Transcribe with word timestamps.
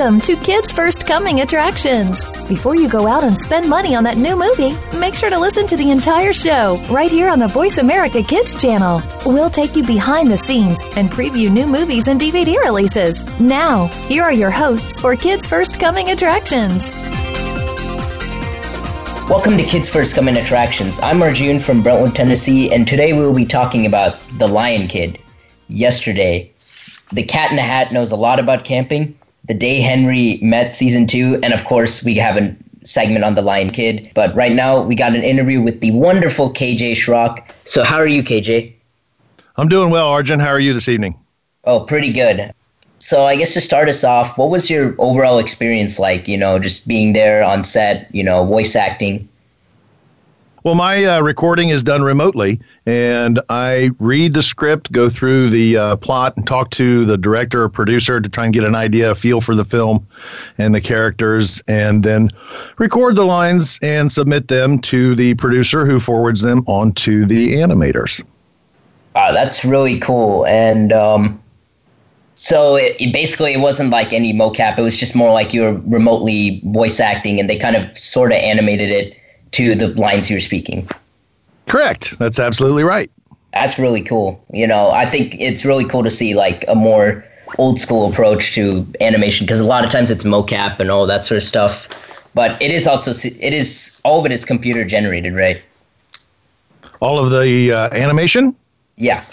Welcome 0.00 0.20
to 0.22 0.36
Kids 0.36 0.72
First 0.72 1.06
Coming 1.06 1.42
Attractions. 1.42 2.24
Before 2.48 2.74
you 2.74 2.88
go 2.88 3.06
out 3.06 3.22
and 3.22 3.38
spend 3.38 3.68
money 3.68 3.94
on 3.94 4.02
that 4.04 4.16
new 4.16 4.34
movie, 4.34 4.74
make 4.98 5.14
sure 5.14 5.28
to 5.28 5.38
listen 5.38 5.66
to 5.66 5.76
the 5.76 5.90
entire 5.90 6.32
show 6.32 6.82
right 6.90 7.10
here 7.10 7.28
on 7.28 7.38
the 7.38 7.48
Voice 7.48 7.76
America 7.76 8.22
Kids 8.22 8.58
channel. 8.58 9.02
We'll 9.26 9.50
take 9.50 9.76
you 9.76 9.84
behind 9.84 10.30
the 10.30 10.38
scenes 10.38 10.82
and 10.96 11.10
preview 11.10 11.52
new 11.52 11.66
movies 11.66 12.08
and 12.08 12.18
DVD 12.18 12.56
releases. 12.64 13.22
Now, 13.38 13.88
here 14.08 14.22
are 14.22 14.32
your 14.32 14.50
hosts 14.50 14.98
for 14.98 15.14
Kids 15.16 15.46
First 15.46 15.78
Coming 15.78 16.08
Attractions. 16.08 16.90
Welcome 19.28 19.58
to 19.58 19.64
Kids 19.64 19.90
First 19.90 20.14
Coming 20.14 20.38
Attractions. 20.38 20.98
I'm 21.00 21.22
Arjun 21.22 21.60
from 21.60 21.82
Brentwood, 21.82 22.16
Tennessee, 22.16 22.72
and 22.72 22.88
today 22.88 23.12
we 23.12 23.18
will 23.18 23.34
be 23.34 23.44
talking 23.44 23.84
about 23.84 24.18
The 24.38 24.48
Lion 24.48 24.88
Kid. 24.88 25.20
Yesterday, 25.68 26.50
The 27.12 27.22
Cat 27.22 27.50
in 27.50 27.56
the 27.56 27.62
Hat 27.62 27.92
knows 27.92 28.12
a 28.12 28.16
lot 28.16 28.40
about 28.40 28.64
camping. 28.64 29.14
The 29.50 29.54
Day 29.54 29.80
Henry 29.80 30.38
Met 30.42 30.76
Season 30.76 31.08
2, 31.08 31.40
and 31.42 31.52
of 31.52 31.64
course, 31.64 32.04
we 32.04 32.14
have 32.14 32.36
a 32.36 32.54
segment 32.84 33.24
on 33.24 33.34
The 33.34 33.42
Lion 33.42 33.70
Kid. 33.70 34.08
But 34.14 34.32
right 34.36 34.52
now, 34.52 34.80
we 34.80 34.94
got 34.94 35.16
an 35.16 35.24
interview 35.24 35.60
with 35.60 35.80
the 35.80 35.90
wonderful 35.90 36.52
KJ 36.52 36.92
Schrock. 36.92 37.44
So, 37.64 37.82
how 37.82 37.96
are 37.96 38.06
you, 38.06 38.22
KJ? 38.22 38.72
I'm 39.56 39.66
doing 39.66 39.90
well, 39.90 40.06
Arjun. 40.06 40.38
How 40.38 40.50
are 40.50 40.60
you 40.60 40.72
this 40.72 40.88
evening? 40.88 41.18
Oh, 41.64 41.80
pretty 41.80 42.12
good. 42.12 42.54
So 43.00 43.24
I 43.24 43.34
guess 43.34 43.54
to 43.54 43.60
start 43.60 43.88
us 43.88 44.04
off, 44.04 44.38
what 44.38 44.50
was 44.50 44.70
your 44.70 44.94
overall 44.98 45.40
experience 45.40 45.98
like? 45.98 46.28
You 46.28 46.38
know, 46.38 46.60
just 46.60 46.86
being 46.86 47.12
there 47.12 47.42
on 47.42 47.64
set, 47.64 48.08
you 48.14 48.22
know, 48.22 48.44
voice 48.44 48.76
acting. 48.76 49.28
Well, 50.62 50.74
my 50.74 51.04
uh, 51.04 51.20
recording 51.22 51.70
is 51.70 51.82
done 51.82 52.02
remotely, 52.02 52.60
and 52.84 53.40
I 53.48 53.92
read 53.98 54.34
the 54.34 54.42
script, 54.42 54.92
go 54.92 55.08
through 55.08 55.48
the 55.48 55.78
uh, 55.78 55.96
plot, 55.96 56.36
and 56.36 56.46
talk 56.46 56.68
to 56.72 57.06
the 57.06 57.16
director 57.16 57.62
or 57.62 57.70
producer 57.70 58.20
to 58.20 58.28
try 58.28 58.44
and 58.44 58.52
get 58.52 58.64
an 58.64 58.74
idea, 58.74 59.10
a 59.10 59.14
feel 59.14 59.40
for 59.40 59.54
the 59.54 59.64
film 59.64 60.06
and 60.58 60.74
the 60.74 60.80
characters, 60.82 61.62
and 61.66 62.02
then 62.02 62.28
record 62.76 63.16
the 63.16 63.24
lines 63.24 63.78
and 63.80 64.12
submit 64.12 64.48
them 64.48 64.78
to 64.80 65.14
the 65.14 65.32
producer 65.34 65.86
who 65.86 65.98
forwards 65.98 66.42
them 66.42 66.62
on 66.66 66.92
to 66.92 67.24
the 67.24 67.54
animators. 67.54 68.22
Wow, 69.14 69.32
that's 69.32 69.64
really 69.64 69.98
cool. 69.98 70.46
And 70.46 70.92
um, 70.92 71.42
so 72.34 72.76
it, 72.76 72.96
it, 73.00 73.14
basically 73.14 73.54
it 73.54 73.60
wasn't 73.60 73.88
like 73.88 74.12
any 74.12 74.34
mocap. 74.34 74.78
It 74.78 74.82
was 74.82 74.98
just 74.98 75.16
more 75.16 75.32
like 75.32 75.54
you 75.54 75.62
were 75.62 75.80
remotely 75.86 76.60
voice 76.66 77.00
acting, 77.00 77.40
and 77.40 77.48
they 77.48 77.56
kind 77.56 77.76
of 77.76 77.96
sort 77.96 78.30
of 78.30 78.36
animated 78.36 78.90
it 78.90 79.16
to 79.52 79.74
the 79.74 79.88
lines 79.88 80.30
you're 80.30 80.40
speaking. 80.40 80.88
Correct. 81.66 82.18
That's 82.18 82.38
absolutely 82.38 82.84
right. 82.84 83.10
That's 83.52 83.78
really 83.78 84.02
cool. 84.02 84.44
You 84.52 84.66
know, 84.66 84.90
I 84.90 85.06
think 85.06 85.36
it's 85.38 85.64
really 85.64 85.84
cool 85.84 86.04
to 86.04 86.10
see 86.10 86.34
like 86.34 86.64
a 86.68 86.74
more 86.74 87.24
old 87.58 87.80
school 87.80 88.10
approach 88.10 88.54
to 88.54 88.86
animation 89.00 89.46
because 89.46 89.60
a 89.60 89.66
lot 89.66 89.84
of 89.84 89.90
times 89.90 90.10
it's 90.10 90.24
mocap 90.24 90.78
and 90.78 90.90
all 90.90 91.06
that 91.06 91.24
sort 91.24 91.36
of 91.36 91.44
stuff. 91.44 91.88
But 92.34 92.60
it 92.62 92.70
is 92.70 92.86
also 92.86 93.10
it 93.10 93.52
is 93.52 94.00
all 94.04 94.20
of 94.20 94.26
it 94.26 94.32
is 94.32 94.44
computer 94.44 94.84
generated, 94.84 95.34
right? 95.34 95.62
All 97.00 97.18
of 97.18 97.30
the 97.30 97.72
uh, 97.72 97.90
animation. 97.92 98.54
Yeah. 98.96 99.24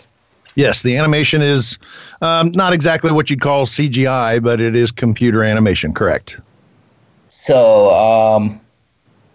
Yes, 0.55 0.81
the 0.81 0.97
animation 0.97 1.43
is 1.43 1.77
um, 2.21 2.51
not 2.53 2.73
exactly 2.73 3.11
what 3.11 3.29
you'd 3.29 3.41
call 3.41 3.67
CGI, 3.67 4.41
but 4.41 4.59
it 4.59 4.75
is 4.75 4.91
computer 4.91 5.43
animation, 5.43 5.93
correct? 5.93 6.39
So, 7.27 7.93
um, 7.93 8.59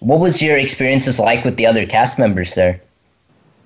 what 0.03 0.21
was 0.21 0.43
your 0.43 0.57
experiences 0.57 1.19
like 1.19 1.45
with 1.45 1.57
the 1.57 1.67
other 1.67 1.87
cast 1.87 2.19
members 2.19 2.55
there? 2.55 2.81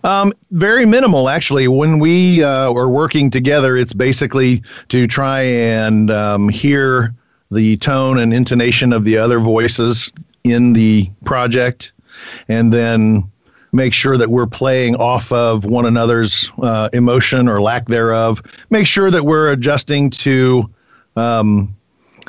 Um, 0.05 0.33
very 0.51 0.87
minimal, 0.87 1.29
actually. 1.29 1.67
When 1.67 1.99
we 1.99 2.43
uh, 2.43 2.71
were 2.71 2.89
working 2.89 3.31
together, 3.31 3.77
it's 3.77 3.93
basically 3.93 4.63
to 4.89 5.07
try 5.07 5.43
and 5.43 6.11
um, 6.11 6.49
hear 6.49 7.15
the 7.51 7.77
tone 7.79 8.19
and 8.19 8.33
intonation 8.33 8.93
of 8.93 9.05
the 9.05 9.19
other 9.19 9.41
voices 9.41 10.13
in 10.45 10.75
the 10.75 11.11
project, 11.25 11.93
and 12.49 12.73
then 12.73 13.31
make 13.73 13.93
sure 13.93 14.17
that 14.17 14.31
we're 14.31 14.47
playing 14.47 14.97
off 14.97 15.33
of 15.33 15.65
one 15.65 15.87
another's 15.87 16.51
uh, 16.63 16.89
emotion 16.93 17.49
or 17.49 17.61
lack 17.61 17.87
thereof. 17.87 18.43
Make 18.71 18.87
sure 18.87 19.11
that 19.11 19.25
we're 19.25 19.51
adjusting 19.53 20.11
to 20.11 20.71
um, 21.17 21.76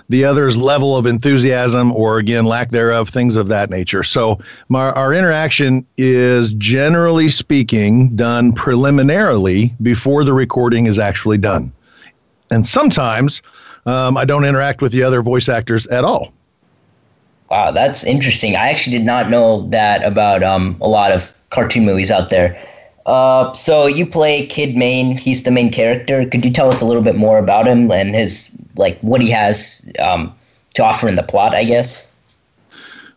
the 0.10 0.24
other's 0.26 0.56
level 0.56 0.96
of 0.96 1.06
enthusiasm 1.06 1.92
or 1.94 2.18
again 2.18 2.46
lack 2.46 2.72
thereof, 2.72 3.10
things 3.10 3.36
of 3.36 3.48
that 3.48 3.70
nature. 3.70 4.04
So 4.04 4.40
my, 4.70 4.92
our 4.92 5.14
interaction 5.14 5.86
is 5.98 6.54
generally 6.54 7.30
speaking 7.30 8.16
done 8.16 8.54
preliminarily 8.54 9.74
before 9.82 10.24
the 10.24 10.34
recording 10.34 10.86
is 10.86 11.00
actually 11.00 11.38
done, 11.38 11.72
and 12.52 12.66
sometimes 12.66 13.42
um, 13.86 14.18
I 14.18 14.26
don't 14.26 14.46
interact 14.46 14.82
with 14.82 14.92
the 14.92 15.04
other 15.04 15.22
voice 15.22 15.50
actors 15.50 15.88
at 15.88 16.04
all. 16.04 16.34
Wow, 17.50 17.72
that's 17.72 18.04
interesting. 18.04 18.56
I 18.56 18.70
actually 18.70 18.98
did 18.98 19.06
not 19.06 19.30
know 19.30 19.68
that 19.70 20.06
about 20.06 20.44
um, 20.44 20.78
a 20.82 20.88
lot 20.88 21.14
of 21.14 21.34
cartoon 21.50 21.86
movies 21.86 22.12
out 22.12 22.30
there. 22.30 22.62
Uh, 23.06 23.54
so 23.54 23.88
you 23.88 24.06
play 24.06 24.46
Kid 24.48 24.76
Maine. 24.76 25.16
He's 25.16 25.44
the 25.44 25.52
main 25.52 25.72
character. 25.72 26.26
Could 26.26 26.44
you 26.44 26.52
tell 26.52 26.68
us 26.68 26.82
a 26.82 26.86
little 26.86 27.02
bit 27.02 27.16
more 27.16 27.38
about 27.38 27.66
him 27.66 27.90
and 27.90 28.14
his 28.14 28.52
like 28.78 29.00
what 29.02 29.22
he 29.22 29.30
has 29.30 29.86
um, 30.00 30.34
to 30.76 30.84
offer 30.84 31.08
in 31.08 31.16
the 31.16 31.24
plot? 31.24 31.54
I 31.54 31.64
guess. 31.64 32.14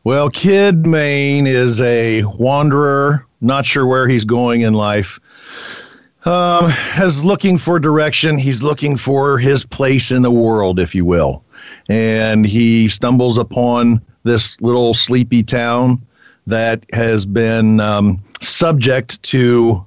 Well, 0.05 0.31
Kid 0.31 0.87
Maine 0.87 1.47
is 1.47 1.81
a 1.81 2.23
wanderer, 2.23 3.27
not 3.43 3.67
sure 3.67 3.87
where 3.87 4.09
he's 4.09 4.25
going 4.25 4.63
in 4.63 4.73
life. 4.73 5.21
Um, 6.25 6.73
looking 7.23 7.59
for 7.59 7.79
direction. 7.79 8.39
He's 8.39 8.63
looking 8.63 8.97
for 8.97 9.39
his 9.39 9.65
place 9.65 10.11
in 10.11 10.23
the 10.23 10.31
world, 10.31 10.79
if 10.79 10.95
you 10.95 11.05
will, 11.05 11.45
and 11.89 12.47
he 12.47 12.89
stumbles 12.89 13.39
upon 13.39 14.01
this 14.23 14.61
little 14.61 14.95
sleepy 14.95 15.43
town 15.43 16.01
that 16.47 16.85
has 16.93 17.25
been 17.27 17.81
um, 17.81 18.23
subject 18.41 19.23
to 19.25 19.85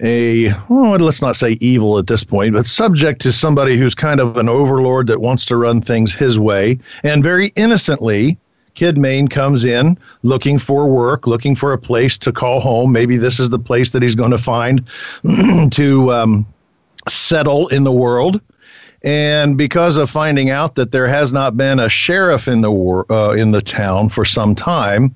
a 0.00 0.52
well, 0.68 0.98
let's 0.98 1.20
not 1.20 1.36
say 1.36 1.58
evil 1.60 1.98
at 1.98 2.06
this 2.06 2.24
point, 2.24 2.54
but 2.54 2.66
subject 2.66 3.20
to 3.22 3.32
somebody 3.32 3.76
who's 3.76 3.94
kind 3.94 4.20
of 4.20 4.36
an 4.36 4.48
overlord 4.48 5.06
that 5.08 5.20
wants 5.20 5.44
to 5.46 5.56
run 5.56 5.82
things 5.82 6.14
his 6.14 6.38
way. 6.38 6.78
And 7.02 7.22
very 7.22 7.52
innocently, 7.56 8.38
Kid 8.74 8.96
Maine 8.96 9.28
comes 9.28 9.64
in 9.64 9.98
looking 10.22 10.58
for 10.58 10.86
work, 10.86 11.26
looking 11.26 11.54
for 11.54 11.72
a 11.72 11.78
place 11.78 12.16
to 12.18 12.32
call 12.32 12.60
home. 12.60 12.92
Maybe 12.92 13.16
this 13.16 13.38
is 13.38 13.50
the 13.50 13.58
place 13.58 13.90
that 13.90 14.02
he's 14.02 14.14
going 14.14 14.30
to 14.30 14.38
find 14.38 14.86
to 15.72 16.12
um, 16.12 16.46
settle 17.08 17.68
in 17.68 17.84
the 17.84 17.92
world. 17.92 18.40
And 19.02 19.58
because 19.58 19.96
of 19.96 20.10
finding 20.10 20.50
out 20.50 20.76
that 20.76 20.92
there 20.92 21.08
has 21.08 21.32
not 21.32 21.56
been 21.56 21.80
a 21.80 21.88
sheriff 21.88 22.46
in 22.46 22.60
the 22.60 22.70
war, 22.70 23.10
uh, 23.12 23.32
in 23.32 23.50
the 23.50 23.60
town 23.60 24.08
for 24.08 24.24
some 24.24 24.54
time, 24.54 25.14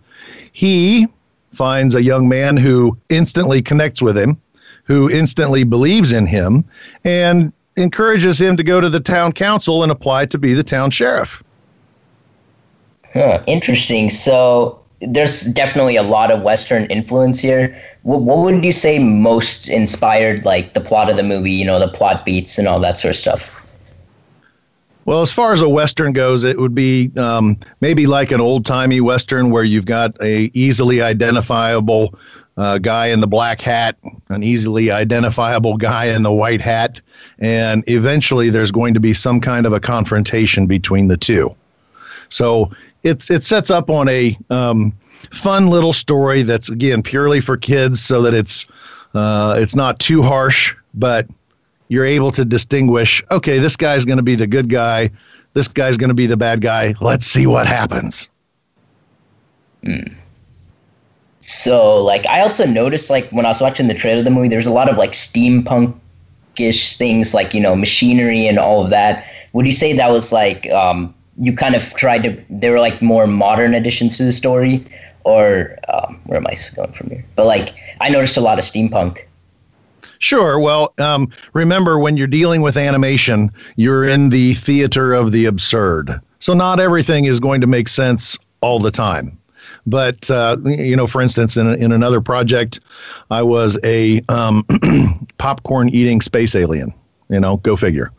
he 0.53 1.07
finds 1.53 1.95
a 1.95 2.03
young 2.03 2.29
man 2.29 2.57
who 2.57 2.97
instantly 3.09 3.63
connects 3.63 4.03
with 4.03 4.19
him, 4.19 4.41
who 4.87 5.11
instantly 5.11 5.65
believes 5.65 6.13
in 6.13 6.27
him, 6.27 6.65
and 7.05 7.53
encourages 7.77 8.41
him 8.41 8.57
to 8.57 8.63
go 8.63 8.81
to 8.81 8.89
the 8.89 9.01
town 9.01 9.33
council 9.33 9.83
and 9.83 9.93
apply 9.93 10.27
to 10.27 10.39
be 10.39 10.55
the 10.55 10.65
town 10.65 10.91
sheriff. 10.91 11.43
Huh, 13.13 13.43
interesting. 13.47 14.11
So 14.11 14.81
there's 15.01 15.43
definitely 15.43 15.97
a 15.97 16.03
lot 16.03 16.31
of 16.31 16.43
Western 16.43 16.85
influence 16.87 17.39
here. 17.39 17.81
What, 18.03 18.23
what 18.23 18.39
would 18.39 18.65
you 18.65 18.73
say 18.73 18.99
most 18.99 19.69
inspired 19.69 20.45
like 20.45 20.75
the 20.75 20.81
plot 20.81 21.11
of 21.11 21.17
the 21.17 21.23
movie? 21.23 21.53
You 21.53 21.65
know, 21.65 21.79
the 21.79 21.89
plot 21.89 22.25
beats 22.25 22.59
and 22.59 22.67
all 22.69 22.81
that 22.81 22.99
sort 22.99 23.15
of 23.15 23.19
stuff. 23.19 23.53
Well, 25.05 25.23
as 25.23 25.33
far 25.33 25.53
as 25.53 25.61
a 25.61 25.69
western 25.69 26.13
goes, 26.13 26.43
it 26.43 26.59
would 26.59 26.75
be 26.75 27.13
um, 27.17 27.59
maybe 27.81 28.07
like 28.07 28.33
an 28.33 28.41
old 28.41 28.67
timey 28.67 29.01
western 29.01 29.51
where 29.51 29.63
you've 29.63 29.85
got 29.85 30.21
a 30.21 30.51
easily 30.53 31.01
identifiable 31.01 32.19
uh, 32.57 32.79
guy 32.79 33.07
in 33.07 33.21
the 33.21 33.27
black 33.27 33.61
hat, 33.61 33.97
an 34.29 34.43
easily 34.43 34.91
identifiable 34.91 35.77
guy 35.77 36.07
in 36.07 36.23
the 36.23 36.33
white 36.33 36.61
hat, 36.61 37.01
and 37.39 37.85
eventually 37.87 38.51
there's 38.51 38.73
going 38.73 38.95
to 38.95 39.01
be 39.01 39.13
some 39.13 39.41
kind 39.41 39.67
of 39.67 39.73
a 39.73 39.81
confrontation 39.81 40.67
between 40.67 41.09
the 41.09 41.17
two. 41.17 41.55
So 42.29 42.71
it's 43.03 43.31
it 43.31 43.45
sets 43.45 43.71
up 43.71 43.91
on 43.91 44.09
a 44.09 44.37
um, 44.51 44.93
fun 45.31 45.69
little 45.69 45.93
story 45.93 46.43
that's 46.43 46.71
again 46.71 47.03
purely 47.03 47.41
for 47.41 47.57
kids, 47.57 48.03
so 48.03 48.23
that 48.23 48.35
it's 48.35 48.67
uh, 49.15 49.57
it's 49.59 49.75
not 49.75 49.99
too 49.99 50.23
harsh, 50.23 50.75
but 50.95 51.27
you're 51.89 52.07
able 52.07 52.33
to 52.33 52.45
distinguish 52.45 53.23
okay, 53.31 53.59
this 53.59 53.77
guy's 53.77 54.05
going 54.05 54.19
to 54.19 54.23
be 54.23 54.35
the 54.35 54.47
good 54.47 54.71
guy, 54.71 55.11
this 55.53 55.69
guy's 55.69 55.99
going 55.99 56.09
to 56.09 56.15
be 56.15 56.27
the 56.27 56.37
bad 56.37 56.63
guy. 56.63 56.95
Let's 57.01 57.27
see 57.27 57.47
what 57.47 57.67
happens. 57.67 58.29
Mm. 59.85 60.15
So, 61.49 62.03
like, 62.03 62.27
I 62.27 62.41
also 62.41 62.67
noticed, 62.67 63.09
like, 63.09 63.31
when 63.31 63.47
I 63.47 63.49
was 63.51 63.61
watching 63.61 63.87
the 63.87 63.95
trailer 63.95 64.19
of 64.19 64.25
the 64.25 64.33
movie, 64.33 64.49
there's 64.49 64.67
a 64.67 64.73
lot 64.73 64.91
of, 64.91 64.97
like, 64.97 65.13
steampunkish 65.13 66.97
things, 66.97 67.35
like, 67.35 67.55
you 67.55 67.61
know, 67.61 67.77
machinery 67.77 68.49
and 68.49 68.59
all 68.59 68.83
of 68.83 68.91
that. 68.91 69.25
Would 69.53 69.65
you 69.65 69.73
say 69.73 69.93
that 69.93 70.11
was, 70.11 70.33
like, 70.33 70.69
um, 70.73 71.15
you 71.41 71.55
kind 71.55 71.77
of 71.77 71.95
tried 71.95 72.25
to, 72.25 72.45
they 72.51 72.69
were, 72.69 72.81
like, 72.81 73.01
more 73.01 73.29
modern 73.29 73.75
additions 73.75 74.17
to 74.17 74.25
the 74.25 74.33
story? 74.33 74.85
Or, 75.23 75.79
um, 75.89 76.21
where 76.25 76.37
am 76.37 76.49
I 76.49 76.57
going 76.75 76.91
from 76.91 77.11
here? 77.11 77.25
But, 77.37 77.47
like, 77.47 77.75
I 78.01 78.09
noticed 78.09 78.37
a 78.37 78.41
lot 78.41 78.59
of 78.59 78.65
steampunk. 78.65 79.21
Sure. 80.19 80.59
Well, 80.59 80.95
um, 80.99 81.31
remember 81.53 81.97
when 82.01 82.17
you're 82.17 82.27
dealing 82.27 82.61
with 82.61 82.77
animation, 82.77 83.53
you're 83.77 84.05
in 84.05 84.31
the 84.31 84.55
theater 84.55 85.15
of 85.15 85.31
the 85.31 85.45
absurd. 85.45 86.21
So 86.41 86.55
not 86.55 86.81
everything 86.81 87.27
is 87.27 87.39
going 87.39 87.61
to 87.61 87.69
make 87.69 87.87
sense 87.87 88.37
all 88.61 88.81
the 88.81 88.91
time. 88.91 89.39
But 89.87 90.29
uh, 90.31 90.57
you 90.65 90.97
know, 90.97 91.07
for 91.07 91.23
instance, 91.23 91.57
in, 91.57 91.69
in 91.81 91.93
another 91.93 92.21
project, 92.21 92.81
I 93.31 93.43
was 93.43 93.79
a 93.85 94.21
um, 94.29 94.65
popcorn 95.39 95.89
eating 95.91 96.21
space 96.21 96.55
alien. 96.55 96.93
You 97.29 97.41
know, 97.41 97.57
go 97.59 97.77
figure. 97.77 98.13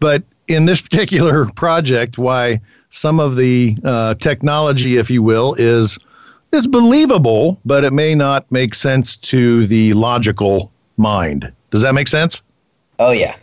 But 0.00 0.22
in 0.48 0.66
this 0.66 0.80
particular 0.88 1.46
project, 1.46 2.18
why 2.18 2.60
some 2.90 3.20
of 3.20 3.36
the 3.36 3.76
uh, 3.84 4.14
technology, 4.14 4.98
if 4.98 5.10
you 5.10 5.22
will, 5.22 5.54
is 5.54 5.98
is 6.52 6.66
believable, 6.66 7.58
but 7.64 7.84
it 7.84 7.92
may 7.92 8.14
not 8.14 8.50
make 8.52 8.74
sense 8.74 9.16
to 9.16 9.66
the 9.66 9.92
logical 9.94 10.70
mind. 10.96 11.52
Does 11.70 11.82
that 11.82 11.94
make 11.94 12.08
sense? 12.08 12.42
Oh 12.98 13.10
yeah. 13.10 13.36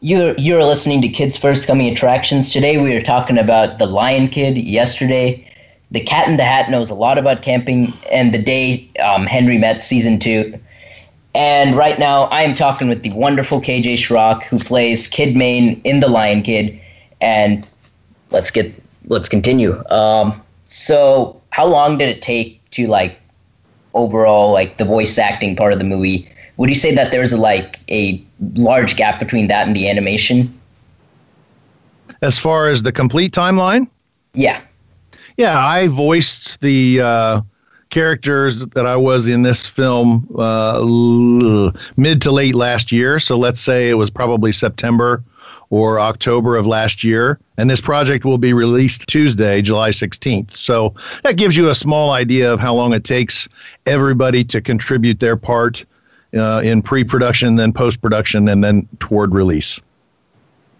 You're 0.00 0.34
you're 0.38 0.64
listening 0.64 1.02
to 1.02 1.08
Kids 1.08 1.36
First 1.36 1.66
Coming 1.66 1.88
Attractions. 1.88 2.50
Today 2.50 2.78
we 2.78 2.94
are 2.94 3.02
talking 3.02 3.36
about 3.36 3.78
the 3.78 3.86
Lion 3.86 4.28
Kid. 4.28 4.56
Yesterday, 4.56 5.49
the 5.90 6.00
Cat 6.00 6.28
in 6.28 6.36
the 6.36 6.44
Hat 6.44 6.70
knows 6.70 6.90
a 6.90 6.94
lot 6.94 7.18
about 7.18 7.42
camping, 7.42 7.92
and 8.10 8.32
the 8.32 8.38
day 8.38 8.88
um, 9.02 9.26
Henry 9.26 9.58
met 9.58 9.82
season 9.82 10.18
two. 10.18 10.58
And 11.34 11.76
right 11.76 11.98
now, 11.98 12.24
I 12.24 12.42
am 12.42 12.54
talking 12.54 12.88
with 12.88 13.02
the 13.02 13.10
wonderful 13.12 13.60
KJ 13.60 13.94
Schrock, 13.94 14.42
who 14.44 14.58
plays 14.58 15.06
Kid 15.06 15.36
Main 15.36 15.80
in 15.82 16.00
The 16.00 16.08
Lion 16.08 16.42
Kid. 16.42 16.80
And 17.20 17.66
let's 18.30 18.50
get 18.50 18.74
let's 19.06 19.28
continue. 19.28 19.82
Um, 19.90 20.40
so, 20.64 21.40
how 21.50 21.66
long 21.66 21.98
did 21.98 22.08
it 22.08 22.22
take 22.22 22.58
to 22.70 22.86
like 22.86 23.20
overall 23.94 24.52
like 24.52 24.78
the 24.78 24.84
voice 24.84 25.18
acting 25.18 25.56
part 25.56 25.72
of 25.72 25.78
the 25.78 25.84
movie? 25.84 26.28
Would 26.56 26.68
you 26.68 26.74
say 26.74 26.94
that 26.94 27.10
there's 27.10 27.32
a, 27.32 27.38
like 27.38 27.78
a 27.90 28.22
large 28.54 28.96
gap 28.96 29.18
between 29.18 29.48
that 29.48 29.66
and 29.66 29.74
the 29.74 29.88
animation? 29.88 30.56
As 32.22 32.38
far 32.38 32.68
as 32.68 32.82
the 32.82 32.92
complete 32.92 33.32
timeline? 33.32 33.88
Yeah. 34.34 34.60
Yeah, 35.36 35.58
I 35.58 35.88
voiced 35.88 36.60
the 36.60 37.00
uh, 37.00 37.40
characters 37.90 38.66
that 38.66 38.86
I 38.86 38.96
was 38.96 39.26
in 39.26 39.42
this 39.42 39.66
film 39.66 40.28
uh, 40.38 40.80
mid 41.96 42.22
to 42.22 42.32
late 42.32 42.54
last 42.54 42.92
year. 42.92 43.20
So 43.20 43.36
let's 43.36 43.60
say 43.60 43.90
it 43.90 43.94
was 43.94 44.10
probably 44.10 44.52
September 44.52 45.22
or 45.70 46.00
October 46.00 46.56
of 46.56 46.66
last 46.66 47.04
year. 47.04 47.38
And 47.56 47.70
this 47.70 47.80
project 47.80 48.24
will 48.24 48.38
be 48.38 48.52
released 48.52 49.06
Tuesday, 49.06 49.62
July 49.62 49.90
16th. 49.90 50.56
So 50.56 50.94
that 51.22 51.36
gives 51.36 51.56
you 51.56 51.70
a 51.70 51.74
small 51.74 52.10
idea 52.10 52.52
of 52.52 52.60
how 52.60 52.74
long 52.74 52.92
it 52.92 53.04
takes 53.04 53.48
everybody 53.86 54.44
to 54.44 54.60
contribute 54.60 55.20
their 55.20 55.36
part 55.36 55.84
uh, 56.34 56.60
in 56.64 56.82
pre 56.82 57.04
production, 57.04 57.56
then 57.56 57.72
post 57.72 58.00
production, 58.02 58.48
and 58.48 58.62
then 58.62 58.88
toward 58.98 59.32
release. 59.32 59.80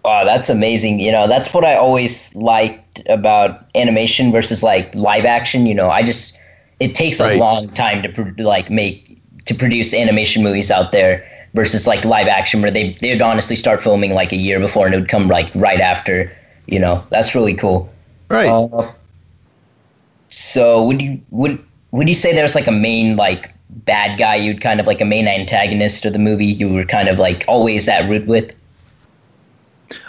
Wow, 0.03 0.25
that's 0.25 0.49
amazing. 0.49 0.99
You 0.99 1.11
know, 1.11 1.27
that's 1.27 1.53
what 1.53 1.63
I 1.63 1.75
always 1.75 2.33
liked 2.35 3.01
about 3.07 3.65
animation 3.75 4.31
versus 4.31 4.63
like 4.63 4.93
live 4.95 5.25
action. 5.25 5.67
You 5.67 5.75
know, 5.75 5.89
I 5.89 6.03
just 6.03 6.37
it 6.79 6.95
takes 6.95 7.19
a 7.19 7.35
long 7.35 7.69
time 7.69 8.01
to 8.03 8.09
pro- 8.09 8.33
like 8.43 8.71
make 8.71 9.19
to 9.45 9.53
produce 9.53 9.93
animation 9.93 10.43
movies 10.43 10.71
out 10.71 10.91
there 10.91 11.27
versus 11.53 11.85
like 11.85 12.03
live 12.03 12.27
action 12.27 12.61
where 12.61 12.71
they 12.71 12.93
they'd 13.01 13.21
honestly 13.21 13.55
start 13.55 13.81
filming 13.81 14.13
like 14.13 14.31
a 14.31 14.37
year 14.37 14.59
before 14.59 14.85
and 14.87 14.95
it 14.95 14.99
would 14.99 15.09
come 15.09 15.27
like 15.27 15.51
right 15.53 15.79
after. 15.81 16.35
You 16.67 16.79
know, 16.79 17.05
that's 17.09 17.35
really 17.35 17.53
cool. 17.53 17.89
Right. 18.29 18.49
Uh, 18.49 18.91
so 20.29 20.83
would 20.83 21.01
you 21.01 21.21
would 21.29 21.63
would 21.91 22.07
you 22.07 22.15
say 22.15 22.33
there's 22.33 22.55
like 22.55 22.67
a 22.67 22.71
main 22.71 23.17
like 23.17 23.53
bad 23.69 24.17
guy 24.17 24.35
you'd 24.35 24.61
kind 24.61 24.79
of 24.79 24.87
like 24.87 25.01
a 25.01 25.05
main 25.05 25.27
antagonist 25.27 26.05
of 26.05 26.13
the 26.13 26.19
movie 26.19 26.45
you 26.45 26.73
were 26.73 26.85
kind 26.85 27.07
of 27.07 27.19
like 27.19 27.45
always 27.47 27.87
at 27.87 28.09
root 28.09 28.25
with? 28.25 28.55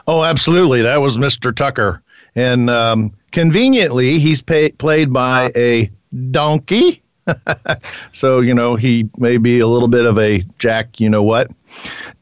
Oh, 0.07 0.23
absolutely. 0.25 0.83
That 0.83 1.01
was 1.01 1.17
Mr. 1.17 1.55
Tucker. 1.55 2.03
And 2.35 2.71
um, 2.71 3.13
conveniently, 3.31 4.19
he's 4.19 4.43
pay- 4.43 4.73
played 4.73 5.13
by 5.13 5.53
a 5.55 5.91
donkey. 6.31 7.03
so, 8.13 8.41
you 8.41 8.55
know, 8.55 8.75
he 8.77 9.09
may 9.19 9.37
be 9.37 9.61
a 9.61 9.67
little 9.67 9.89
bit 9.89 10.07
of 10.07 10.19
a 10.19 10.45
jack, 10.59 10.99
you 10.99 11.09
know 11.09 11.23
what. 11.23 11.51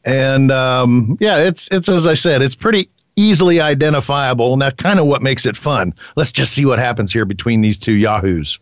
And 0.03 0.51
um, 0.51 1.17
yeah, 1.19 1.37
it's, 1.37 1.67
it's, 1.71 1.89
as 1.89 2.05
I 2.05 2.13
said, 2.13 2.41
it's 2.41 2.55
pretty 2.55 2.89
easily 3.15 3.59
identifiable. 3.61 4.53
And 4.53 4.61
that's 4.61 4.75
kind 4.75 4.99
of 4.99 5.05
what 5.05 5.21
makes 5.21 5.45
it 5.45 5.57
fun. 5.57 5.93
Let's 6.15 6.31
just 6.31 6.53
see 6.53 6.65
what 6.65 6.79
happens 6.79 7.11
here 7.11 7.25
between 7.25 7.61
these 7.61 7.79
two 7.79 7.93
Yahoos. 7.93 8.59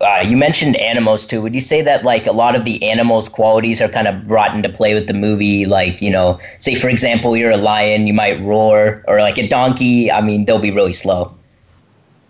Uh, 0.00 0.24
you 0.26 0.36
mentioned 0.36 0.76
animals 0.76 1.26
too. 1.26 1.42
Would 1.42 1.54
you 1.54 1.60
say 1.60 1.82
that 1.82 2.04
like 2.04 2.26
a 2.26 2.32
lot 2.32 2.56
of 2.56 2.64
the 2.64 2.82
animals' 2.82 3.28
qualities 3.28 3.82
are 3.82 3.88
kind 3.88 4.08
of 4.08 4.26
brought 4.26 4.54
into 4.54 4.68
play 4.68 4.94
with 4.94 5.06
the 5.06 5.14
movie? 5.14 5.66
Like, 5.66 6.00
you 6.00 6.10
know, 6.10 6.38
say 6.58 6.74
for 6.74 6.88
example, 6.88 7.36
you're 7.36 7.50
a 7.50 7.58
lion, 7.58 8.06
you 8.06 8.14
might 8.14 8.40
roar, 8.40 9.04
or 9.06 9.20
like 9.20 9.38
a 9.38 9.46
donkey. 9.46 10.10
I 10.10 10.22
mean, 10.22 10.46
they'll 10.46 10.58
be 10.58 10.70
really 10.70 10.94
slow 10.94 11.36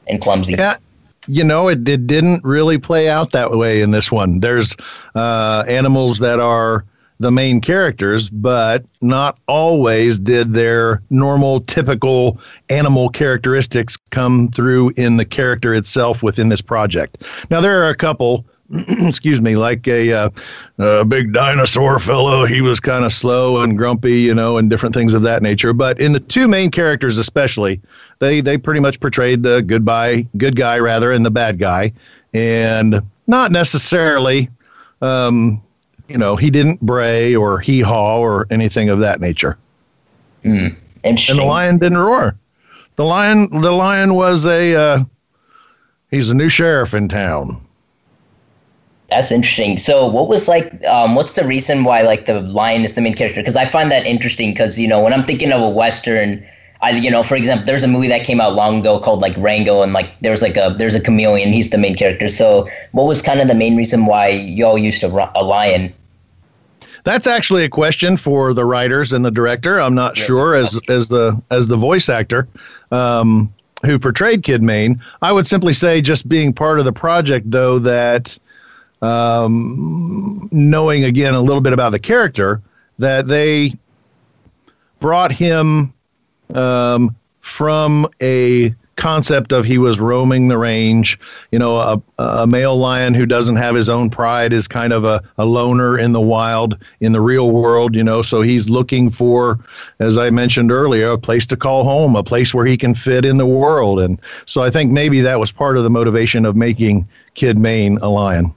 and 0.09 0.21
clumsy. 0.21 0.55
Yeah, 0.55 0.77
you 1.29 1.45
know, 1.45 1.69
it, 1.69 1.89
it 1.89 2.09
didn't 2.09 2.43
really 2.45 2.79
play 2.79 3.09
out 3.09 3.31
that 3.33 3.53
way 3.53 3.83
in 3.83 3.93
this 3.93 4.11
one. 4.11 4.41
There's 4.41 4.77
uh, 5.15 5.65
animals 5.69 6.19
that 6.19 6.41
are 6.41 6.85
the 7.21 7.31
main 7.31 7.61
characters, 7.61 8.31
but 8.31 8.85
not 9.03 9.39
always 9.47 10.19
did 10.19 10.55
their 10.55 11.03
normal, 11.11 11.61
typical 11.61 12.41
animal 12.71 13.11
characteristics 13.11 13.99
come 14.11 14.49
through 14.49 14.91
in 14.97 15.19
the 15.19 15.25
character 15.27 15.75
itself 15.75 16.23
within 16.23 16.49
this 16.49 16.63
project. 16.63 17.23
Now, 17.51 17.61
there 17.61 17.85
are 17.85 17.91
a 17.91 17.95
couple 17.95 18.47
excuse 18.89 19.41
me, 19.41 19.57
like 19.57 19.87
a, 19.89 20.13
uh, 20.13 20.31
a 20.79 21.05
big 21.05 21.33
dinosaur 21.33 21.99
fellow. 21.99 22.47
He 22.47 22.61
was 22.61 22.79
kind 22.79 23.05
of 23.05 23.13
slow 23.13 23.61
and 23.63 23.77
grumpy, 23.77 24.21
you 24.21 24.35
know, 24.35 24.59
and 24.59 24.71
different 24.71 24.95
things 24.95 25.13
of 25.13 25.23
that 25.23 25.43
nature. 25.43 25.73
But 25.73 26.01
in 26.01 26.13
the 26.13 26.21
two 26.21 26.47
main 26.47 26.71
characters, 26.71 27.19
especially, 27.19 27.81
they 28.21 28.41
they 28.41 28.59
pretty 28.59 28.79
much 28.79 29.01
portrayed 29.01 29.43
the 29.43 29.61
goodbye 29.61 30.27
good 30.37 30.55
guy 30.55 30.79
rather 30.79 31.11
and 31.11 31.27
the 31.27 31.33
bad 31.33 31.59
guy, 31.59 31.93
and 32.33 33.03
not 33.27 33.51
necessarily. 33.51 34.51
Um, 35.03 35.63
you 36.11 36.19
know, 36.19 36.35
he 36.35 36.51
didn't 36.51 36.81
bray 36.81 37.37
or 37.37 37.61
hee 37.61 37.81
haw 37.81 38.19
or 38.19 38.47
anything 38.51 38.91
of 38.91 38.99
that 38.99 39.21
nature. 39.21 39.57
Mm, 40.45 40.77
and 41.05 41.19
the 41.19 41.45
lion 41.45 41.79
didn't 41.79 41.99
roar. 41.99 42.37
The 42.97 43.05
lion, 43.05 43.49
the 43.61 43.71
lion 43.71 44.15
was 44.15 44.45
a, 44.45 44.75
uh, 44.75 45.05
he's 46.11 46.29
a 46.29 46.35
new 46.35 46.49
sheriff 46.49 46.95
in 46.95 47.09
town. 47.09 47.65
That's 49.09 49.31
interesting. 49.31 49.79
So, 49.79 50.07
what 50.07 50.29
was 50.29 50.49
like? 50.49 50.85
Um, 50.85 51.17
what's 51.17 51.35
the 51.35 51.45
reason 51.45 51.83
why 51.83 52.03
like 52.03 52.27
the 52.27 52.41
lion 52.43 52.85
is 52.85 52.95
the 52.95 53.01
main 53.01 53.15
character? 53.15 53.41
Because 53.41 53.57
I 53.57 53.65
find 53.65 53.91
that 53.91 54.07
interesting. 54.07 54.53
Because 54.53 54.79
you 54.79 54.87
know, 54.87 55.01
when 55.01 55.13
I'm 55.13 55.27
thinking 55.27 55.51
of 55.51 55.61
a 55.61 55.69
western, 55.69 56.47
I 56.81 56.91
you 56.91 57.11
know, 57.11 57.25
for 57.25 57.35
example, 57.35 57.67
there's 57.67 57.83
a 57.83 57.89
movie 57.89 58.07
that 58.07 58.25
came 58.25 58.41
out 58.41 58.55
long 58.55 58.79
ago 58.79 59.01
called 59.01 59.21
like 59.21 59.37
Rango, 59.37 59.83
and 59.83 59.93
like 59.93 60.17
there's 60.21 60.43
like 60.43 60.57
a 60.57 60.77
there's 60.79 60.95
a 60.95 61.01
chameleon. 61.01 61.53
He's 61.53 61.71
the 61.71 61.79
main 61.79 61.97
character. 61.97 62.29
So, 62.29 62.69
what 62.93 63.07
was 63.07 63.21
kind 63.21 63.41
of 63.41 63.49
the 63.49 63.55
main 63.55 63.77
reason 63.77 64.07
why 64.07 64.29
y'all 64.29 64.79
used 64.79 65.03
a, 65.03 65.09
a 65.37 65.43
lion? 65.43 65.93
That's 67.05 67.27
actually 67.27 67.65
a 67.65 67.69
question 67.69 68.17
for 68.17 68.53
the 68.55 68.65
writers 68.65 69.13
and 69.13 69.25
the 69.25 69.31
director. 69.31 69.81
I'm 69.81 69.95
not 69.95 70.19
yeah. 70.19 70.25
sure 70.25 70.55
as 70.55 70.79
as 70.89 71.09
the 71.09 71.41
as 71.51 71.69
the 71.69 71.77
voice 71.77 72.09
actor. 72.09 72.49
Um, 72.91 73.53
who 73.85 73.99
portrayed 73.99 74.43
Kid 74.43 74.63
Main? 74.63 75.03
I 75.23 75.33
would 75.33 75.47
simply 75.47 75.73
say, 75.73 76.03
just 76.03 76.29
being 76.29 76.53
part 76.53 76.79
of 76.79 76.85
the 76.85 76.93
project, 76.93 77.51
though, 77.51 77.79
that 77.79 78.39
um, 79.01 80.49
knowing 80.53 81.05
again 81.05 81.35
a 81.35 81.41
little 81.41 81.63
bit 81.63 81.73
about 81.73 81.91
the 81.91 81.99
character, 81.99 82.61
that 82.99 83.27
they 83.27 83.75
brought 84.99 85.33
him 85.33 85.95
um, 86.55 87.17
from 87.41 88.07
a 88.21 88.75
concept 89.01 89.51
of 89.53 89.65
he 89.65 89.79
was 89.79 89.99
roaming 89.99 90.47
the 90.47 90.59
range. 90.59 91.19
You 91.51 91.59
know, 91.59 91.79
a, 91.79 92.01
a 92.19 92.47
male 92.47 92.77
lion 92.77 93.15
who 93.15 93.27
doesn't 93.27 93.57
have 93.57 93.75
his 93.75 93.89
own 93.89 94.11
pride 94.11 94.53
is 94.53 94.69
kind 94.69 94.93
of 94.93 95.05
a, 95.05 95.23
a 95.39 95.45
loner 95.45 95.99
in 95.99 96.13
the 96.13 96.21
wild, 96.21 96.79
in 97.01 97.13
the 97.13 97.21
real 97.21 97.51
world, 97.51 97.97
you 97.97 98.05
know. 98.05 98.23
So 98.23 98.43
he's 98.43 98.69
looking 98.69 99.11
for, 99.11 99.59
as 99.99 100.19
I 100.19 100.31
mentioned 100.31 100.71
earlier, 100.71 101.11
a 101.11 101.19
place 101.19 101.47
to 101.49 101.57
call 101.57 101.83
home, 101.83 102.15
a 102.15 102.23
place 102.23 102.55
where 102.55 102.67
he 102.67 102.77
can 102.77 102.95
fit 102.95 103.25
in 103.25 103.39
the 103.39 103.47
world. 103.47 103.99
And 103.99 104.21
so 104.47 104.63
I 104.63 104.71
think 104.71 104.93
maybe 104.93 105.21
that 105.23 105.41
was 105.41 105.51
part 105.51 105.77
of 105.77 105.83
the 105.83 105.91
motivation 105.91 106.45
of 106.45 106.55
making 106.55 107.09
Kid 107.35 107.59
Main 107.59 107.99
a 107.99 108.09
lion. 108.09 108.55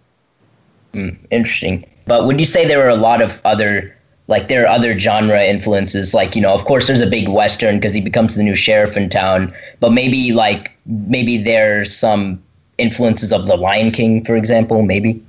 Mm, 0.94 1.18
interesting. 1.32 1.90
But 2.06 2.28
would 2.28 2.40
you 2.40 2.46
say 2.46 2.68
there 2.68 2.80
were 2.80 2.90
a 2.90 2.96
lot 2.96 3.22
of 3.22 3.42
other 3.46 3.98
like 4.28 4.48
there 4.48 4.64
are 4.64 4.68
other 4.68 4.98
genre 4.98 5.44
influences. 5.44 6.14
Like 6.14 6.36
you 6.36 6.42
know 6.42 6.54
of 6.54 6.66
course 6.66 6.88
there's 6.88 7.02
a 7.02 7.08
big 7.08 7.28
western 7.28 7.76
because 7.78 7.94
he 7.94 8.02
becomes 8.02 8.36
the 8.36 8.44
new 8.44 8.56
sheriff 8.56 8.98
in 8.98 9.10
town 9.10 9.52
but 9.80 9.92
maybe 9.92 10.32
like 10.32 10.72
maybe 10.86 11.42
there's 11.42 11.96
some 11.96 12.42
influences 12.78 13.32
of 13.32 13.46
the 13.46 13.56
lion 13.56 13.92
king 13.92 14.24
for 14.24 14.36
example 14.36 14.82
maybe. 14.82 15.22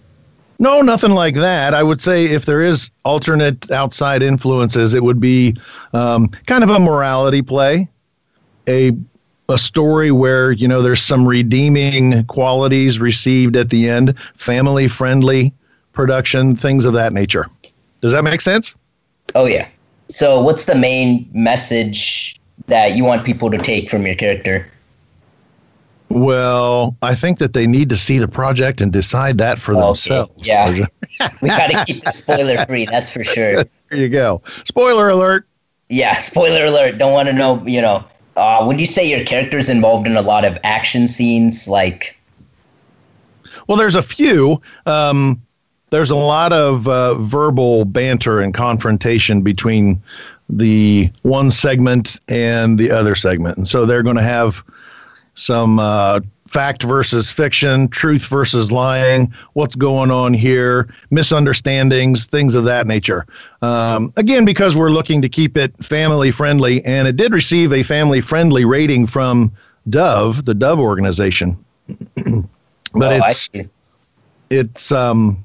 No 0.59 0.83
nothing 0.83 1.13
like 1.13 1.35
that. 1.35 1.75
I 1.75 1.83
would 1.83 2.01
say 2.01 2.27
if 2.27 2.47
there 2.47 2.63
is 2.63 2.89
alternate 3.05 3.71
outside 3.71 4.23
influences 4.23 4.95
it 4.95 5.03
would 5.03 5.21
be 5.21 5.57
um, 5.93 6.29
kind 6.47 6.63
of 6.63 6.71
a 6.71 6.79
morality 6.79 7.43
play 7.43 7.89
a 8.69 8.93
a 9.49 9.59
story 9.59 10.11
where 10.11 10.53
you 10.53 10.67
know 10.67 10.81
there's 10.81 11.03
some 11.03 11.27
redeeming 11.27 12.25
qualities 12.27 12.99
received 12.99 13.57
at 13.57 13.71
the 13.71 13.89
end 13.89 14.19
family 14.37 14.89
friendly 14.89 15.53
production 15.93 16.57
things 16.57 16.85
of 16.85 16.95
that 16.95 17.13
nature. 17.13 17.47
Does 18.01 18.13
that 18.13 18.25
make 18.25 18.41
sense? 18.41 18.75
Oh 19.35 19.47
yeah. 19.47 19.69
So 20.09 20.41
what's 20.43 20.67
the 20.67 20.75
main 20.75 21.29
message 21.33 22.41
that 22.67 22.97
you 22.97 23.05
want 23.05 23.25
people 23.25 23.51
to 23.51 23.59
take 23.59 23.89
from 23.89 24.07
your 24.07 24.15
character? 24.15 24.69
Well, 26.15 26.97
I 27.03 27.15
think 27.15 27.39
that 27.39 27.55
they 27.55 27.67
need 27.67 27.89
to 27.89 27.97
see 27.97 28.19
the 28.19 28.29
project 28.29 28.81
and 28.81 28.93
decide 28.93 29.39
that 29.39 29.59
for 29.59 29.73
okay. 29.73 29.81
themselves. 29.81 30.47
Yeah. 30.47 30.71
we 31.43 31.49
got 31.49 31.69
to 31.69 31.85
keep 31.85 32.07
it 32.07 32.13
spoiler 32.13 32.65
free, 32.67 32.87
that's 32.87 33.11
for 33.11 33.25
sure. 33.25 33.65
There 33.91 34.03
you 34.03 34.09
go. 34.09 34.43
Spoiler 34.65 35.09
alert. 35.09 35.47
Yeah, 35.89 36.19
spoiler 36.19 36.65
alert. 36.65 36.99
Don't 36.99 37.13
want 37.13 37.29
to 37.29 37.33
know, 37.33 37.65
you 37.67 37.81
know. 37.81 38.05
Uh, 38.37 38.65
would 38.67 38.81
you 38.81 38.87
say 38.87 39.09
your 39.09 39.25
character's 39.25 39.69
involved 39.69 40.07
in 40.09 40.17
a 40.17 40.23
lot 40.23 40.45
of 40.45 40.59
action 40.65 41.07
scenes 41.07 41.69
like 41.69 42.17
Well, 43.69 43.79
there's 43.79 43.95
a 43.95 44.03
few. 44.03 44.61
Um, 44.87 45.44
there's 45.95 46.11
a 46.11 46.17
lot 46.17 46.53
of 46.53 46.89
uh, 46.89 47.15
verbal 47.15 47.85
banter 47.85 48.41
and 48.41 48.53
confrontation 48.53 49.43
between 49.43 50.03
the 50.49 51.09
one 51.23 51.53
segment 51.53 52.19
and 52.27 52.77
the 52.77 52.91
other 52.91 53.15
segment. 53.15 53.59
And 53.59 53.69
so 53.69 53.87
they're 53.87 54.03
going 54.03 54.17
to 54.17 54.23
have 54.23 54.61
some 55.37 55.79
uh, 55.79 56.19
fact 56.49 56.83
versus 56.83 57.31
fiction, 57.31 57.87
truth 57.87 58.27
versus 58.27 58.73
lying, 58.73 59.33
what's 59.53 59.77
going 59.77 60.11
on 60.11 60.35
here, 60.35 60.89
misunderstandings, 61.13 62.27
things 62.27 62.57
of 62.57 62.65
that 62.65 62.89
nature. 62.89 63.25
Um, 63.63 64.13
again, 64.17 64.45
because 64.45 64.77
we're 64.77 64.91
looking 64.91 65.23
to 65.23 65.29
keep 65.29 65.57
it 65.57 65.77
family 65.85 66.33
friendly, 66.33 66.85
and 66.85 67.07
it 67.07 67.17
did 67.17 67.33
receive 67.33 67.73
a 67.73 67.85
family 67.85 68.21
friendly 68.21 68.65
rating 68.65 69.07
from 69.07 69.53
Dove, 69.89 70.45
the 70.45 70.55
Dove 70.55 70.81
organization. 70.81 71.57
but 71.87 73.13
oh, 73.13 73.21
it's 73.27 73.51
it's 74.51 74.91
um 74.91 75.45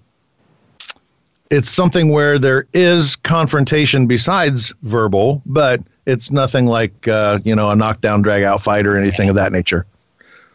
it's 1.50 1.70
something 1.70 2.10
where 2.10 2.38
there 2.38 2.68
is 2.74 3.16
confrontation 3.16 4.06
besides 4.08 4.74
verbal, 4.84 5.42
but 5.46 5.82
it's 6.06 6.32
nothing 6.32 6.66
like 6.66 7.08
uh, 7.08 7.40
you 7.44 7.56
know 7.56 7.70
a 7.70 7.76
knockdown, 7.76 8.22
drag 8.22 8.44
out 8.44 8.62
fight 8.62 8.86
or 8.86 8.98
anything 8.98 9.30
of 9.30 9.36
that 9.36 9.52
nature. 9.52 9.86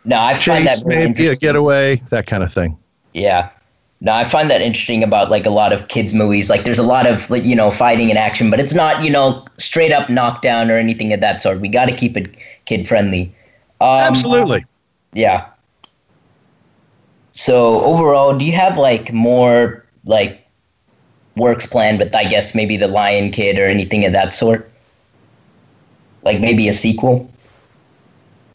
No, 0.04 0.18
I 0.18 0.34
Chase, 0.34 0.46
find 0.46 0.66
that 0.66 0.82
maybe 0.86 1.28
a 1.28 1.36
getaway, 1.36 2.02
that 2.10 2.26
kind 2.26 2.42
of 2.42 2.52
thing. 2.52 2.76
Yeah. 3.14 3.50
No, 4.00 4.12
I 4.12 4.24
find 4.24 4.50
that 4.50 4.60
interesting 4.60 5.02
about 5.02 5.30
like 5.30 5.46
a 5.46 5.50
lot 5.50 5.72
of 5.72 5.88
kids 5.88 6.12
movies. 6.12 6.50
Like 6.50 6.64
there's 6.64 6.78
a 6.78 6.84
lot 6.84 7.06
of 7.06 7.30
like, 7.30 7.44
you 7.44 7.56
know 7.56 7.70
fighting 7.70 8.10
and 8.10 8.18
action, 8.18 8.50
but 8.50 8.60
it's 8.60 8.74
not 8.74 9.02
you 9.02 9.10
know 9.10 9.46
straight 9.56 9.92
up 9.92 10.10
knockdown 10.10 10.70
or 10.70 10.76
anything 10.76 11.12
of 11.12 11.20
that 11.20 11.40
sort. 11.40 11.60
We 11.60 11.68
got 11.68 11.86
to 11.86 11.96
keep 11.96 12.16
it 12.16 12.34
kid 12.66 12.86
friendly. 12.86 13.34
Um, 13.80 14.00
Absolutely. 14.00 14.66
Yeah. 15.14 15.46
So 17.30 17.80
overall, 17.82 18.36
do 18.36 18.44
you 18.44 18.52
have 18.52 18.76
like 18.76 19.12
more 19.12 19.84
like 20.04 20.43
works 21.36 21.66
planned 21.66 21.98
with 21.98 22.14
I 22.14 22.24
guess 22.24 22.54
maybe 22.54 22.76
the 22.76 22.88
Lion 22.88 23.30
Kid 23.30 23.58
or 23.58 23.66
anything 23.66 24.04
of 24.04 24.12
that 24.12 24.34
sort? 24.34 24.70
Like 26.22 26.40
maybe 26.40 26.68
a 26.68 26.72
sequel? 26.72 27.30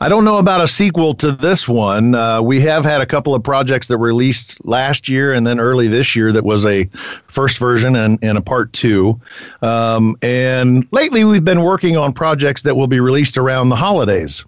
I 0.02 0.08
don't 0.08 0.24
know 0.24 0.38
about 0.38 0.62
a 0.62 0.68
sequel 0.68 1.14
to 1.16 1.34
this 1.34 1.68
one. 1.68 2.16
Uh, 2.16 2.42
we 2.42 2.62
have 2.62 2.86
had 2.86 3.02
a 3.02 3.06
couple 3.06 3.36
of 3.36 3.44
projects 3.44 3.88
that 3.88 3.98
were 3.98 4.08
released 4.08 4.66
last 4.66 5.10
year 5.10 5.34
and 5.34 5.46
then 5.46 5.60
early 5.60 5.90
this 5.90 6.16
year 6.16 6.32
that 6.32 6.46
was 6.46 6.66
a 6.66 6.90
first 7.28 7.58
version 7.58 7.98
and, 7.98 8.18
and 8.22 8.38
a 8.38 8.42
part 8.42 8.72
two. 8.72 9.20
Um, 9.62 10.16
and 10.22 10.88
lately 10.92 11.26
we've 11.26 11.44
been 11.44 11.64
working 11.64 11.98
on 11.98 12.14
projects 12.14 12.62
that 12.62 12.78
will 12.78 12.88
be 12.88 13.02
released 13.02 13.38
around 13.38 13.70
the 13.70 13.76
holidays. 13.76 14.46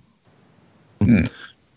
Hmm. 1.01 1.25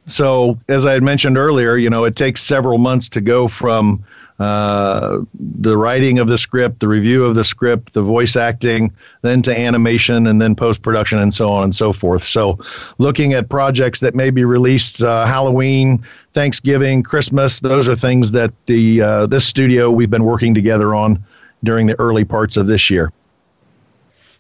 So, 0.07 0.61
as 0.69 0.87
I 0.87 0.93
had 0.93 1.03
mentioned 1.03 1.37
earlier, 1.37 1.77
you 1.77 1.91
know, 1.91 2.05
it 2.05 2.15
takes 2.15 2.43
several 2.43 2.79
months 2.79 3.09
to 3.09 3.21
go 3.21 3.49
from 3.49 4.05
uh, 4.41 5.21
the 5.35 5.77
writing 5.77 6.19
of 6.19 6.27
the 6.27 6.37
script, 6.37 6.81
the 6.81 6.89
review 6.89 7.25
of 7.25 7.37
the 7.37 7.45
script, 7.45 7.93
the 7.93 8.03
voice 8.03 8.35
acting, 8.35 8.93
then 9.23 9.43
to 9.43 9.57
animation, 9.57 10.27
and 10.27 10.43
then 10.43 10.57
post 10.57 10.83
production, 10.83 11.21
and 11.21 11.33
so 11.33 11.51
on 11.51 11.65
and 11.65 11.75
so 11.75 11.93
forth. 11.93 12.27
So, 12.27 12.59
looking 12.99 13.33
at 13.33 13.49
projects 13.49 14.01
that 14.01 14.17
may 14.17 14.31
be 14.31 14.45
released 14.45 15.05
uh, 15.05 15.25
Halloween, 15.25 16.05
Thanksgiving, 16.33 17.05
Christmas, 17.05 17.61
those 17.61 17.89
are 17.89 17.95
things 17.95 18.33
that 18.33 18.53
the 18.67 19.01
uh, 19.01 19.27
this 19.27 19.47
studio 19.47 19.89
we've 19.89 20.11
been 20.11 20.25
working 20.25 20.53
together 20.53 20.97
on 20.97 21.25
during 21.63 21.87
the 21.87 21.99
early 22.01 22.25
parts 22.25 22.57
of 22.57 22.67
this 22.67 22.91
year. 22.91 23.13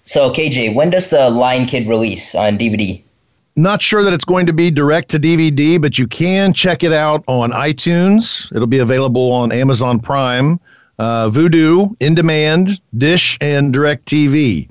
So, 0.05 0.31
KJ, 0.31 0.75
when 0.75 0.91
does 0.91 1.11
the 1.11 1.31
Lion 1.31 1.67
Kid 1.67 1.87
release 1.87 2.35
on 2.35 2.59
DVD? 2.59 3.03
Not 3.56 3.80
sure 3.82 4.02
that 4.02 4.12
it's 4.12 4.25
going 4.25 4.46
to 4.46 4.52
be 4.52 4.73
direct 4.73 5.11
to 5.11 5.20
DVD, 5.20 5.80
but 5.80 5.96
you 5.96 6.08
can 6.08 6.52
check 6.52 6.82
it 6.82 6.92
out 6.92 7.23
on 7.28 7.52
iTunes. 7.52 8.50
It'll 8.54 8.66
be 8.66 8.80
available 8.80 9.30
on 9.30 9.52
Amazon 9.52 10.00
Prime, 10.00 10.58
uh, 10.99 11.30
Vudu, 11.30 11.94
In 12.00 12.16
Demand, 12.16 12.80
Dish, 12.99 13.38
and 13.40 13.73
DirecTV. 13.73 14.68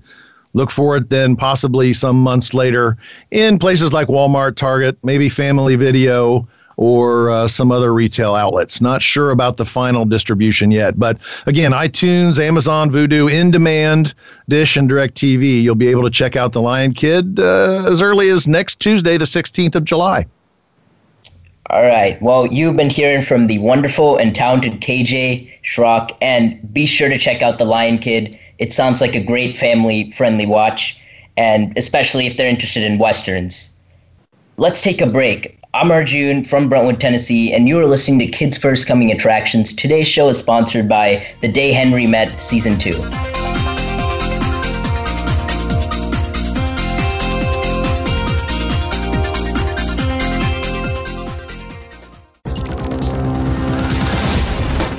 Look 0.52 0.70
for 0.70 0.98
it 0.98 1.10
then 1.10 1.38
possibly 1.38 1.94
some 1.94 2.18
months 2.18 2.54
later 2.54 2.98
in 3.32 3.58
places 3.58 3.94
like 3.94 4.10
Walmart, 4.10 4.58
Target, 4.58 4.98
maybe 5.02 5.30
Family 5.30 5.78
Video, 5.78 6.46
or 6.78 7.32
uh, 7.32 7.48
some 7.48 7.72
other 7.72 7.94
retail 7.94 8.36
outlets. 8.36 8.82
Not 8.82 9.02
sure 9.02 9.32
about 9.32 9.58
the 9.58 9.66
final 9.66 10.06
distribution 10.06 10.72
yet, 10.72 11.00
but 11.00 11.18
again, 11.46 11.72
iTunes, 11.72 12.40
Amazon, 12.40 12.90
Vudu, 12.90 13.32
In 13.32 13.52
Demand, 13.52 14.14
Dish, 14.50 14.78
and 14.78 14.90
DirecTV. 14.90 15.62
You'll 15.62 15.76
be 15.76 15.90
able 15.90 16.04
to 16.04 16.10
check 16.10 16.36
out 16.36 16.54
The 16.54 16.62
Lion 16.62 16.94
Kid 16.94 17.40
uh, 17.40 17.86
as 17.88 18.02
early 18.02 18.30
as 18.30 18.48
next 18.48 18.80
Tuesday, 18.80 19.18
the 19.18 19.26
16th 19.26 19.76
of 19.76 19.84
July. 19.84 20.26
All 21.70 21.82
right. 21.82 22.22
Well, 22.22 22.48
you've 22.48 22.76
been 22.76 22.90
hearing 22.90 23.22
from 23.22 23.48
the 23.48 23.58
wonderful 23.60 24.18
and 24.18 24.36
talented 24.36 24.82
KJ 24.82 25.50
Schrock, 25.64 26.12
and 26.22 26.74
be 26.74 26.86
sure 26.86 27.10
to 27.10 27.18
check 27.18 27.42
out 27.42 27.58
The 27.58 27.66
Lion 27.66 28.00
Kid. 28.00 28.38
It 28.60 28.74
sounds 28.74 29.02
like 29.02 29.16
a 29.16 29.24
great 29.24 29.58
family 29.58 30.12
friendly 30.12 30.46
watch, 30.46 31.00
and 31.38 31.76
especially 31.78 32.28
if 32.28 32.38
they're 32.38 32.48
interested 32.48 32.84
in 32.84 33.00
westerns. 33.00 33.74
Let's 34.58 34.82
take 34.82 35.02
a 35.02 35.08
break. 35.08 35.60
I'm 35.76 35.90
Arjun 35.90 36.44
from 36.44 36.70
Brentwood, 36.70 37.02
Tennessee, 37.02 37.52
and 37.52 37.68
you 37.68 37.80
are 37.80 37.88
listening 37.88 38.20
to 38.20 38.28
Kids 38.28 38.60
First 38.60 38.86
Coming 38.86 39.12
Attractions. 39.12 39.74
Today's 39.74 40.08
show 40.08 40.30
is 40.30 40.38
sponsored 40.38 40.88
by 40.88 41.26
The 41.42 41.48
Day 41.48 41.72
Henry 41.72 42.06
Met 42.06 42.44
Season 42.44 42.78
2. 42.78 42.92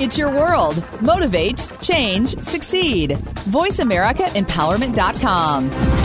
It's 0.03 0.17
your 0.17 0.29
world. 0.29 0.83
Motivate, 1.01 1.69
change, 1.79 2.37
succeed. 2.39 3.11
VoiceAmericaEmpowerment.com. 3.11 6.04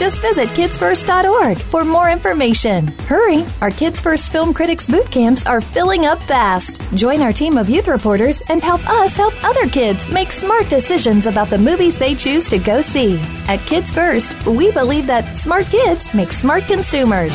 Just 0.00 0.22
visit 0.22 0.48
kidsfirst.org 0.48 1.58
for 1.58 1.84
more 1.84 2.08
information. 2.08 2.86
Hurry! 3.04 3.44
Our 3.60 3.70
Kids 3.70 4.00
First 4.00 4.30
Film 4.30 4.54
Critics 4.54 4.86
boot 4.86 5.10
camps 5.10 5.44
are 5.44 5.60
filling 5.60 6.06
up 6.06 6.22
fast. 6.22 6.80
Join 6.94 7.20
our 7.20 7.34
team 7.34 7.58
of 7.58 7.68
youth 7.68 7.86
reporters 7.86 8.40
and 8.48 8.62
help 8.62 8.80
us 8.88 9.14
help 9.14 9.34
other 9.44 9.66
kids 9.66 10.08
make 10.08 10.32
smart 10.32 10.70
decisions 10.70 11.26
about 11.26 11.50
the 11.50 11.58
movies 11.58 11.98
they 11.98 12.14
choose 12.14 12.48
to 12.48 12.58
go 12.58 12.80
see. 12.80 13.20
At 13.46 13.60
Kids 13.66 13.90
First, 13.90 14.32
we 14.46 14.72
believe 14.72 15.06
that 15.06 15.36
smart 15.36 15.66
kids 15.66 16.14
make 16.14 16.32
smart 16.32 16.64
consumers. 16.64 17.34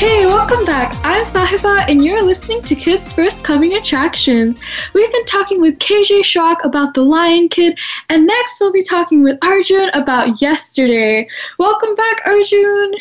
Hey, 0.00 0.24
welcome 0.24 0.64
back. 0.64 0.96
I'm 1.04 1.26
Sahiba, 1.26 1.84
and 1.86 2.02
you're 2.02 2.22
listening 2.22 2.62
to 2.62 2.74
Kids 2.74 3.12
First 3.12 3.44
Coming 3.44 3.74
Attractions. 3.74 4.58
We've 4.94 5.12
been 5.12 5.26
talking 5.26 5.60
with 5.60 5.78
KJ 5.78 6.22
Schrock 6.22 6.64
about 6.64 6.94
The 6.94 7.02
Lion 7.02 7.50
Kid, 7.50 7.78
and 8.08 8.26
next 8.26 8.58
we'll 8.58 8.72
be 8.72 8.80
talking 8.80 9.22
with 9.22 9.36
Arjun 9.42 9.90
about 9.92 10.40
yesterday. 10.40 11.28
Welcome 11.58 11.94
back, 11.96 12.22
Arjun. 12.24 12.94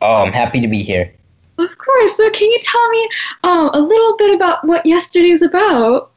Oh, 0.00 0.22
I'm 0.22 0.32
happy 0.32 0.58
to 0.62 0.66
be 0.66 0.82
here. 0.82 1.12
Of 1.58 1.76
course. 1.76 2.16
So, 2.16 2.30
can 2.30 2.50
you 2.50 2.58
tell 2.62 2.88
me 2.88 3.08
um, 3.44 3.70
a 3.74 3.80
little 3.82 4.16
bit 4.16 4.34
about 4.34 4.64
what 4.64 4.86
yesterday 4.86 5.32
is 5.32 5.42
about? 5.42 6.10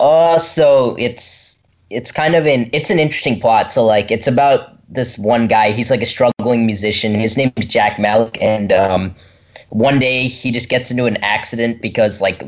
Uh, 0.00 0.36
so 0.36 0.96
it's 0.98 1.62
it's 1.90 2.10
kind 2.10 2.34
of 2.34 2.44
an 2.44 2.70
it's 2.72 2.90
an 2.90 2.98
interesting 2.98 3.40
plot. 3.40 3.70
So 3.70 3.84
like 3.84 4.10
it's 4.10 4.26
about 4.26 4.84
this 4.92 5.16
one 5.16 5.46
guy. 5.46 5.70
He's 5.70 5.92
like 5.92 6.02
a 6.02 6.06
struggling 6.06 6.66
musician. 6.66 7.14
His 7.14 7.36
name 7.36 7.52
is 7.54 7.66
Jack 7.66 8.00
Malik, 8.00 8.36
and 8.42 8.72
um, 8.72 9.14
one 9.70 9.98
day 9.98 10.28
he 10.28 10.50
just 10.50 10.68
gets 10.68 10.90
into 10.90 11.06
an 11.06 11.16
accident 11.18 11.82
because 11.82 12.20
like 12.20 12.42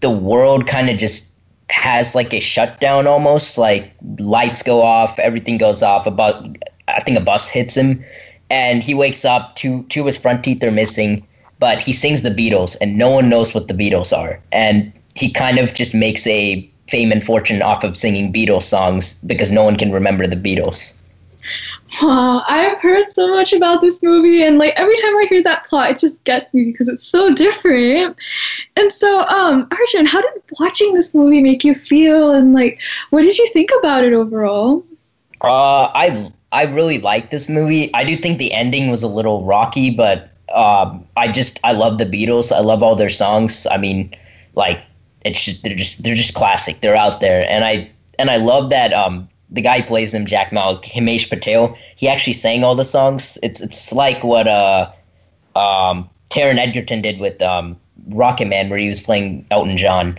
the 0.00 0.10
world 0.10 0.66
kind 0.66 0.90
of 0.90 0.98
just 0.98 1.34
has 1.70 2.14
like 2.14 2.32
a 2.32 2.40
shutdown 2.40 3.06
almost. 3.06 3.58
Like 3.58 3.92
lights 4.18 4.62
go 4.62 4.82
off, 4.82 5.18
everything 5.18 5.58
goes 5.58 5.82
off. 5.82 6.06
About 6.06 6.58
I 6.88 7.00
think 7.00 7.18
a 7.18 7.22
bus 7.22 7.48
hits 7.48 7.76
him, 7.76 8.04
and 8.50 8.82
he 8.82 8.94
wakes 8.94 9.24
up. 9.24 9.54
Two 9.56 9.84
two 9.84 10.00
of 10.00 10.06
his 10.06 10.16
front 10.16 10.44
teeth 10.44 10.62
are 10.64 10.70
missing, 10.70 11.26
but 11.58 11.78
he 11.80 11.92
sings 11.92 12.22
the 12.22 12.30
Beatles, 12.30 12.76
and 12.80 12.96
no 12.96 13.10
one 13.10 13.28
knows 13.28 13.54
what 13.54 13.68
the 13.68 13.74
Beatles 13.74 14.16
are, 14.16 14.40
and 14.52 14.92
he 15.14 15.30
kind 15.30 15.58
of 15.58 15.74
just 15.74 15.94
makes 15.94 16.26
a 16.26 16.68
fame 16.86 17.12
and 17.12 17.22
fortune 17.22 17.60
off 17.60 17.84
of 17.84 17.96
singing 17.96 18.32
Beatles 18.32 18.62
songs 18.62 19.14
because 19.26 19.52
no 19.52 19.62
one 19.62 19.76
can 19.76 19.92
remember 19.92 20.26
the 20.26 20.36
Beatles. 20.36 20.94
Wow, 22.02 22.42
I've 22.46 22.78
heard 22.78 23.10
so 23.12 23.28
much 23.28 23.52
about 23.52 23.80
this 23.80 24.02
movie, 24.02 24.42
and 24.42 24.58
like 24.58 24.74
every 24.76 24.96
time 24.96 25.16
I 25.16 25.26
hear 25.28 25.42
that 25.44 25.64
plot, 25.66 25.90
it 25.90 25.98
just 25.98 26.22
gets 26.24 26.52
me 26.52 26.64
because 26.64 26.86
it's 26.86 27.02
so 27.02 27.32
different. 27.34 28.16
And 28.76 28.92
so, 28.92 29.20
um, 29.26 29.66
Arjun, 29.70 30.04
how 30.04 30.20
did 30.20 30.30
watching 30.60 30.92
this 30.92 31.14
movie 31.14 31.42
make 31.42 31.64
you 31.64 31.74
feel, 31.74 32.32
and 32.32 32.52
like, 32.52 32.78
what 33.10 33.22
did 33.22 33.38
you 33.38 33.48
think 33.52 33.70
about 33.78 34.04
it 34.04 34.12
overall? 34.12 34.84
Uh, 35.40 35.90
I 35.94 36.32
I 36.52 36.64
really 36.64 36.98
like 36.98 37.30
this 37.30 37.48
movie. 37.48 37.92
I 37.94 38.04
do 38.04 38.16
think 38.16 38.38
the 38.38 38.52
ending 38.52 38.90
was 38.90 39.02
a 39.02 39.08
little 39.08 39.44
rocky, 39.44 39.90
but 39.90 40.30
um, 40.52 41.06
I 41.16 41.32
just 41.32 41.58
I 41.64 41.72
love 41.72 41.98
the 41.98 42.06
Beatles. 42.06 42.52
I 42.52 42.60
love 42.60 42.82
all 42.82 42.96
their 42.96 43.08
songs. 43.08 43.66
I 43.70 43.78
mean, 43.78 44.14
like 44.54 44.80
it's 45.24 45.42
just, 45.42 45.62
they're 45.62 45.74
just 45.74 46.02
they're 46.02 46.14
just 46.14 46.34
classic. 46.34 46.80
They're 46.80 46.96
out 46.96 47.20
there, 47.20 47.50
and 47.50 47.64
I 47.64 47.90
and 48.18 48.30
I 48.30 48.36
love 48.36 48.70
that 48.70 48.92
um 48.92 49.28
the 49.50 49.62
guy 49.62 49.80
plays 49.80 50.12
him, 50.12 50.26
Jack 50.26 50.52
Malik, 50.52 50.82
Himesh 50.82 51.28
Patel. 51.28 51.76
He 51.96 52.08
actually 52.08 52.34
sang 52.34 52.64
all 52.64 52.74
the 52.74 52.84
songs. 52.84 53.38
It's 53.42 53.60
it's 53.60 53.92
like 53.92 54.22
what 54.22 54.46
uh 54.46 54.90
um 55.56 56.08
Taron 56.30 56.58
Egerton 56.58 57.02
did 57.02 57.18
with 57.18 57.40
um 57.42 57.78
Rocketman, 58.10 58.68
where 58.70 58.78
he 58.78 58.88
was 58.88 59.00
playing 59.00 59.46
Elton 59.50 59.76
John. 59.76 60.18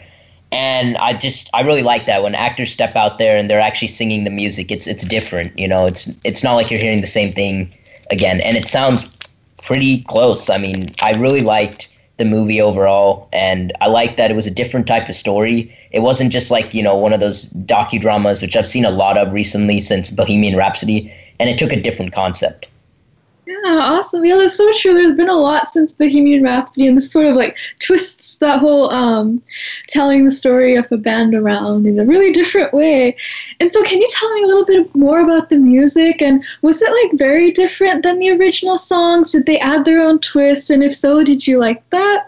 And 0.51 0.97
I 0.97 1.13
just 1.13 1.49
I 1.53 1.61
really 1.61 1.83
like 1.83 2.07
that 2.07 2.23
when 2.23 2.33
actors 2.33 2.71
step 2.71 2.95
out 2.95 3.19
there 3.19 3.37
and 3.37 3.49
they're 3.49 3.59
actually 3.59 3.89
singing 3.89 4.23
the 4.23 4.31
music. 4.31 4.71
It's 4.71 4.87
it's 4.87 5.05
different, 5.05 5.57
you 5.59 5.67
know. 5.67 5.85
It's 5.85 6.19
it's 6.23 6.43
not 6.43 6.55
like 6.55 6.71
you're 6.71 6.79
hearing 6.79 7.01
the 7.01 7.07
same 7.07 7.31
thing 7.31 7.73
again, 8.09 8.41
and 8.41 8.57
it 8.57 8.67
sounds 8.67 9.15
pretty 9.63 10.03
close. 10.03 10.49
I 10.49 10.57
mean, 10.57 10.87
I 11.01 11.11
really 11.11 11.41
liked 11.41 11.88
the 12.19 12.25
movie 12.25 12.62
overall, 12.62 13.27
and 13.34 13.73
I 13.82 13.88
liked 13.88 14.17
that 14.17 14.29
it 14.29 14.36
was 14.36 14.45
a 14.45 14.51
different 14.51 14.86
type 14.86 15.10
of 15.10 15.15
story. 15.15 15.75
It 15.91 16.01
wasn't 16.01 16.32
just 16.32 16.51
like 16.51 16.75
you 16.75 16.84
know 16.84 16.95
one 16.95 17.13
of 17.13 17.19
those 17.19 17.51
docudramas, 17.53 18.41
which 18.41 18.55
I've 18.55 18.67
seen 18.67 18.86
a 18.86 18.91
lot 18.91 19.17
of 19.17 19.34
recently 19.34 19.79
since 19.79 20.12
Bohemian 20.12 20.55
Rhapsody, 20.55 21.12
and 21.39 21.49
it 21.49 21.58
took 21.58 21.73
a 21.73 21.82
different 21.82 22.13
concept. 22.13 22.67
Yeah, 23.47 23.55
awesome. 23.65 24.23
Yeah, 24.23 24.38
that's 24.38 24.55
so 24.55 24.71
true. 24.73 24.93
There's 24.93 25.15
been 25.15 25.29
a 25.29 25.34
lot 25.34 25.69
since 25.69 25.93
Bohemian 25.93 26.43
Rhapsody, 26.43 26.86
and 26.86 26.95
this 26.95 27.12
sort 27.12 27.25
of 27.25 27.36
like 27.36 27.58
twists 27.79 28.18
that 28.39 28.60
whole 28.60 28.89
um, 28.91 29.41
telling 29.88 30.25
the 30.25 30.32
story 30.32 30.75
of 30.75 30.91
a 30.91 30.97
band 30.97 31.36
around 31.36 31.86
in 31.86 31.99
a 31.99 32.06
really 32.06 32.32
different 32.32 32.73
way. 32.73 33.15
And 33.60 33.71
so, 33.71 33.84
can 33.84 34.02
you 34.02 34.08
tell 34.10 34.34
me 34.34 34.43
a 34.43 34.47
little 34.47 34.65
bit 34.65 34.95
more 34.95 35.19
about 35.19 35.49
the 35.49 35.58
music? 35.58 36.21
And 36.21 36.43
was 36.62 36.82
it 36.82 36.91
like 36.91 37.19
very 37.19 37.52
different 37.52 38.04
than 38.04 38.19
the 38.19 38.32
original 38.32 38.78
songs? 38.78 39.32
Did 39.32 39.45
they 39.45 39.60
add 39.60 39.86
their 39.86 40.02
own 40.02 40.19
twist? 40.19 40.69
And 40.69 40.84
if 40.84 40.95
so, 40.95 41.23
did 41.23 41.47
you 41.47 41.60
like 41.60 41.88
that? 41.91 42.28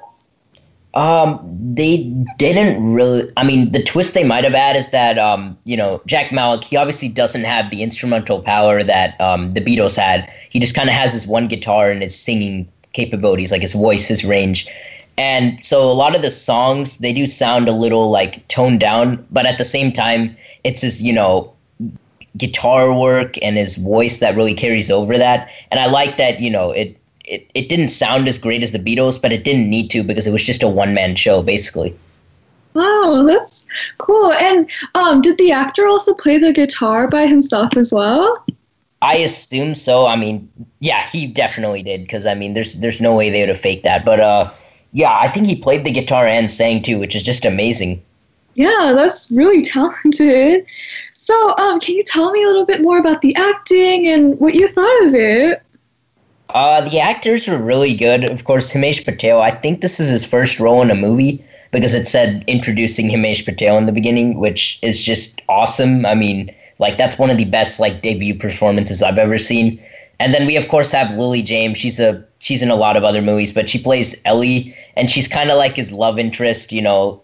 Um, 0.94 1.40
they 1.74 2.00
didn't 2.38 2.94
really. 2.94 3.32
I 3.38 3.46
mean, 3.46 3.72
the 3.72 3.82
twist 3.82 4.14
they 4.14 4.26
might 4.26 4.44
have 4.44 4.54
had 4.54 4.76
is 4.76 4.92
that 4.92 5.18
um, 5.18 5.58
you 5.64 5.78
know, 5.78 6.02
Jack 6.06 6.34
Malik. 6.34 6.64
He 6.64 6.76
obviously 6.76 7.08
doesn't 7.08 7.46
have 7.46 7.70
the 7.70 7.82
instrumental 7.82 8.42
power 8.42 8.84
that 8.84 9.20
um, 9.22 9.52
the 9.52 9.62
Beatles 9.62 9.96
had. 9.96 10.30
He 10.50 10.60
just 10.60 10.76
kind 10.76 10.90
of 10.90 10.96
has 10.96 11.14
his 11.14 11.26
one 11.26 11.48
guitar 11.48 11.90
and 11.90 12.02
his 12.02 12.18
singing 12.18 12.70
capabilities, 12.92 13.52
like 13.52 13.62
his 13.62 13.74
voice, 13.74 14.08
his 14.08 14.26
range. 14.26 14.68
And 15.22 15.64
so 15.64 15.84
a 15.84 15.94
lot 15.94 16.16
of 16.16 16.24
the 16.24 16.32
songs 16.32 16.98
they 16.98 17.14
do 17.14 17.28
sound 17.28 17.70
a 17.70 17.74
little 17.74 18.10
like 18.10 18.48
toned 18.48 18.80
down, 18.80 19.24
but 19.30 19.46
at 19.46 19.60
the 19.60 19.64
same 19.64 19.92
time, 19.92 20.36
it's 20.64 20.82
his 20.82 21.04
you 21.04 21.14
know 21.14 21.54
guitar 22.38 22.92
work 22.92 23.36
and 23.44 23.56
his 23.56 23.76
voice 23.76 24.18
that 24.18 24.36
really 24.36 24.56
carries 24.56 24.90
over 24.90 25.20
that. 25.20 25.48
And 25.70 25.80
I 25.80 25.86
like 25.86 26.18
that 26.18 26.40
you 26.40 26.50
know 26.50 26.72
it 26.72 26.98
it, 27.24 27.48
it 27.54 27.70
didn't 27.70 27.90
sound 27.90 28.28
as 28.28 28.40
great 28.40 28.64
as 28.64 28.72
the 28.72 28.80
Beatles, 28.80 29.22
but 29.22 29.32
it 29.32 29.44
didn't 29.44 29.70
need 29.70 29.92
to 29.92 30.04
because 30.04 30.26
it 30.26 30.32
was 30.32 30.44
just 30.44 30.64
a 30.64 30.68
one 30.68 30.96
man 30.96 31.16
show 31.16 31.44
basically. 31.44 31.96
Wow, 32.74 33.24
that's 33.28 33.64
cool. 34.00 34.34
And 34.34 34.68
um, 34.96 35.22
did 35.22 35.38
the 35.38 35.52
actor 35.52 35.86
also 35.86 36.16
play 36.16 36.40
the 36.40 36.52
guitar 36.52 37.08
by 37.08 37.28
himself 37.28 37.78
as 37.78 37.94
well? 37.94 38.44
I 39.04 39.18
assume 39.18 39.76
so. 39.76 40.08
I 40.08 40.16
mean, 40.16 40.50
yeah, 40.80 41.08
he 41.10 41.28
definitely 41.28 41.84
did 41.84 42.02
because 42.02 42.26
I 42.26 42.34
mean, 42.34 42.56
there's 42.56 42.74
there's 42.74 43.02
no 43.02 43.14
way 43.16 43.30
they 43.30 43.42
would 43.42 43.50
have 43.50 43.60
faked 43.60 43.84
that. 43.84 44.04
But 44.04 44.20
uh, 44.20 44.52
yeah, 44.94 45.18
I 45.18 45.30
think 45.30 45.48
he 45.48 45.56
played 45.56 45.86
the 45.86 45.92
guitar 45.92 46.26
and 46.26 46.50
sang 46.50 46.82
too, 46.82 47.00
which 47.00 47.16
is 47.16 47.24
just 47.24 47.46
amazing. 47.46 48.02
Yeah, 48.56 48.94
that's 48.96 49.30
really 49.32 49.64
talented. 49.66 50.66
So, 51.14 51.56
um, 51.58 51.80
can 51.80 51.96
you 51.96 52.04
tell 52.04 52.32
me 52.32 52.44
a 52.44 52.48
little 52.48 52.66
bit 52.66 52.82
more 52.82 52.98
about 52.98 53.22
the 53.22 53.36
acting 53.36 54.08
and 54.08 54.40
what 54.40 54.56
you 54.56 54.68
thought 54.68 55.04
of 55.06 55.16
it? 55.16 55.62
Uh, 56.50 56.82
the 56.90 57.00
actors 57.00 57.48
were 57.48 57.58
really 57.58 57.94
good. 57.94 58.30
Of 58.30 58.44
course, 58.44 58.72
Himesh 58.72 59.06
Patel. 59.06 59.42
I 59.42 59.52
think 59.52 59.82
this 59.82 60.00
is 60.00 60.10
his 60.10 60.26
first 60.26 60.60
role 60.60 60.82
in 60.82 60.92
a 60.92 60.96
movie 60.96 61.46
because 61.72 61.94
it 61.94 62.08
said 62.08 62.44
introducing 62.48 63.10
Himesh 63.10 63.46
Patel 63.46 63.78
in 63.78 63.86
the 63.86 63.94
beginning, 63.94 64.38
which 64.38 64.78
is 64.82 65.02
just 65.02 65.42
awesome. 65.48 66.06
I 66.06 66.16
mean, 66.16 66.54
like 66.80 66.98
that's 66.98 67.18
one 67.18 67.30
of 67.30 67.38
the 67.38 67.46
best 67.46 67.80
like 67.80 68.02
debut 68.02 68.36
performances 68.36 69.02
I've 69.02 69.18
ever 69.18 69.38
seen. 69.38 69.82
And 70.20 70.34
then 70.34 70.46
we 70.46 70.58
of 70.58 70.68
course 70.68 70.92
have 70.92 71.16
Lily 71.16 71.42
James. 71.42 71.78
She's 71.78 72.00
a 72.00 72.26
she's 72.42 72.62
in 72.62 72.70
a 72.70 72.76
lot 72.76 72.98
of 72.98 73.04
other 73.04 73.22
movies, 73.22 73.54
but 73.54 73.70
she 73.70 73.80
plays 73.80 74.20
Ellie, 74.26 74.76
and 74.98 75.10
she's 75.10 75.28
kind 75.28 75.50
of 75.50 75.58
like 75.58 75.76
his 75.76 75.92
love 75.92 76.20
interest, 76.20 76.72
you 76.72 76.82
know, 76.82 77.22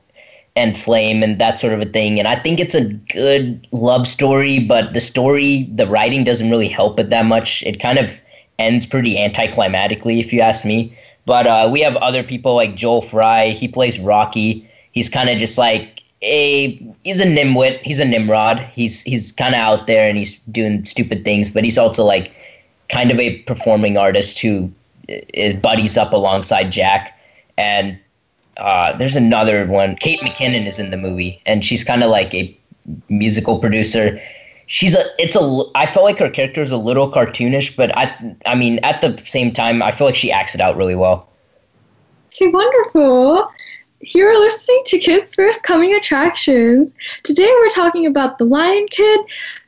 and 0.55 0.77
flame 0.77 1.21
and 1.21 1.39
that 1.39 1.57
sort 1.57 1.73
of 1.73 1.81
a 1.81 1.85
thing. 1.85 2.17
And 2.17 2.27
I 2.27 2.35
think 2.35 2.59
it's 2.59 2.73
a 2.75 2.85
good 2.85 3.67
love 3.71 4.07
story, 4.07 4.59
but 4.59 4.93
the 4.93 5.01
story, 5.01 5.69
the 5.75 5.87
writing 5.87 6.23
doesn't 6.23 6.49
really 6.49 6.67
help 6.67 6.99
it 6.99 7.09
that 7.09 7.25
much. 7.25 7.61
It 7.63 7.79
kind 7.79 7.99
of 7.99 8.19
ends 8.57 8.85
pretty 8.85 9.17
anticlimactically, 9.17 10.19
if 10.19 10.33
you 10.33 10.41
ask 10.41 10.65
me. 10.65 10.97
But 11.25 11.45
uh, 11.45 11.69
we 11.71 11.81
have 11.81 11.95
other 11.97 12.23
people 12.23 12.55
like 12.55 12.75
Joel 12.75 13.01
Fry. 13.01 13.49
He 13.49 13.67
plays 13.67 13.99
Rocky. 13.99 14.67
He's 14.93 15.09
kind 15.09 15.29
of 15.29 15.37
just 15.37 15.57
like 15.57 16.01
a 16.21 16.71
he's 17.03 17.19
a 17.19 17.25
nimwit. 17.25 17.81
He's 17.81 17.99
a 17.99 18.05
nimrod. 18.05 18.59
He's 18.73 19.03
he's 19.03 19.31
kind 19.31 19.53
of 19.53 19.59
out 19.59 19.87
there 19.87 20.07
and 20.07 20.17
he's 20.17 20.39
doing 20.51 20.85
stupid 20.85 21.25
things. 21.25 21.51
But 21.51 21.65
he's 21.65 21.77
also 21.77 22.03
like 22.03 22.33
kind 22.89 23.11
of 23.11 23.19
a 23.19 23.39
performing 23.39 23.97
artist 23.97 24.39
who 24.39 24.71
uh, 25.09 25.53
buddies 25.53 25.97
up 25.97 26.13
alongside 26.13 26.71
Jack. 26.71 27.17
And 27.57 27.99
uh, 28.57 28.97
there's 28.97 29.15
another 29.15 29.65
one. 29.65 29.95
Kate 29.95 30.19
McKinnon 30.21 30.67
is 30.67 30.79
in 30.79 30.89
the 30.91 30.97
movie, 30.97 31.41
and 31.45 31.63
she's 31.63 31.83
kind 31.83 32.03
of 32.03 32.09
like 32.09 32.33
a 32.33 32.57
musical 33.09 33.59
producer 33.59 34.17
she's 34.67 34.95
a 34.95 35.03
it's 35.19 35.35
a 35.35 35.63
i 35.75 35.85
felt 35.85 36.05
like 36.05 36.17
her 36.17 36.29
character 36.29 36.61
is 36.61 36.71
a 36.71 36.77
little 36.77 37.11
cartoonish 37.11 37.75
but 37.75 37.93
i 37.97 38.35
i 38.45 38.55
mean 38.55 38.79
at 38.79 39.01
the 39.01 39.17
same 39.25 39.51
time 39.51 39.83
i 39.83 39.91
feel 39.91 40.07
like 40.07 40.15
she 40.15 40.31
acts 40.31 40.55
it 40.55 40.61
out 40.61 40.77
really 40.77 40.95
well 40.95 41.27
Okay, 42.39 42.49
wonderful. 42.49 43.51
You're 44.01 44.39
listening 44.39 44.83
to 44.85 44.99
Kids 44.99 45.33
First 45.33 45.63
Coming 45.63 45.95
Attractions. 45.95 46.93
Today 47.23 47.49
we're 47.61 47.69
talking 47.69 48.05
about 48.05 48.37
The 48.37 48.45
Lion 48.45 48.85
Kid. 48.91 49.21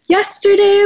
Yesterday, 0.06 0.86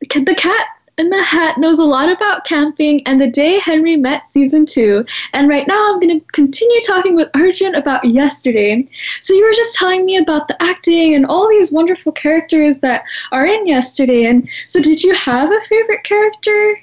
the 0.00 0.34
cat 0.34 0.66
in 0.98 1.10
the 1.10 1.22
Hat 1.22 1.58
knows 1.58 1.78
a 1.78 1.84
lot 1.84 2.10
about 2.10 2.44
camping 2.44 3.06
and 3.06 3.20
the 3.20 3.30
day 3.30 3.58
Henry 3.60 3.96
met 3.96 4.28
season 4.28 4.66
two. 4.66 5.04
And 5.32 5.48
right 5.48 5.66
now 5.66 5.92
I'm 5.92 6.00
going 6.00 6.20
to 6.20 6.26
continue 6.32 6.80
talking 6.80 7.14
with 7.14 7.28
Arjun 7.34 7.74
about 7.76 8.04
yesterday. 8.04 8.86
So 9.20 9.32
you 9.32 9.44
were 9.44 9.52
just 9.52 9.76
telling 9.76 10.04
me 10.04 10.16
about 10.16 10.48
the 10.48 10.60
acting 10.62 11.14
and 11.14 11.24
all 11.26 11.48
these 11.48 11.72
wonderful 11.72 12.12
characters 12.12 12.78
that 12.78 13.04
are 13.32 13.46
in 13.46 13.66
yesterday. 13.66 14.24
And 14.24 14.48
so 14.66 14.80
did 14.80 15.02
you 15.02 15.14
have 15.14 15.50
a 15.50 15.60
favorite 15.68 16.02
character? 16.04 16.80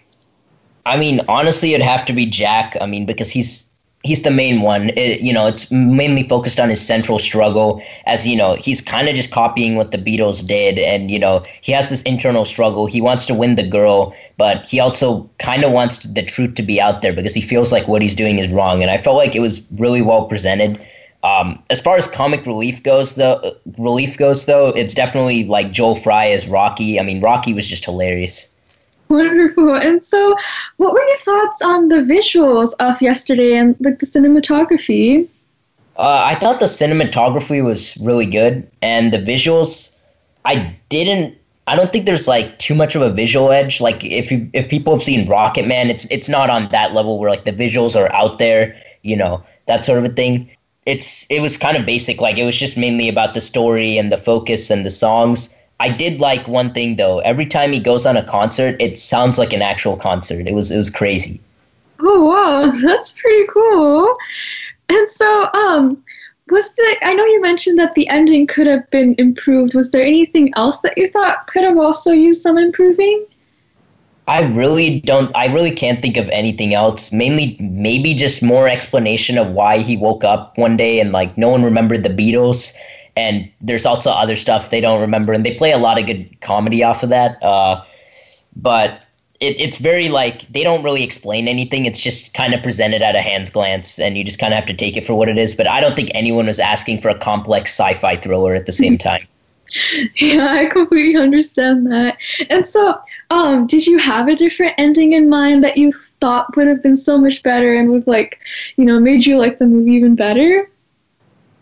I 0.85 0.97
mean, 0.97 1.21
honestly, 1.27 1.73
it'd 1.73 1.85
have 1.85 2.05
to 2.05 2.13
be 2.13 2.25
Jack. 2.25 2.77
I 2.79 2.85
mean, 2.85 3.05
because 3.05 3.29
he's 3.29 3.64
he's 4.05 4.21
the 4.21 4.31
main 4.31 4.61
one. 4.61 4.89
It, 4.89 5.21
you 5.21 5.33
know, 5.33 5.47
it's 5.47 5.71
mainly 5.71 6.27
focused 6.27 6.59
on 6.59 6.69
his 6.69 6.85
central 6.85 7.19
struggle 7.19 7.81
as, 8.05 8.25
you 8.25 8.35
know, 8.35 8.53
he's 8.53 8.81
kind 8.81 9.09
of 9.09 9.15
just 9.15 9.31
copying 9.31 9.75
what 9.75 9.91
the 9.91 9.97
Beatles 9.97 10.45
did. 10.45 10.77
And, 10.77 11.09
you 11.09 11.19
know, 11.19 11.43
he 11.61 11.71
has 11.71 11.89
this 11.89 12.03
internal 12.03 12.45
struggle. 12.45 12.85
He 12.85 13.01
wants 13.01 13.25
to 13.25 13.33
win 13.33 13.55
the 13.55 13.67
girl, 13.67 14.15
but 14.37 14.69
he 14.69 14.79
also 14.79 15.29
kind 15.39 15.63
of 15.63 15.71
wants 15.71 16.03
the 16.03 16.23
truth 16.23 16.55
to 16.55 16.63
be 16.63 16.79
out 16.79 17.01
there 17.01 17.13
because 17.13 17.33
he 17.33 17.41
feels 17.41 17.71
like 17.71 17.87
what 17.87 18.01
he's 18.01 18.15
doing 18.15 18.39
is 18.39 18.47
wrong. 18.49 18.81
And 18.81 18.91
I 18.91 18.97
felt 18.97 19.17
like 19.17 19.35
it 19.35 19.41
was 19.41 19.65
really 19.71 20.01
well 20.01 20.25
presented. 20.27 20.79
Um, 21.23 21.61
as 21.71 21.81
far 21.81 21.97
as 21.97 22.07
comic 22.07 22.45
relief 22.45 22.83
goes, 22.83 23.15
though, 23.15 23.57
relief 23.79 24.17
goes 24.19 24.45
though, 24.45 24.67
it's 24.67 24.93
definitely 24.93 25.45
like 25.45 25.71
Joel 25.71 25.95
Fry 25.95 26.27
as 26.27 26.47
Rocky. 26.47 26.99
I 26.99 27.03
mean, 27.03 27.19
Rocky 27.19 27.51
was 27.51 27.67
just 27.67 27.83
hilarious. 27.83 28.53
Wonderful. 29.09 29.75
And 29.75 30.03
so, 30.03 30.35
what 30.77 30.93
were 30.93 31.03
your 31.03 31.17
thoughts 31.17 31.61
on 31.61 31.89
the 31.89 31.97
visuals 31.97 32.73
of 32.79 32.99
yesterday 33.01 33.53
and 33.53 33.75
like 33.79 33.99
the 33.99 34.07
cinematography? 34.07 35.27
Uh, 35.95 36.23
I 36.25 36.35
thought 36.35 36.59
the 36.59 36.65
cinematography 36.65 37.63
was 37.63 37.95
really 37.97 38.25
good, 38.25 38.69
and 38.81 39.13
the 39.13 39.19
visuals. 39.19 39.95
I 40.43 40.75
didn't. 40.89 41.37
I 41.67 41.75
don't 41.75 41.91
think 41.91 42.05
there's 42.05 42.27
like 42.27 42.57
too 42.57 42.73
much 42.73 42.95
of 42.95 43.03
a 43.03 43.11
visual 43.11 43.51
edge. 43.51 43.79
Like 43.79 44.03
if 44.03 44.31
you 44.31 44.49
if 44.53 44.69
people 44.69 44.93
have 44.93 45.03
seen 45.03 45.27
Rocketman, 45.27 45.89
it's 45.89 46.05
it's 46.05 46.27
not 46.27 46.49
on 46.49 46.69
that 46.71 46.93
level 46.93 47.19
where 47.19 47.29
like 47.29 47.45
the 47.45 47.53
visuals 47.53 47.95
are 47.95 48.11
out 48.11 48.39
there, 48.39 48.75
you 49.03 49.15
know, 49.15 49.43
that 49.67 49.85
sort 49.85 49.99
of 49.99 50.05
a 50.05 50.13
thing. 50.13 50.49
It's 50.87 51.27
it 51.29 51.41
was 51.41 51.57
kind 51.57 51.77
of 51.77 51.85
basic. 51.85 52.21
Like 52.21 52.39
it 52.39 52.43
was 52.43 52.57
just 52.57 52.75
mainly 52.75 53.07
about 53.07 53.35
the 53.35 53.41
story 53.41 53.99
and 53.99 54.11
the 54.11 54.17
focus 54.17 54.71
and 54.71 54.83
the 54.83 54.91
songs 54.91 55.54
I 55.79 55.89
did 55.89 56.21
like 56.21 56.47
one 56.47 56.73
thing 56.73 56.95
though. 56.95 57.19
Every 57.19 57.45
time 57.45 57.71
he 57.73 57.79
goes 57.79 58.05
on 58.05 58.15
a 58.17 58.23
concert, 58.23 58.77
it 58.79 58.97
sounds 58.97 59.37
like 59.37 59.53
an 59.53 59.61
actual 59.61 59.97
concert. 59.97 60.47
It 60.47 60.53
was 60.53 60.71
it 60.71 60.77
was 60.77 60.89
crazy. 60.89 61.41
Oh 61.99 62.25
wow, 62.25 62.71
that's 62.83 63.13
pretty 63.13 63.47
cool. 63.47 64.17
And 64.89 65.09
so, 65.09 65.49
um, 65.53 66.03
was 66.49 66.71
the 66.73 66.97
I 67.01 67.13
know 67.13 67.25
you 67.25 67.41
mentioned 67.41 67.79
that 67.79 67.95
the 67.95 68.07
ending 68.07 68.47
could 68.47 68.67
have 68.67 68.89
been 68.89 69.15
improved. 69.17 69.73
Was 69.73 69.89
there 69.91 70.03
anything 70.03 70.53
else 70.55 70.79
that 70.81 70.97
you 70.97 71.07
thought 71.07 71.47
could 71.47 71.63
have 71.63 71.77
also 71.77 72.11
used 72.11 72.41
some 72.41 72.57
improving? 72.57 73.25
I 74.27 74.41
really 74.41 75.01
don't. 75.01 75.35
I 75.35 75.47
really 75.47 75.75
can't 75.75 76.01
think 76.01 76.17
of 76.17 76.27
anything 76.29 76.73
else. 76.73 77.11
Mainly, 77.11 77.57
maybe 77.59 78.13
just 78.13 78.41
more 78.41 78.67
explanation 78.67 79.37
of 79.37 79.49
why 79.49 79.79
he 79.79 79.97
woke 79.97 80.23
up 80.23 80.57
one 80.57 80.77
day 80.77 80.99
and 80.99 81.11
like 81.11 81.37
no 81.37 81.49
one 81.49 81.63
remembered 81.63 82.03
the 82.03 82.09
Beatles 82.09 82.75
and 83.15 83.49
there's 83.61 83.85
also 83.85 84.11
other 84.11 84.35
stuff 84.35 84.69
they 84.69 84.81
don't 84.81 85.01
remember, 85.01 85.33
and 85.33 85.45
they 85.45 85.53
play 85.53 85.71
a 85.71 85.77
lot 85.77 85.99
of 85.99 86.05
good 86.05 86.39
comedy 86.41 86.83
off 86.83 87.03
of 87.03 87.09
that. 87.09 87.41
Uh, 87.41 87.83
but 88.55 89.05
it, 89.39 89.59
it's 89.59 89.77
very 89.77 90.09
like 90.09 90.41
they 90.51 90.63
don't 90.63 90.83
really 90.83 91.03
explain 91.03 91.47
anything. 91.47 91.85
It's 91.85 91.99
just 91.99 92.33
kind 92.33 92.53
of 92.53 92.63
presented 92.63 93.01
at 93.01 93.15
a 93.15 93.21
hand's 93.21 93.49
glance, 93.49 93.99
and 93.99 94.17
you 94.17 94.23
just 94.23 94.39
kind 94.39 94.53
of 94.53 94.55
have 94.55 94.67
to 94.67 94.73
take 94.73 94.97
it 94.97 95.05
for 95.05 95.15
what 95.15 95.29
it 95.29 95.37
is. 95.37 95.55
But 95.55 95.67
I 95.67 95.81
don't 95.81 95.95
think 95.95 96.11
anyone 96.13 96.45
was 96.45 96.59
asking 96.59 97.01
for 97.01 97.09
a 97.09 97.17
complex 97.17 97.71
sci-fi 97.71 98.17
thriller 98.17 98.55
at 98.55 98.65
the 98.65 98.71
same 98.71 98.97
time. 99.09 99.27
Yeah, 100.17 100.47
I 100.51 100.65
completely 100.67 101.19
understand 101.19 101.91
that. 101.91 102.17
And 102.49 102.67
so, 102.67 102.99
um, 103.31 103.65
did 103.65 103.87
you 103.87 103.97
have 103.97 104.27
a 104.27 104.35
different 104.35 104.73
ending 104.77 105.13
in 105.13 105.27
mind 105.27 105.63
that 105.63 105.75
you 105.75 105.91
thought 106.21 106.55
would 106.55 106.67
have 106.67 106.83
been 106.83 106.97
so 106.97 107.17
much 107.17 107.41
better 107.43 107.73
and 107.73 107.89
would 107.89 108.05
like, 108.05 108.39
you 108.77 108.85
know, 108.85 108.99
made 108.99 109.25
you 109.25 109.37
like 109.37 109.57
the 109.57 109.65
movie 109.65 109.93
even 109.93 110.15
better? 110.15 110.69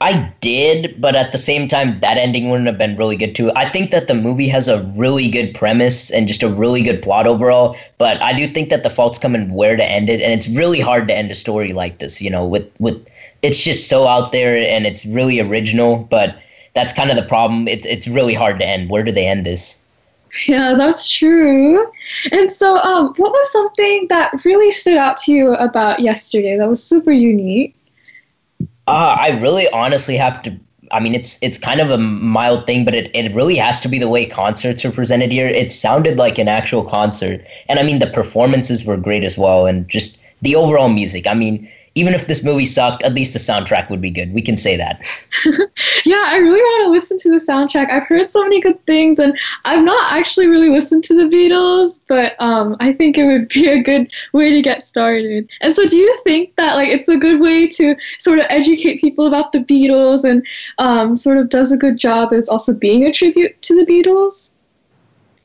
I 0.01 0.33
did, 0.41 0.99
but 0.99 1.15
at 1.15 1.31
the 1.31 1.37
same 1.37 1.67
time, 1.67 1.95
that 1.97 2.17
ending 2.17 2.49
wouldn't 2.49 2.67
have 2.67 2.77
been 2.77 2.97
really 2.97 3.15
good 3.15 3.35
too. 3.35 3.51
I 3.55 3.69
think 3.69 3.91
that 3.91 4.07
the 4.07 4.13
movie 4.13 4.49
has 4.49 4.67
a 4.67 4.83
really 4.97 5.29
good 5.29 5.53
premise 5.53 6.11
and 6.11 6.27
just 6.27 6.43
a 6.43 6.49
really 6.49 6.81
good 6.81 7.01
plot 7.01 7.25
overall, 7.25 7.77
but 7.97 8.21
I 8.21 8.33
do 8.33 8.47
think 8.47 8.69
that 8.69 8.83
the 8.83 8.89
faults 8.89 9.17
come 9.17 9.33
in 9.33 9.53
where 9.53 9.77
to 9.77 9.83
end 9.83 10.09
it, 10.09 10.21
and 10.21 10.33
it's 10.33 10.49
really 10.49 10.81
hard 10.81 11.07
to 11.07 11.17
end 11.17 11.31
a 11.31 11.35
story 11.35 11.71
like 11.71 11.99
this. 11.99 12.21
You 12.21 12.29
know, 12.29 12.45
with 12.45 12.69
with 12.79 13.05
it's 13.43 13.63
just 13.63 13.87
so 13.87 14.07
out 14.07 14.31
there 14.31 14.57
and 14.57 14.85
it's 14.85 15.05
really 15.05 15.39
original, 15.39 16.07
but 16.09 16.37
that's 16.73 16.91
kind 16.91 17.09
of 17.09 17.15
the 17.15 17.23
problem. 17.23 17.67
It's 17.67 17.85
it's 17.85 18.07
really 18.07 18.33
hard 18.33 18.59
to 18.59 18.67
end. 18.67 18.89
Where 18.89 19.03
do 19.03 19.11
they 19.11 19.27
end 19.27 19.45
this? 19.45 19.79
Yeah, 20.47 20.73
that's 20.75 21.09
true. 21.09 21.85
And 22.31 22.51
so, 22.51 22.77
um, 22.77 23.13
what 23.17 23.31
was 23.31 23.51
something 23.51 24.07
that 24.09 24.33
really 24.43 24.71
stood 24.71 24.97
out 24.97 25.17
to 25.17 25.31
you 25.31 25.53
about 25.53 25.99
yesterday 25.99 26.57
that 26.57 26.67
was 26.67 26.83
super 26.83 27.11
unique? 27.11 27.75
Uh, 28.87 29.15
I 29.19 29.29
really 29.39 29.69
honestly 29.69 30.17
have 30.17 30.41
to. 30.43 30.57
I 30.91 30.99
mean, 30.99 31.15
it's 31.15 31.39
it's 31.41 31.57
kind 31.57 31.79
of 31.79 31.89
a 31.89 31.97
mild 31.97 32.67
thing, 32.67 32.85
but 32.85 32.93
it, 32.93 33.09
it 33.15 33.33
really 33.33 33.55
has 33.55 33.79
to 33.81 33.87
be 33.87 33.97
the 33.97 34.09
way 34.09 34.25
concerts 34.25 34.83
are 34.85 34.91
presented 34.91 35.31
here. 35.31 35.47
It 35.47 35.71
sounded 35.71 36.17
like 36.17 36.37
an 36.37 36.47
actual 36.47 36.83
concert, 36.83 37.45
and 37.69 37.79
I 37.79 37.83
mean 37.83 37.99
the 37.99 38.09
performances 38.09 38.85
were 38.85 38.97
great 38.97 39.23
as 39.23 39.37
well, 39.37 39.65
and 39.65 39.87
just 39.87 40.17
the 40.41 40.55
overall 40.55 40.89
music. 40.89 41.25
I 41.25 41.33
mean, 41.33 41.71
even 41.95 42.13
if 42.13 42.27
this 42.27 42.43
movie 42.43 42.65
sucked, 42.65 43.03
at 43.03 43.13
least 43.13 43.33
the 43.33 43.39
soundtrack 43.39 43.89
would 43.89 44.01
be 44.01 44.09
good. 44.09 44.33
We 44.33 44.41
can 44.41 44.57
say 44.57 44.77
that. 44.77 45.05
yeah, 46.05 46.23
I 46.27 46.37
really 46.37 46.61
want 46.61 46.85
to 46.85 46.89
listen 46.89 47.17
to 47.19 47.29
the 47.29 47.43
soundtrack. 47.43 47.91
I've 47.91 48.07
heard 48.07 48.29
so 48.29 48.41
many 48.41 48.61
good 48.61 48.83
things, 48.85 49.19
and 49.19 49.37
I've 49.65 49.83
not 49.83 50.11
actually 50.11 50.47
really 50.47 50.69
listened 50.69 51.03
to 51.05 51.15
the 51.15 51.35
Beatles, 51.35 51.99
but 52.07 52.35
um, 52.41 52.75
I 52.79 52.93
think 52.93 53.17
it 53.17 53.25
would 53.25 53.49
be 53.49 53.67
a 53.67 53.81
good 53.81 54.11
way 54.33 54.49
to 54.51 54.61
get 54.61 54.83
started. 54.83 55.49
And 55.61 55.73
so, 55.73 55.85
do 55.85 55.97
you 55.97 56.19
think 56.23 56.55
that 56.55 56.75
like 56.75 56.89
it's 56.89 57.09
a 57.09 57.17
good 57.17 57.39
way 57.39 57.67
to 57.69 57.95
sort 58.19 58.39
of 58.39 58.45
educate 58.49 58.99
people 58.99 59.27
about 59.27 59.51
the 59.51 59.59
Beatles, 59.59 60.23
and 60.23 60.45
um, 60.79 61.15
sort 61.15 61.37
of 61.37 61.49
does 61.49 61.71
a 61.71 61.77
good 61.77 61.97
job 61.97 62.33
as 62.33 62.49
also 62.49 62.73
being 62.73 63.03
a 63.03 63.11
tribute 63.11 63.61
to 63.63 63.75
the 63.75 63.85
Beatles? 63.85 64.49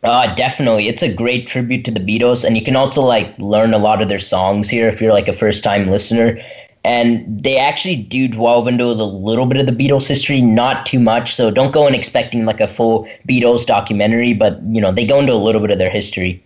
Uh, 0.04 0.32
definitely. 0.34 0.88
It's 0.88 1.02
a 1.02 1.12
great 1.12 1.46
tribute 1.46 1.84
to 1.84 1.90
the 1.90 2.00
Beatles, 2.00 2.44
and 2.44 2.56
you 2.56 2.62
can 2.62 2.76
also 2.76 3.02
like 3.02 3.36
learn 3.38 3.74
a 3.74 3.78
lot 3.78 4.00
of 4.00 4.08
their 4.08 4.18
songs 4.18 4.68
here 4.68 4.88
if 4.88 5.00
you're 5.00 5.12
like 5.12 5.28
a 5.28 5.32
first 5.32 5.64
time 5.64 5.88
listener. 5.88 6.40
And 6.84 7.42
they 7.42 7.58
actually 7.58 7.96
do 7.96 8.28
delve 8.28 8.68
into 8.68 8.84
a 8.84 8.94
little 8.94 9.46
bit 9.46 9.58
of 9.58 9.66
the 9.66 9.72
Beatles 9.72 10.06
history, 10.06 10.40
not 10.40 10.86
too 10.86 11.00
much. 11.00 11.34
So 11.34 11.50
don't 11.50 11.72
go 11.72 11.86
in 11.86 11.94
expecting 11.94 12.44
like 12.44 12.60
a 12.60 12.68
full 12.68 13.08
Beatles 13.28 13.66
documentary, 13.66 14.32
but 14.32 14.62
you 14.62 14.80
know, 14.80 14.92
they 14.92 15.04
go 15.04 15.18
into 15.18 15.32
a 15.32 15.34
little 15.34 15.60
bit 15.60 15.72
of 15.72 15.78
their 15.78 15.90
history. 15.90 16.42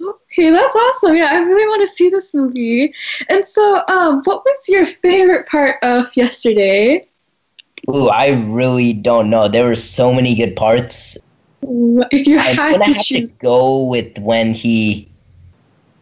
Okay, 0.00 0.50
that's 0.50 0.76
awesome. 0.76 1.16
Yeah, 1.16 1.30
I 1.32 1.38
really 1.38 1.66
want 1.66 1.80
to 1.80 1.94
see 1.94 2.08
this 2.08 2.32
movie. 2.32 2.94
And 3.28 3.46
so, 3.46 3.82
um, 3.88 4.22
what 4.24 4.44
was 4.44 4.68
your 4.68 4.86
favorite 4.86 5.48
part 5.48 5.82
of 5.82 6.14
yesterday? 6.16 7.08
Ooh, 7.90 8.08
I 8.08 8.28
really 8.28 8.92
don't 8.92 9.30
know. 9.30 9.48
There 9.48 9.64
were 9.64 9.74
so 9.74 10.12
many 10.12 10.34
good 10.34 10.54
parts. 10.54 11.18
If 12.10 12.26
you 12.26 12.38
I'm 12.38 12.80
to 12.80 12.92
have 12.92 13.04
choose. 13.04 13.32
to 13.32 13.38
go 13.38 13.84
with 13.84 14.18
when 14.18 14.54
he. 14.54 15.10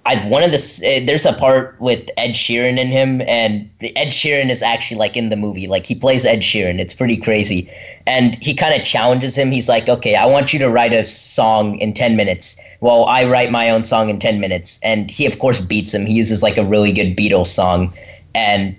I 0.06 0.16
one 0.28 0.42
of 0.42 0.50
the 0.50 0.58
uh, 0.58 1.06
there's 1.06 1.24
a 1.24 1.32
part 1.32 1.80
with 1.80 2.10
Ed 2.18 2.32
Sheeran 2.32 2.78
in 2.78 2.88
him, 2.88 3.22
and 3.22 3.70
the 3.78 3.96
Ed 3.96 4.08
Sheeran 4.08 4.50
is 4.50 4.60
actually 4.60 4.98
like 4.98 5.16
in 5.16 5.30
the 5.30 5.36
movie, 5.36 5.66
like 5.66 5.86
he 5.86 5.94
plays 5.94 6.26
Ed 6.26 6.40
Sheeran. 6.40 6.78
It's 6.78 6.92
pretty 6.92 7.16
crazy, 7.16 7.70
and 8.06 8.34
he 8.42 8.52
kind 8.52 8.78
of 8.78 8.86
challenges 8.86 9.38
him. 9.38 9.50
He's 9.50 9.66
like, 9.66 9.88
"Okay, 9.88 10.14
I 10.14 10.26
want 10.26 10.52
you 10.52 10.58
to 10.58 10.68
write 10.68 10.92
a 10.92 11.06
song 11.06 11.78
in 11.78 11.94
ten 11.94 12.16
minutes." 12.16 12.56
Well, 12.80 13.06
I 13.06 13.24
write 13.24 13.50
my 13.50 13.70
own 13.70 13.84
song 13.84 14.10
in 14.10 14.18
ten 14.18 14.40
minutes, 14.40 14.78
and 14.82 15.10
he 15.10 15.24
of 15.24 15.38
course 15.38 15.58
beats 15.58 15.94
him. 15.94 16.04
He 16.04 16.12
uses 16.12 16.42
like 16.42 16.58
a 16.58 16.64
really 16.64 16.92
good 16.92 17.16
Beatles 17.16 17.46
song, 17.46 17.90
and 18.34 18.78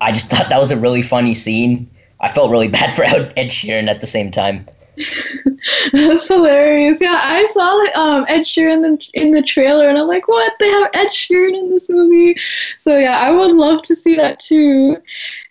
I 0.00 0.12
just 0.12 0.30
thought 0.30 0.48
that 0.50 0.58
was 0.60 0.70
a 0.70 0.76
really 0.76 1.02
funny 1.02 1.34
scene. 1.34 1.90
I 2.20 2.28
felt 2.30 2.52
really 2.52 2.68
bad 2.78 2.94
for 2.94 3.02
Ed 3.02 3.50
Sheeran 3.50 3.88
at 3.88 4.00
the 4.00 4.06
same 4.06 4.30
time. 4.30 4.68
That's 5.92 6.28
hilarious. 6.28 6.98
Yeah, 7.00 7.18
I 7.18 7.46
saw 7.46 8.00
um, 8.00 8.24
Ed 8.28 8.40
Sheeran 8.40 8.84
in, 8.84 8.96
the, 8.96 9.10
in 9.14 9.30
the 9.32 9.42
trailer, 9.42 9.88
and 9.88 9.98
I'm 9.98 10.06
like, 10.06 10.28
what? 10.28 10.52
They 10.58 10.68
have 10.70 10.90
Ed 10.94 11.08
Sheeran 11.08 11.54
in 11.54 11.70
this 11.70 11.88
movie. 11.88 12.36
So 12.80 12.98
yeah, 12.98 13.18
I 13.18 13.30
would 13.30 13.52
love 13.52 13.82
to 13.82 13.94
see 13.94 14.16
that 14.16 14.40
too. 14.40 14.96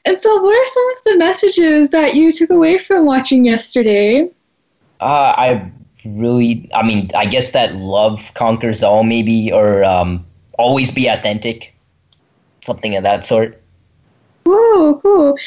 And 0.06 0.22
so, 0.22 0.42
what 0.42 0.56
are 0.56 0.72
some 0.72 0.90
of 0.96 1.04
the 1.06 1.18
messages 1.18 1.90
that 1.90 2.16
you 2.16 2.32
took 2.32 2.50
away 2.50 2.80
from 2.80 3.06
watching 3.06 3.46
yesterday? 3.46 4.30
Uh, 5.00 5.34
I 5.38 5.72
really, 6.06 6.70
I 6.74 6.84
mean, 6.84 7.10
I 7.16 7.26
guess 7.26 7.52
that 7.52 7.76
love 7.76 8.32
conquers 8.34 8.84
all, 8.84 9.04
maybe, 9.04 9.52
or 9.52 9.84
um, 9.84 10.26
always 10.58 10.92
be 10.92 11.08
authentic, 11.08 11.76
something 12.66 12.96
of 12.96 13.04
that 13.04 13.26
sort. 13.26 13.62
Ooh, 14.48 15.00
cool. 15.04 15.38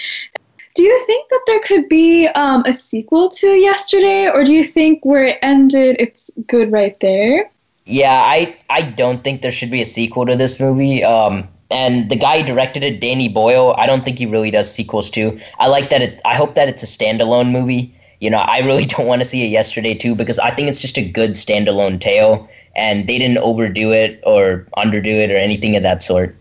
Do 0.75 0.83
you 0.83 1.05
think 1.07 1.29
that 1.29 1.41
there 1.47 1.61
could 1.61 1.89
be 1.89 2.29
um, 2.29 2.63
a 2.67 2.73
sequel 2.73 3.29
to 3.31 3.47
yesterday, 3.47 4.31
or 4.31 4.45
do 4.45 4.53
you 4.53 4.65
think 4.65 5.05
where 5.05 5.27
it 5.27 5.39
ended, 5.43 5.97
it's 5.99 6.31
good 6.47 6.73
right 6.73 6.99
there? 7.01 7.51
Yeah, 7.85 8.23
I, 8.25 8.57
I 8.71 8.83
don't 8.83 9.23
think 9.23 9.43
there 9.43 9.53
should 9.53 9.71
be 9.71 9.83
a 9.83 9.87
sequel 9.87 10.25
to 10.27 10.37
this 10.37 10.59
movie. 10.59 11.05
Um, 11.05 11.49
and 11.71 12.11
the 12.11 12.17
guy 12.17 12.41
who 12.41 12.47
directed 12.47 12.85
it, 12.85 13.01
Danny 13.01 13.29
Boyle, 13.29 13.75
I 13.79 13.87
don't 13.87 14.05
think 14.05 14.19
he 14.19 14.27
really 14.27 14.51
does 14.51 14.73
sequels 14.73 15.11
too. 15.11 15.41
I 15.59 15.67
like 15.67 15.91
that 15.91 16.03
it. 16.03 16.21
I 16.25 16.35
hope 16.35 16.55
that 16.55 16.69
it's 16.69 16.83
a 16.83 16.87
standalone 16.87 17.51
movie. 17.51 17.95
You 18.21 18.31
know, 18.31 18.39
I 18.39 18.59
really 18.59 18.87
don't 18.93 19.07
want 19.07 19.23
to 19.23 19.29
see 19.29 19.43
it 19.43 19.49
yesterday 19.49 19.95
too 19.95 20.15
because 20.15 20.39
I 20.39 20.55
think 20.55 20.69
it's 20.69 20.81
just 20.81 20.99
a 20.99 21.03
good 21.03 21.33
standalone 21.33 22.01
tale, 22.01 22.49
and 22.77 23.09
they 23.09 23.19
didn't 23.19 23.39
overdo 23.39 23.91
it 23.91 24.21
or 24.25 24.67
underdo 24.77 25.19
it 25.19 25.31
or 25.31 25.37
anything 25.37 25.75
of 25.77 25.83
that 25.83 26.03
sort. 26.03 26.37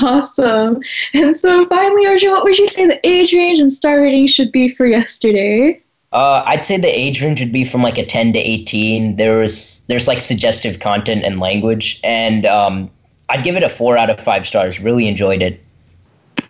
Awesome. 0.00 0.82
And 1.12 1.38
so 1.38 1.66
finally, 1.66 2.06
Arjun, 2.06 2.30
what 2.30 2.44
would 2.44 2.58
you 2.58 2.68
say 2.68 2.86
the 2.86 3.00
age 3.06 3.32
range 3.32 3.60
and 3.60 3.72
star 3.72 4.00
rating 4.00 4.26
should 4.26 4.50
be 4.50 4.74
for 4.74 4.86
yesterday? 4.86 5.80
Uh, 6.12 6.44
I'd 6.46 6.64
say 6.64 6.76
the 6.76 6.86
age 6.86 7.22
range 7.22 7.40
would 7.40 7.52
be 7.52 7.64
from 7.64 7.82
like 7.82 7.98
a 7.98 8.06
10 8.06 8.32
to 8.34 8.38
18. 8.38 9.16
There's 9.16 9.80
there's 9.88 10.06
like 10.06 10.20
suggestive 10.20 10.78
content 10.78 11.24
and 11.24 11.40
language, 11.40 12.00
and 12.04 12.46
um, 12.46 12.90
I'd 13.28 13.42
give 13.42 13.56
it 13.56 13.64
a 13.64 13.68
four 13.68 13.96
out 13.96 14.10
of 14.10 14.20
five 14.20 14.46
stars. 14.46 14.78
Really 14.78 15.08
enjoyed 15.08 15.42
it. 15.42 15.60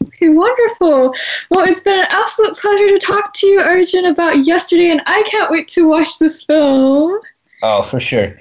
Okay, 0.09 0.28
wonderful. 0.28 1.14
Well, 1.50 1.66
it's 1.66 1.80
been 1.80 1.98
an 1.98 2.07
absolute 2.11 2.59
pleasure 2.59 2.88
to 2.88 2.98
talk 2.98 3.33
to 3.35 3.46
you, 3.46 3.61
Arjun, 3.61 4.04
about 4.04 4.44
yesterday, 4.44 4.90
and 4.90 5.02
I 5.07 5.22
can't 5.22 5.50
wait 5.50 5.68
to 5.68 5.88
watch 5.88 6.18
this 6.18 6.44
film. 6.44 7.18
Oh, 7.62 7.83
for 7.83 8.00
sure. 8.00 8.38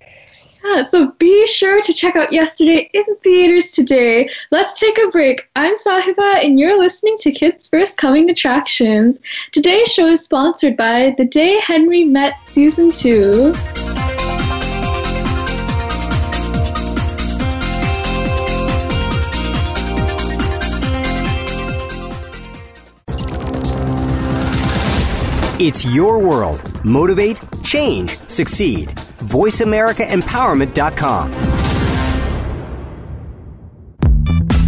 Yeah, 0.64 0.84
so 0.84 1.12
be 1.20 1.46
sure 1.46 1.82
to 1.82 1.94
check 1.94 2.16
out 2.16 2.32
Yesterday 2.32 2.90
in 2.94 3.04
theaters 3.22 3.72
today. 3.72 4.30
Let's 4.50 4.80
take 4.80 4.98
a 4.98 5.10
break. 5.10 5.50
I'm 5.58 5.76
Sahiba, 5.76 6.44
and 6.44 6.58
you're 6.58 6.80
listening 6.80 7.18
to 7.20 7.32
Kids 7.32 7.68
First 7.68 7.98
Coming 7.98 8.30
Attractions. 8.30 9.20
Today's 9.52 9.92
show 9.92 10.06
is 10.06 10.24
sponsored 10.24 10.78
by 10.78 11.16
The 11.18 11.26
Day 11.26 11.60
Henry 11.60 12.06
Met 12.06 12.36
Season 12.48 12.92
2. 12.92 13.54
It's 25.60 25.94
your 25.94 26.20
world. 26.20 26.86
Motivate, 26.86 27.40
change, 27.64 28.18
succeed. 28.30 28.90
VoiceAmericaEmpowerment.com. 29.24 31.63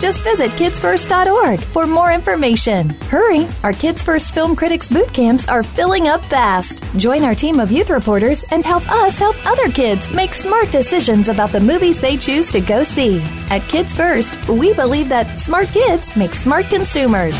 Just 0.00 0.22
visit 0.22 0.52
kidsfirst.org 0.52 1.60
for 1.60 1.86
more 1.86 2.10
information. 2.10 2.88
Hurry! 3.10 3.46
Our 3.62 3.74
Kids 3.74 4.02
First 4.02 4.32
Film 4.32 4.56
Critics 4.56 4.88
boot 4.88 5.12
camps 5.12 5.46
are 5.46 5.62
filling 5.62 6.08
up 6.08 6.24
fast. 6.24 6.82
Join 6.96 7.22
our 7.22 7.34
team 7.34 7.60
of 7.60 7.70
youth 7.70 7.90
reporters 7.90 8.42
and 8.50 8.64
help 8.64 8.90
us 8.90 9.18
help 9.18 9.36
other 9.46 9.68
kids 9.68 10.10
make 10.10 10.32
smart 10.32 10.72
decisions 10.72 11.28
about 11.28 11.52
the 11.52 11.60
movies 11.60 12.00
they 12.00 12.16
choose 12.16 12.50
to 12.50 12.60
go 12.62 12.82
see. 12.82 13.20
At 13.50 13.60
Kids 13.68 13.92
First, 13.92 14.34
we 14.48 14.72
believe 14.72 15.10
that 15.10 15.38
smart 15.38 15.68
kids 15.68 16.16
make 16.16 16.34
smart 16.34 16.66
consumers. 16.66 17.36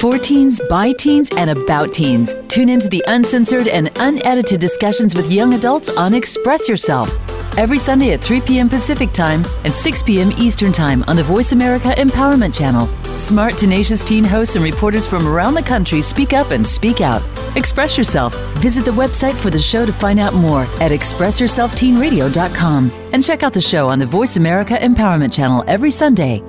For 0.00 0.18
teens, 0.18 0.60
by 0.70 0.92
teens, 0.92 1.30
and 1.36 1.50
about 1.50 1.92
teens. 1.92 2.34
Tune 2.48 2.68
into 2.68 2.88
the 2.88 3.04
uncensored 3.08 3.68
and 3.68 3.90
unedited 3.96 4.60
discussions 4.60 5.14
with 5.14 5.30
young 5.30 5.54
adults 5.54 5.90
on 5.90 6.14
Express 6.14 6.68
Yourself. 6.68 7.14
Every 7.56 7.78
Sunday 7.78 8.12
at 8.12 8.22
3 8.22 8.42
p.m. 8.42 8.68
Pacific 8.68 9.12
Time 9.12 9.42
and 9.64 9.72
6 9.72 10.02
p.m. 10.02 10.30
Eastern 10.32 10.72
Time 10.72 11.02
on 11.04 11.16
the 11.16 11.22
Voice 11.22 11.52
America 11.52 11.94
Empowerment 11.96 12.54
Channel. 12.54 12.86
Smart, 13.18 13.56
tenacious 13.56 14.04
teen 14.04 14.24
hosts 14.24 14.56
and 14.56 14.64
reporters 14.64 15.06
from 15.06 15.26
around 15.26 15.54
the 15.54 15.62
country 15.62 16.02
speak 16.02 16.34
up 16.34 16.50
and 16.50 16.66
speak 16.66 17.00
out. 17.00 17.22
Express 17.56 17.96
Yourself. 17.96 18.34
Visit 18.58 18.84
the 18.84 18.90
website 18.90 19.34
for 19.34 19.48
the 19.48 19.58
show 19.58 19.86
to 19.86 19.92
find 19.92 20.20
out 20.20 20.34
more 20.34 20.62
at 20.82 20.90
expressyourselfteenradio.com 20.90 22.92
and 23.14 23.24
check 23.24 23.42
out 23.42 23.54
the 23.54 23.60
show 23.62 23.88
on 23.88 23.98
the 23.98 24.04
Voice 24.06 24.36
America 24.36 24.74
Empowerment 24.74 25.32
Channel 25.32 25.64
every 25.66 25.90
Sunday. 25.90 26.42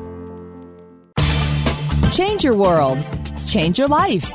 Change 2.12 2.44
your 2.44 2.58
world. 2.58 3.02
Change 3.46 3.80
your 3.80 3.88
life. 3.88 4.30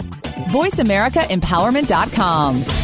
VoiceAmericaEmpowerment.com. 0.48 2.81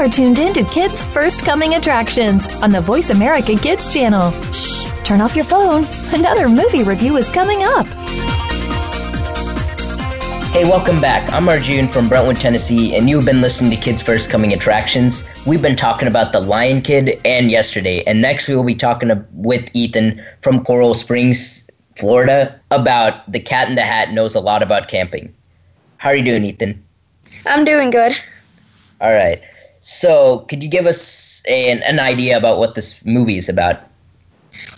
are 0.00 0.08
tuned 0.08 0.38
in 0.38 0.54
to 0.54 0.64
Kids 0.64 1.04
First 1.04 1.44
Coming 1.44 1.74
Attractions 1.74 2.50
on 2.62 2.72
the 2.72 2.80
Voice 2.80 3.10
America 3.10 3.54
Kids 3.54 3.92
channel. 3.92 4.30
Shh, 4.50 4.86
turn 5.04 5.20
off 5.20 5.36
your 5.36 5.44
phone. 5.44 5.86
Another 6.14 6.48
movie 6.48 6.82
review 6.82 7.18
is 7.18 7.28
coming 7.28 7.62
up. 7.62 7.86
Hey, 10.54 10.64
welcome 10.64 11.02
back. 11.02 11.30
I'm 11.34 11.46
Arjun 11.50 11.86
from 11.86 12.08
Brentwood, 12.08 12.36
Tennessee, 12.36 12.96
and 12.96 13.10
you've 13.10 13.26
been 13.26 13.42
listening 13.42 13.70
to 13.72 13.76
Kids 13.76 14.00
First 14.00 14.30
Coming 14.30 14.54
Attractions. 14.54 15.22
We've 15.44 15.60
been 15.60 15.76
talking 15.76 16.08
about 16.08 16.32
The 16.32 16.40
Lion 16.40 16.80
Kid 16.80 17.20
and 17.26 17.50
yesterday, 17.50 18.02
and 18.04 18.22
next 18.22 18.48
we 18.48 18.56
will 18.56 18.64
be 18.64 18.74
talking 18.74 19.10
with 19.32 19.68
Ethan 19.74 20.24
from 20.40 20.64
Coral 20.64 20.94
Springs, 20.94 21.68
Florida, 21.96 22.58
about 22.70 23.30
The 23.30 23.40
Cat 23.40 23.68
in 23.68 23.74
the 23.74 23.82
Hat 23.82 24.12
knows 24.12 24.34
a 24.34 24.40
lot 24.40 24.62
about 24.62 24.88
camping. 24.88 25.34
How 25.98 26.08
are 26.08 26.16
you 26.16 26.24
doing, 26.24 26.46
Ethan? 26.46 26.82
I'm 27.44 27.66
doing 27.66 27.90
good. 27.90 28.16
All 29.02 29.12
right. 29.12 29.42
So, 29.80 30.40
could 30.48 30.62
you 30.62 30.68
give 30.68 30.86
us 30.86 31.42
an, 31.48 31.82
an 31.84 31.98
idea 31.98 32.36
about 32.36 32.58
what 32.58 32.74
this 32.74 33.04
movie 33.04 33.38
is 33.38 33.48
about? 33.48 33.80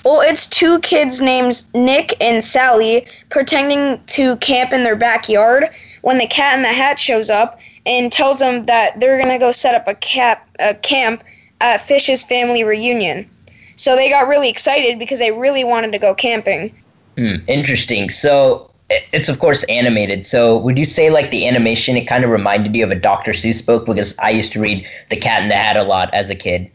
Well, 0.05 0.21
it's 0.21 0.49
two 0.49 0.79
kids 0.81 1.21
named 1.21 1.63
Nick 1.75 2.15
and 2.21 2.45
Sally 2.45 3.07
pretending 3.31 4.03
to 4.09 4.37
camp 4.37 4.73
in 4.73 4.85
their 4.85 4.97
backyard 4.97 5.71
when 6.03 6.19
the 6.19 6.27
cat 6.27 6.57
in 6.57 6.63
the 6.63 6.69
hat 6.69 6.99
shows 6.99 7.31
up 7.31 7.61
and 7.87 8.13
tells 8.13 8.39
them 8.39 8.65
that 8.65 9.01
they're 9.01 9.19
going 9.19 9.31
to 9.31 9.39
go 9.39 9.53
set 9.53 9.75
up 9.75 9.89
a, 9.89 9.95
cap, 9.95 10.49
a 10.61 10.75
camp 10.75 11.25
at 11.61 11.81
Fish's 11.81 12.25
family 12.25 12.65
reunion. 12.65 13.29
So 13.77 13.97
they 13.97 14.11
got 14.11 14.29
really 14.29 14.49
excited 14.49 14.99
because 14.99 15.19
they 15.19 15.33
really 15.33 15.65
wanted 15.65 15.93
to 15.93 15.99
go 15.99 16.15
camping. 16.15 16.75
Hmm, 17.17 17.37
interesting. 17.47 18.11
So, 18.11 18.71
it's 19.13 19.29
of 19.29 19.39
course 19.39 19.65
animated. 19.65 20.27
So, 20.27 20.59
would 20.59 20.79
you 20.79 20.85
say 20.85 21.11
like 21.11 21.31
the 21.31 21.47
animation 21.47 21.97
it 21.97 22.07
kind 22.07 22.25
of 22.25 22.31
reminded 22.31 22.75
you 22.75 22.85
of 22.85 22.91
a 22.91 22.95
Dr. 22.95 23.33
Seuss 23.33 23.65
book 23.65 23.87
because 23.87 24.19
I 24.19 24.31
used 24.31 24.53
to 24.53 24.61
read 24.61 24.87
The 25.11 25.17
Cat 25.17 25.43
in 25.43 25.49
the 25.49 25.55
Hat 25.55 25.77
a 25.77 25.85
lot 25.85 26.13
as 26.15 26.31
a 26.31 26.35
kid. 26.35 26.71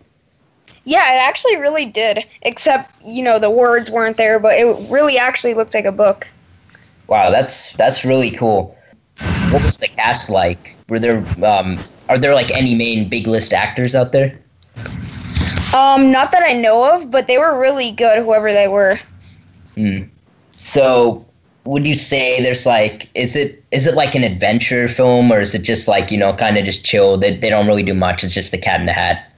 Yeah, 0.85 1.13
it 1.13 1.17
actually 1.17 1.57
really 1.57 1.85
did. 1.85 2.25
Except, 2.43 2.93
you 3.03 3.21
know, 3.21 3.39
the 3.39 3.49
words 3.49 3.91
weren't 3.91 4.15
there, 4.15 4.39
but 4.39 4.57
it 4.57 4.89
really 4.89 5.17
actually 5.17 5.53
looked 5.53 5.73
like 5.73 5.85
a 5.85 5.91
book. 5.91 6.27
Wow, 7.07 7.29
that's 7.29 7.73
that's 7.73 8.05
really 8.05 8.31
cool. 8.31 8.77
What 9.49 9.63
was 9.63 9.77
the 9.77 9.87
cast 9.87 10.29
like? 10.29 10.75
Were 10.89 10.99
there 10.99 11.23
um 11.43 11.79
are 12.09 12.17
there 12.17 12.33
like 12.33 12.51
any 12.51 12.73
main 12.73 13.09
big 13.09 13.27
list 13.27 13.53
actors 13.53 13.95
out 13.95 14.11
there? 14.11 14.39
Um, 15.75 16.11
not 16.11 16.31
that 16.31 16.43
I 16.43 16.53
know 16.53 16.93
of, 16.93 17.11
but 17.11 17.27
they 17.27 17.37
were 17.37 17.59
really 17.59 17.91
good, 17.91 18.23
whoever 18.23 18.51
they 18.51 18.67
were. 18.67 18.97
Hmm. 19.75 20.03
So, 20.55 21.25
would 21.67 21.85
you 21.85 21.95
say 21.95 22.41
there's 22.41 22.65
like 22.65 23.09
is 23.13 23.35
it 23.35 23.61
is 23.71 23.87
it 23.87 23.95
like 23.95 24.15
an 24.15 24.23
adventure 24.23 24.87
film 24.87 25.31
or 25.31 25.41
is 25.41 25.53
it 25.53 25.63
just 25.63 25.87
like 25.87 26.11
you 26.11 26.17
know 26.17 26.33
kind 26.33 26.57
of 26.57 26.63
just 26.63 26.85
chill? 26.85 27.17
That 27.17 27.41
they 27.41 27.49
don't 27.49 27.67
really 27.67 27.83
do 27.83 27.93
much. 27.93 28.23
It's 28.23 28.33
just 28.33 28.51
the 28.51 28.57
cat 28.57 28.79
in 28.79 28.85
the 28.85 28.93
hat. 28.93 29.29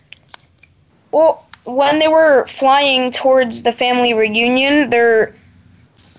Well 1.12 1.46
when 1.66 2.00
they 2.00 2.08
were 2.08 2.46
flying 2.46 3.10
towards 3.10 3.64
the 3.64 3.72
family 3.72 4.14
reunion 4.14 4.90
their 4.90 5.36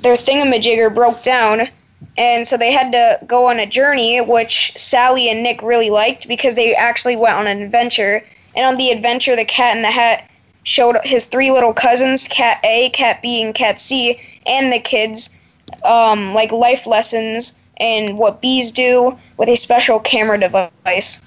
their 0.01 0.15
thingamajigger 0.15 0.95
broke 0.95 1.23
down 1.23 1.69
and 2.17 2.47
so 2.47 2.57
they 2.57 2.73
had 2.73 2.93
to 2.93 3.19
go 3.27 3.47
on 3.47 3.61
a 3.61 3.67
journey 3.67 4.21
which 4.21 4.73
sally 4.77 5.29
and 5.29 5.43
nick 5.43 5.63
really 5.63 5.91
liked 5.91 6.27
because 6.27 6.55
they 6.57 6.75
actually 6.75 7.17
went 7.17 7.37
on 7.37 7.47
an 7.47 7.63
adventure. 7.63 8.25
And 8.57 8.67
on 8.67 8.77
the 8.77 8.91
adventure 8.91 9.37
the 9.37 9.45
cat 9.45 9.77
in 9.77 9.83
the 9.83 9.91
hat 9.91 10.29
showed 10.65 10.97
his 11.05 11.27
three 11.27 11.53
little 11.53 11.73
cousins 11.73 12.27
cat 12.27 12.59
a 12.65 12.91
cat 12.91 13.23
b 13.23 13.43
and 13.43 13.55
cat 13.55 13.81
c 13.81 14.21
and 14.45 14.73
the 14.73 14.81
kids 14.81 15.37
um, 15.85 16.35
like 16.35 16.53
life 16.53 16.87
lessons 16.87 17.61
and 17.79 18.19
what 18.19 18.41
bees 18.41 18.73
do 18.73 19.19
with 19.37 19.49
a 19.49 19.57
special 19.57 20.01
camera 20.01 20.39
device. 20.39 21.23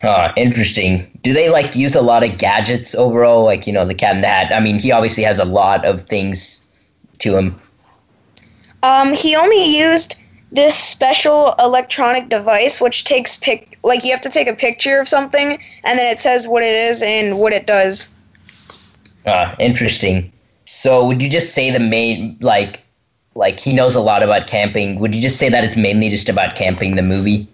Huh, 0.00 0.32
interesting. 0.36 1.10
Do 1.22 1.32
they 1.32 1.48
like 1.50 1.74
use 1.74 1.94
a 1.94 2.00
lot 2.00 2.22
of 2.22 2.38
gadgets 2.38 2.94
overall? 2.94 3.44
Like, 3.44 3.66
you 3.66 3.72
know, 3.72 3.84
the 3.84 3.94
cat 3.94 4.14
in 4.14 4.22
the 4.22 4.28
hat. 4.28 4.54
I 4.54 4.60
mean, 4.60 4.78
he 4.78 4.92
obviously 4.92 5.24
has 5.24 5.38
a 5.38 5.44
lot 5.44 5.84
of 5.84 6.02
things 6.02 6.66
to 7.18 7.36
him. 7.36 7.60
Um, 8.82 9.12
he 9.12 9.34
only 9.34 9.76
used 9.76 10.16
this 10.52 10.74
special 10.74 11.54
electronic 11.58 12.28
device 12.28 12.80
which 12.80 13.04
takes 13.04 13.36
pic 13.36 13.78
like 13.82 14.02
you 14.02 14.10
have 14.10 14.20
to 14.22 14.30
take 14.30 14.48
a 14.48 14.54
picture 14.54 14.98
of 14.98 15.06
something 15.06 15.58
and 15.84 15.98
then 15.98 16.06
it 16.10 16.18
says 16.18 16.48
what 16.48 16.62
it 16.62 16.72
is 16.72 17.02
and 17.02 17.38
what 17.38 17.52
it 17.52 17.66
does. 17.66 18.14
Ah, 19.26 19.54
interesting. 19.58 20.32
So 20.64 21.06
would 21.06 21.20
you 21.20 21.28
just 21.28 21.54
say 21.54 21.70
the 21.70 21.80
main 21.80 22.38
like 22.40 22.80
like 23.34 23.60
he 23.60 23.72
knows 23.72 23.94
a 23.94 24.00
lot 24.00 24.22
about 24.22 24.46
camping? 24.46 24.98
Would 24.98 25.14
you 25.14 25.22
just 25.22 25.38
say 25.38 25.48
that 25.48 25.64
it's 25.64 25.76
mainly 25.76 26.08
just 26.10 26.28
about 26.28 26.56
camping 26.56 26.96
the 26.96 27.02
movie? 27.02 27.48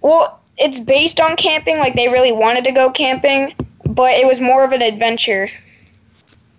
Well, 0.00 0.40
it's 0.58 0.80
based 0.80 1.20
on 1.20 1.36
camping, 1.36 1.78
like 1.78 1.94
they 1.94 2.08
really 2.08 2.32
wanted 2.32 2.64
to 2.64 2.72
go 2.72 2.90
camping, 2.90 3.54
but 3.86 4.10
it 4.12 4.26
was 4.26 4.40
more 4.40 4.64
of 4.64 4.72
an 4.72 4.82
adventure. 4.82 5.48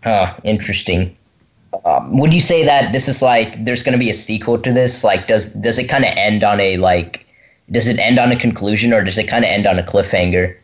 Huh, 0.03 0.35
interesting. 0.43 1.15
Um, 1.85 2.17
would 2.17 2.33
you 2.33 2.41
say 2.41 2.63
that 2.65 2.91
this 2.91 3.07
is 3.07 3.21
like 3.21 3.65
there's 3.65 3.83
going 3.83 3.93
to 3.93 3.99
be 3.99 4.09
a 4.09 4.13
sequel 4.13 4.59
to 4.59 4.71
this? 4.71 5.03
Like, 5.03 5.27
does 5.27 5.53
does 5.53 5.79
it 5.79 5.85
kind 5.85 6.05
of 6.05 6.11
end 6.15 6.43
on 6.43 6.59
a 6.59 6.77
like? 6.77 7.25
Does 7.71 7.87
it 7.87 7.97
end 7.97 8.19
on 8.19 8.31
a 8.31 8.35
conclusion, 8.35 8.93
or 8.93 9.03
does 9.03 9.17
it 9.17 9.27
kind 9.27 9.43
of 9.43 9.49
end 9.49 9.65
on 9.65 9.79
a 9.79 9.83
cliffhanger? 9.83 10.55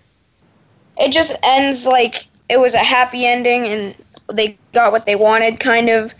It 0.97 1.11
just 1.11 1.35
ends 1.43 1.87
like 1.87 2.27
it 2.49 2.59
was 2.59 2.75
a 2.75 2.79
happy 2.79 3.25
ending 3.25 3.65
and 3.67 3.95
they 4.33 4.57
got 4.73 4.91
what 4.91 5.05
they 5.05 5.15
wanted, 5.15 5.59
kind 5.59 5.89
of. 5.89 6.13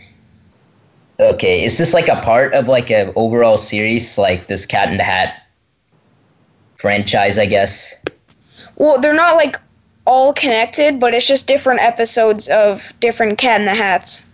Okay, 1.20 1.66
is 1.66 1.78
this 1.78 1.94
like 1.94 2.08
a 2.08 2.22
part 2.22 2.54
of 2.54 2.70
like 2.70 2.90
a 2.90 3.14
overall 3.16 3.58
series, 3.58 4.18
like 4.18 4.48
this 4.48 4.66
Cat 4.66 4.90
in 4.90 4.98
the 4.98 5.04
Hat 5.04 5.44
franchise? 6.78 7.38
I 7.38 7.46
guess. 7.46 7.96
Well, 8.78 9.02
they're 9.02 9.14
not 9.14 9.36
like 9.36 9.58
all 10.08 10.34
connected, 10.34 11.00
but 11.00 11.14
it's 11.14 11.28
just 11.28 11.46
different 11.46 11.82
episodes 11.82 12.48
of 12.48 12.94
different 13.02 13.38
Cat 13.38 13.60
in 13.60 13.66
the 13.66 13.76
Hats. 13.76 14.26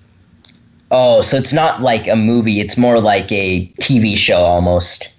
Oh, 0.92 1.24
so 1.24 1.38
it's 1.38 1.54
not 1.54 1.82
like 1.82 2.08
a 2.08 2.16
movie; 2.16 2.60
it's 2.60 2.78
more 2.78 3.00
like 3.00 3.32
a 3.32 3.68
TV 3.82 4.16
show 4.16 4.38
almost. 4.38 5.10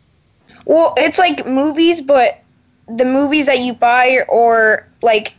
Well, 0.67 0.95
it's 0.97 1.19
like 1.19 1.47
movies, 1.47 2.01
but 2.01 2.41
the 2.89 3.05
movies 3.05 3.47
that 3.47 3.59
you 3.59 3.73
buy 3.73 4.25
or 4.29 4.87
like 5.03 5.37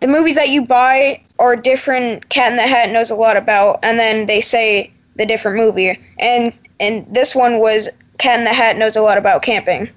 the 0.00 0.08
movies 0.08 0.36
that 0.36 0.48
you 0.48 0.64
buy 0.64 1.22
are 1.38 1.56
different 1.56 2.30
Cat 2.30 2.52
in 2.52 2.56
the 2.56 2.62
Hat 2.62 2.90
knows 2.90 3.10
a 3.10 3.14
lot 3.14 3.36
about, 3.36 3.80
and 3.82 3.98
then 3.98 4.24
they 4.26 4.40
say 4.40 4.90
the 5.16 5.26
different 5.26 5.56
movie. 5.56 5.98
And 6.18 6.58
and 6.80 7.06
this 7.12 7.34
one 7.34 7.58
was 7.58 7.88
Cat 8.18 8.38
in 8.38 8.44
the 8.44 8.52
Hat 8.52 8.76
knows 8.76 8.96
a 8.96 9.02
lot 9.02 9.18
about 9.18 9.42
camping. 9.42 9.90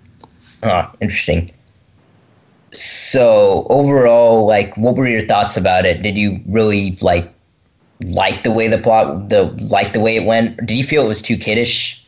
Oh, 0.63 0.89
interesting. 0.99 1.51
So 2.71 3.65
overall, 3.69 4.45
like, 4.45 4.75
what 4.75 4.95
were 4.95 5.07
your 5.07 5.21
thoughts 5.21 5.55
about 5.55 5.85
it? 5.85 6.01
Did 6.01 6.17
you 6.17 6.41
really 6.47 6.97
like 7.01 7.31
like 8.01 8.43
the 8.43 8.51
way 8.51 8.67
the 8.67 8.77
plot, 8.77 9.29
the 9.29 9.43
like 9.69 9.93
the 9.93 9.99
way 9.99 10.17
it 10.17 10.25
went? 10.25 10.57
Did 10.65 10.77
you 10.77 10.83
feel 10.83 11.05
it 11.05 11.07
was 11.07 11.21
too 11.21 11.37
kiddish? 11.37 12.01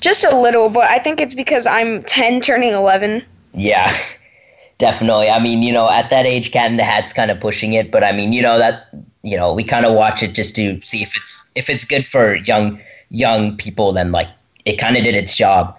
Just 0.00 0.24
a 0.24 0.36
little, 0.36 0.70
but 0.70 0.90
I 0.90 0.98
think 0.98 1.20
it's 1.20 1.34
because 1.34 1.66
I'm 1.66 2.00
10 2.02 2.40
turning 2.40 2.72
11. 2.72 3.22
Yeah, 3.52 3.94
definitely. 4.78 5.28
I 5.28 5.38
mean, 5.38 5.62
you 5.62 5.72
know, 5.72 5.90
at 5.90 6.10
that 6.10 6.26
age, 6.26 6.52
Cat 6.52 6.70
in 6.70 6.76
the 6.76 6.84
Hat's 6.84 7.12
kind 7.12 7.30
of 7.30 7.38
pushing 7.40 7.74
it, 7.74 7.90
but 7.90 8.02
I 8.02 8.12
mean, 8.12 8.32
you 8.32 8.42
know 8.42 8.58
that 8.58 8.88
you 9.22 9.36
know 9.36 9.52
we 9.52 9.64
kind 9.64 9.84
of 9.84 9.94
watch 9.94 10.22
it 10.22 10.34
just 10.34 10.54
to 10.56 10.80
see 10.82 11.02
if 11.02 11.16
it's 11.16 11.48
if 11.54 11.68
it's 11.68 11.84
good 11.84 12.06
for 12.06 12.34
young 12.36 12.80
young 13.10 13.56
people. 13.56 13.92
Then 13.92 14.12
like 14.12 14.28
it 14.64 14.76
kind 14.76 14.96
of 14.96 15.04
did 15.04 15.14
its 15.14 15.36
job. 15.36 15.76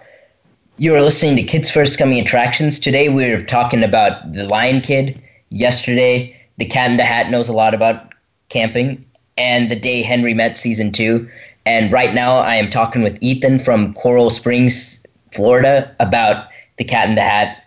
You 0.78 0.94
are 0.94 1.02
listening 1.02 1.36
to 1.36 1.42
Kids 1.42 1.70
First 1.70 1.98
Coming 1.98 2.18
Attractions. 2.20 2.78
Today 2.78 3.08
we're 3.08 3.40
talking 3.40 3.82
about 3.82 4.32
The 4.32 4.44
Lion 4.44 4.80
Kid. 4.80 5.20
Yesterday, 5.50 6.34
The 6.56 6.64
Cat 6.64 6.90
in 6.90 6.96
the 6.96 7.04
Hat 7.04 7.30
knows 7.30 7.48
a 7.48 7.52
lot 7.52 7.74
about 7.74 8.14
camping, 8.48 9.04
and 9.36 9.70
The 9.70 9.76
Day 9.76 10.02
Henry 10.02 10.32
Met 10.32 10.56
Season 10.56 10.90
2. 10.90 11.28
And 11.66 11.92
right 11.92 12.14
now 12.14 12.38
I 12.38 12.56
am 12.56 12.70
talking 12.70 13.02
with 13.02 13.18
Ethan 13.20 13.58
from 13.58 13.92
Coral 13.94 14.30
Springs, 14.30 15.04
Florida, 15.32 15.94
about 16.00 16.48
The 16.78 16.84
Cat 16.84 17.08
in 17.08 17.16
the 17.16 17.22
Hat 17.22 17.64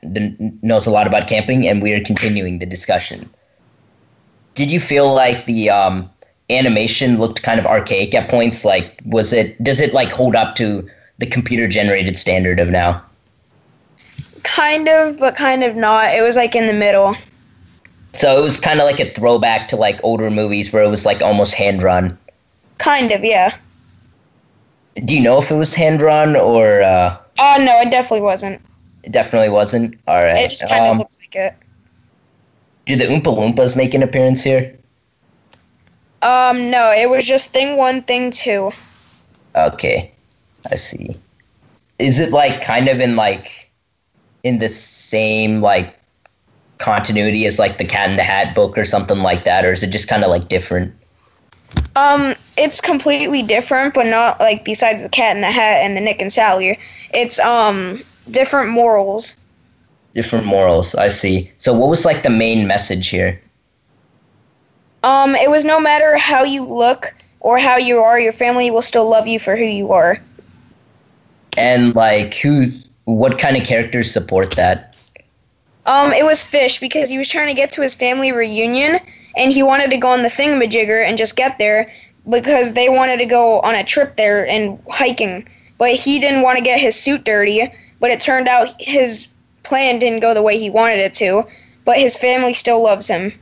knows 0.64 0.88
a 0.88 0.92
lot 0.92 1.06
about 1.06 1.28
camping, 1.28 1.68
and 1.68 1.82
we 1.82 1.94
are 1.94 2.04
continuing 2.04 2.58
the 2.60 2.66
discussion. 2.66 3.30
Did 4.56 4.72
you 4.72 4.80
feel 4.80 5.14
like 5.14 5.46
the 5.46 5.70
um, 5.70 6.10
animation 6.50 7.20
looked 7.20 7.44
kind 7.44 7.60
of 7.60 7.66
archaic 7.66 8.14
at 8.16 8.30
points? 8.30 8.66
Like, 8.66 9.00
was 9.06 9.32
it, 9.34 9.62
does 9.64 9.80
it 9.82 9.94
like 9.94 10.12
hold 10.12 10.36
up 10.36 10.56
to 10.56 10.90
the 11.18 11.26
computer 11.26 11.68
generated 11.68 12.18
standard 12.18 12.60
of 12.60 12.70
now? 12.70 13.04
Kind 14.44 14.88
of, 14.88 15.18
but 15.18 15.36
kind 15.36 15.64
of 15.64 15.76
not. 15.76 16.14
It 16.16 16.22
was 16.22 16.36
like 16.36 16.56
in 16.56 16.68
the 16.68 16.74
middle. 16.74 17.16
So 18.14 18.38
it 18.38 18.42
was 18.42 18.60
kind 18.60 18.80
of 18.80 18.86
like 18.86 19.00
a 19.00 19.12
throwback 19.12 19.68
to 19.70 19.76
like 19.76 20.00
older 20.04 20.30
movies 20.30 20.72
where 20.72 20.84
it 20.84 20.90
was 20.90 21.06
like 21.06 21.22
almost 21.22 21.54
hand 21.56 21.80
drawn. 21.80 22.18
Kind 22.78 23.12
of, 23.12 23.24
yeah. 23.24 23.56
Do 25.04 25.14
you 25.16 25.22
know 25.22 25.40
if 25.40 25.52
it 25.52 25.56
was 25.56 25.74
hand 25.76 26.00
drawn 26.00 26.36
or? 26.36 26.82
Uh, 26.82 27.18
Oh 27.38 27.58
no, 27.60 27.82
it 27.82 27.92
definitely 27.92 28.22
wasn't. 28.22 28.62
it 29.04 29.12
definitely 29.12 29.50
wasn't. 29.50 30.00
All 30.08 30.24
right. 30.24 30.38
It 30.46 30.50
just 30.50 30.70
kind 30.70 30.86
of 30.86 30.92
Um, 30.92 30.98
looks 31.00 31.18
like 31.20 31.36
it. 31.36 31.54
Do 32.86 32.96
the 32.96 33.06
Oompa 33.06 33.24
Loompas 33.24 33.76
make 33.76 33.94
an 33.94 34.04
appearance 34.04 34.44
here? 34.44 34.78
Um, 36.22 36.72
no, 36.72 36.92
it 36.92 37.10
was 37.10 37.26
just 37.26 37.50
thing 37.50 37.78
one, 37.78 38.04
thing 38.04 38.32
two. 38.32 38.72
Okay, 39.56 40.12
I 40.72 40.76
see. 40.76 41.18
Is 42.00 42.20
it 42.20 42.32
like 42.32 42.62
kind 42.62 42.90
of 42.90 43.00
in 43.00 43.16
like 43.16 43.70
in 44.44 44.60
the 44.60 44.70
same 44.70 45.62
like 45.62 45.98
continuity 46.78 47.46
as 47.46 47.60
like 47.60 47.78
the 47.78 47.86
Cat 47.86 48.10
in 48.10 48.18
the 48.18 48.24
Hat 48.24 48.56
book 48.56 48.78
or 48.78 48.86
something 48.86 49.20
like 49.20 49.44
that, 49.46 49.66
or 49.66 49.72
is 49.72 49.84
it 49.84 49.92
just 49.92 50.08
kind 50.08 50.24
of 50.24 50.30
like 50.30 50.50
different? 50.50 50.94
Um, 51.96 52.36
it's 52.58 52.82
completely 52.82 53.44
different, 53.44 53.94
but 53.94 54.08
not 54.08 54.40
like 54.40 54.66
besides 54.66 55.04
the 55.04 55.10
Cat 55.10 55.36
in 55.36 55.42
the 55.42 55.52
Hat 55.52 55.80
and 55.82 55.96
the 55.96 56.02
Nick 56.02 56.22
and 56.22 56.32
Sally. 56.32 56.80
It's 57.14 57.40
um 57.40 58.04
different 58.30 58.72
morals. 58.72 59.45
Different 60.16 60.46
morals. 60.46 60.96
I 60.96 61.10
see. 61.10 61.52
So 61.60 61.78
what 61.78 61.90
was 61.90 62.06
like 62.06 62.24
the 62.24 62.30
main 62.30 62.66
message 62.66 63.10
here? 63.10 63.40
Um, 65.04 65.36
it 65.36 65.52
was 65.52 65.64
no 65.64 65.80
matter 65.80 66.18
how 66.18 66.44
you 66.44 66.66
look 66.66 67.14
or 67.42 67.60
how 67.60 67.78
you 67.78 68.00
are, 68.00 68.20
your 68.20 68.32
family 68.32 68.72
will 68.72 68.82
still 68.82 69.08
love 69.08 69.28
you 69.28 69.40
for 69.40 69.56
who 69.56 69.66
you 69.66 69.92
are. 69.92 70.18
And 71.58 71.94
like 71.94 72.34
who? 72.34 72.72
What 73.04 73.38
kind 73.38 73.56
of 73.56 73.68
characters 73.68 74.12
support 74.12 74.52
that? 74.56 74.98
Um, 75.86 76.12
it 76.12 76.26
was 76.26 76.44
Fish 76.44 76.80
because 76.80 77.12
he 77.12 77.20
was 77.20 77.30
trying 77.30 77.50
to 77.50 77.54
get 77.54 77.72
to 77.74 77.82
his 77.82 77.94
family 77.94 78.32
reunion 78.32 79.00
and 79.38 79.52
he 79.52 79.62
wanted 79.62 79.92
to 79.92 79.98
go 79.98 80.08
on 80.08 80.24
the 80.24 80.28
thingamajigger 80.28 81.06
and 81.06 81.18
just 81.18 81.36
get 81.36 81.60
there 81.60 81.92
because 82.28 82.74
they 82.74 82.90
wanted 82.90 83.18
to 83.18 83.26
go 83.26 83.60
on 83.60 83.76
a 83.76 83.84
trip 83.84 84.16
there 84.16 84.48
and 84.48 84.82
hiking. 84.90 85.48
But 85.78 85.92
he 85.92 86.20
didn't 86.20 86.42
want 86.42 86.58
to 86.58 86.64
get 86.64 86.80
his 86.80 87.00
suit 87.00 87.24
dirty, 87.24 87.72
but 88.00 88.10
it 88.10 88.22
turned 88.22 88.48
out 88.48 88.74
his 88.82 89.35
plan 89.66 90.00
didn't 90.00 90.22
go 90.22 90.34
the 90.34 90.42
way 90.42 90.58
he 90.58 90.70
wanted 90.70 91.00
it 91.00 91.14
to, 91.16 91.46
but 91.84 91.98
his 91.98 92.16
family 92.16 92.54
still 92.54 92.82
loves 92.82 93.08
him. 93.08 93.34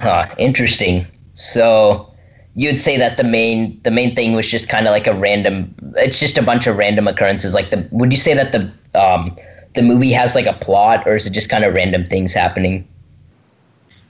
Huh, 0.00 0.26
interesting. 0.38 1.06
So 1.34 2.12
you'd 2.54 2.80
say 2.80 2.96
that 2.96 3.16
the 3.18 3.24
main 3.24 3.78
the 3.82 3.90
main 3.90 4.16
thing 4.16 4.32
was 4.32 4.50
just 4.50 4.68
kind 4.68 4.86
of 4.86 4.90
like 4.90 5.06
a 5.06 5.14
random 5.14 5.74
it's 5.96 6.18
just 6.18 6.38
a 6.38 6.42
bunch 6.42 6.66
of 6.66 6.76
random 6.78 7.06
occurrences 7.06 7.52
like 7.52 7.68
the 7.70 7.86
would 7.90 8.10
you 8.10 8.16
say 8.16 8.32
that 8.32 8.50
the 8.52 8.72
um 8.98 9.36
the 9.74 9.82
movie 9.82 10.10
has 10.10 10.34
like 10.34 10.46
a 10.46 10.54
plot 10.54 11.06
or 11.06 11.14
is 11.14 11.26
it 11.26 11.34
just 11.34 11.50
kind 11.50 11.64
of 11.64 11.74
random 11.74 12.06
things 12.06 12.32
happening 12.32 12.88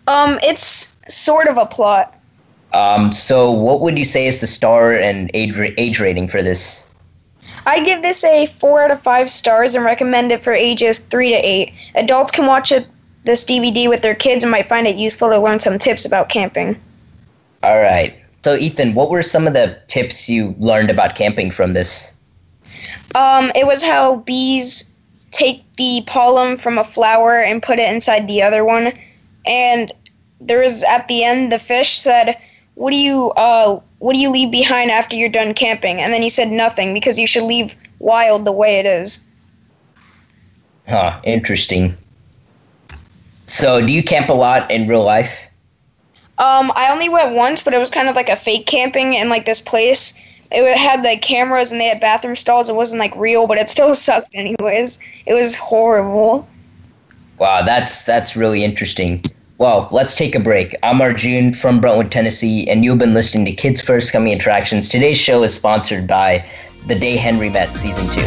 Um, 0.07 0.39
it's 0.45 0.97
sort 1.09 1.49
of 1.49 1.59
a 1.59 1.67
plot. 1.67 2.15
um 2.73 3.11
so 3.11 3.51
what 3.51 3.81
would 3.81 3.99
you 3.99 4.05
say 4.05 4.29
is 4.29 4.41
the 4.41 4.47
star 4.47 4.95
and 4.95 5.29
age 5.35 5.59
age 5.77 5.99
rating 5.99 6.29
for 6.29 6.41
this 6.41 6.86
I 7.67 7.85
give 7.85 8.01
this 8.01 8.25
a 8.25 8.47
4 8.47 8.85
out 8.85 8.91
of 8.91 9.03
5 9.03 9.31
stars 9.31 9.75
and 9.75 9.85
recommend 9.85 10.33
it 10.33 10.41
for 10.43 10.53
ages 10.53 11.01
3 11.01 11.31
to 11.31 11.37
8. 11.37 11.73
Adults 11.97 12.33
can 12.33 12.47
watch 12.47 12.73
it, 12.73 12.87
this 13.25 13.45
DVD 13.45 13.89
with 13.89 14.03
their 14.03 14.15
kids 14.15 14.45
and 14.45 14.51
might 14.51 14.69
find 14.69 14.87
it 14.87 14.97
useful 14.97 15.29
to 15.29 15.39
learn 15.39 15.59
some 15.59 15.79
tips 15.79 16.07
about 16.07 16.29
camping. 16.29 16.81
all 17.63 17.81
right 17.81 18.15
so 18.45 18.55
ethan 18.55 18.95
what 18.95 19.11
were 19.11 19.23
some 19.23 19.49
of 19.49 19.53
the 19.53 19.77
tips 19.89 20.29
you 20.29 20.55
learned 20.61 20.89
about 20.89 21.17
camping 21.17 21.51
from 21.51 21.73
this 21.73 22.15
Um, 23.17 23.51
it 23.57 23.67
was 23.67 23.83
how 23.83 24.17
bees 24.17 24.93
take 25.33 25.65
the 25.77 26.03
pollen 26.07 26.57
from 26.57 26.79
a 26.79 26.85
flower 26.85 27.41
and 27.41 27.63
put 27.63 27.79
it 27.79 27.93
inside 27.93 28.27
the 28.29 28.43
other 28.43 28.65
one. 28.65 28.93
And 29.45 29.93
there 30.41 30.61
was 30.61 30.83
at 30.85 31.09
the 31.09 31.25
end 31.25 31.53
the 31.53 31.59
fish 31.59 31.99
said, 31.99 32.39
"What 32.77 32.93
do 32.93 32.97
you 32.97 33.31
uh 33.33 33.81
what 33.99 34.13
do 34.13 34.21
you 34.21 34.31
leave 34.31 34.53
behind 34.53 34.93
after 34.93 35.17
you're 35.17 35.29
done 35.29 35.53
camping?" 35.55 36.01
And 36.01 36.13
then 36.13 36.23
he 36.23 36.29
said 36.29 36.53
nothing 36.53 36.95
because 36.95 37.19
you 37.19 37.27
should 37.27 37.43
leave 37.43 37.75
wild 37.99 38.45
the 38.45 38.53
way 38.53 38.79
it 38.79 38.87
is. 38.87 39.27
huh 40.87 41.21
interesting 41.25 41.97
so 43.47 43.85
do 43.85 43.93
you 43.93 44.03
camp 44.05 44.29
a 44.31 44.35
lot 44.35 44.71
in 44.71 44.87
real 44.87 45.03
life 45.03 45.33
Um, 46.39 46.71
I 46.77 46.93
only 46.93 47.09
went 47.09 47.35
once, 47.35 47.63
but 47.63 47.73
it 47.73 47.79
was 47.79 47.89
kind 47.91 48.09
of 48.09 48.15
like 48.15 48.29
a 48.29 48.37
fake 48.37 48.67
camping 48.67 49.15
in 49.15 49.31
like 49.31 49.47
this 49.47 49.61
place. 49.61 50.21
It 50.53 50.79
had 50.79 51.03
like 51.03 51.23
cameras 51.23 51.73
and 51.73 51.81
they 51.81 51.89
had 51.89 51.99
bathroom 51.99 52.37
stalls. 52.37 52.69
It 52.69 52.77
wasn't 52.77 53.01
like 53.01 53.17
real, 53.17 53.47
but 53.47 53.57
it 53.59 53.69
still 53.71 53.95
sucked 54.07 54.35
anyways. 54.35 55.01
It 55.25 55.33
was 55.33 55.57
horrible. 55.57 56.47
Wow, 57.39 57.63
that's 57.63 58.05
that's 58.05 58.37
really 58.37 58.63
interesting. 58.65 59.23
Well, 59.59 59.89
let's 59.91 60.15
take 60.17 60.35
a 60.35 60.41
break. 60.41 60.75
I'm 60.83 61.01
Arjun 61.01 61.55
from 61.55 61.81
Brentwood, 61.81 62.13
Tennessee, 62.13 62.69
and 62.69 62.85
you've 62.85 62.99
been 62.99 63.15
listening 63.15 63.47
to 63.47 63.53
Kids 63.53 63.81
First 63.81 64.13
Coming 64.13 64.35
Attractions. 64.35 64.91
Today's 64.91 65.17
show 65.17 65.43
is 65.45 65.55
sponsored 65.55 66.07
by 66.07 66.47
The 66.87 66.95
Day 66.95 67.17
Henry 67.17 67.49
Met 67.49 67.75
Season 67.75 68.07
2. 68.09 68.21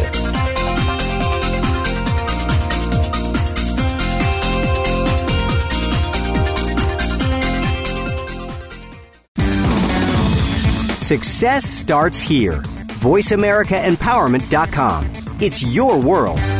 Success 11.00 11.64
starts 11.64 12.20
here. 12.20 12.62
VoiceAmericaEmpowerment.com. 13.00 15.10
It's 15.40 15.62
your 15.62 16.00
world. 16.00 16.59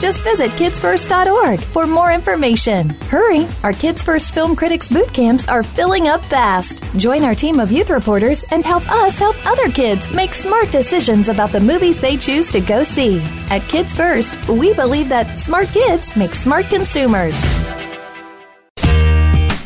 Just 0.00 0.22
visit 0.22 0.52
kidsfirst.org 0.52 1.60
for 1.60 1.86
more 1.86 2.10
information. 2.10 2.88
Hurry! 3.10 3.46
Our 3.62 3.74
Kids 3.74 4.02
First 4.02 4.32
Film 4.32 4.56
Critics 4.56 4.88
boot 4.88 5.12
camps 5.12 5.46
are 5.46 5.62
filling 5.62 6.08
up 6.08 6.24
fast. 6.24 6.82
Join 6.96 7.22
our 7.22 7.34
team 7.34 7.60
of 7.60 7.70
youth 7.70 7.90
reporters 7.90 8.42
and 8.50 8.64
help 8.64 8.90
us 8.90 9.18
help 9.18 9.36
other 9.46 9.68
kids 9.68 10.10
make 10.10 10.32
smart 10.32 10.72
decisions 10.72 11.28
about 11.28 11.52
the 11.52 11.60
movies 11.60 12.00
they 12.00 12.16
choose 12.16 12.48
to 12.50 12.60
go 12.60 12.82
see. 12.82 13.20
At 13.50 13.60
Kids 13.68 13.92
First, 13.94 14.34
we 14.48 14.72
believe 14.72 15.10
that 15.10 15.38
smart 15.38 15.68
kids 15.68 16.16
make 16.16 16.34
smart 16.34 16.64
consumers. 16.66 17.36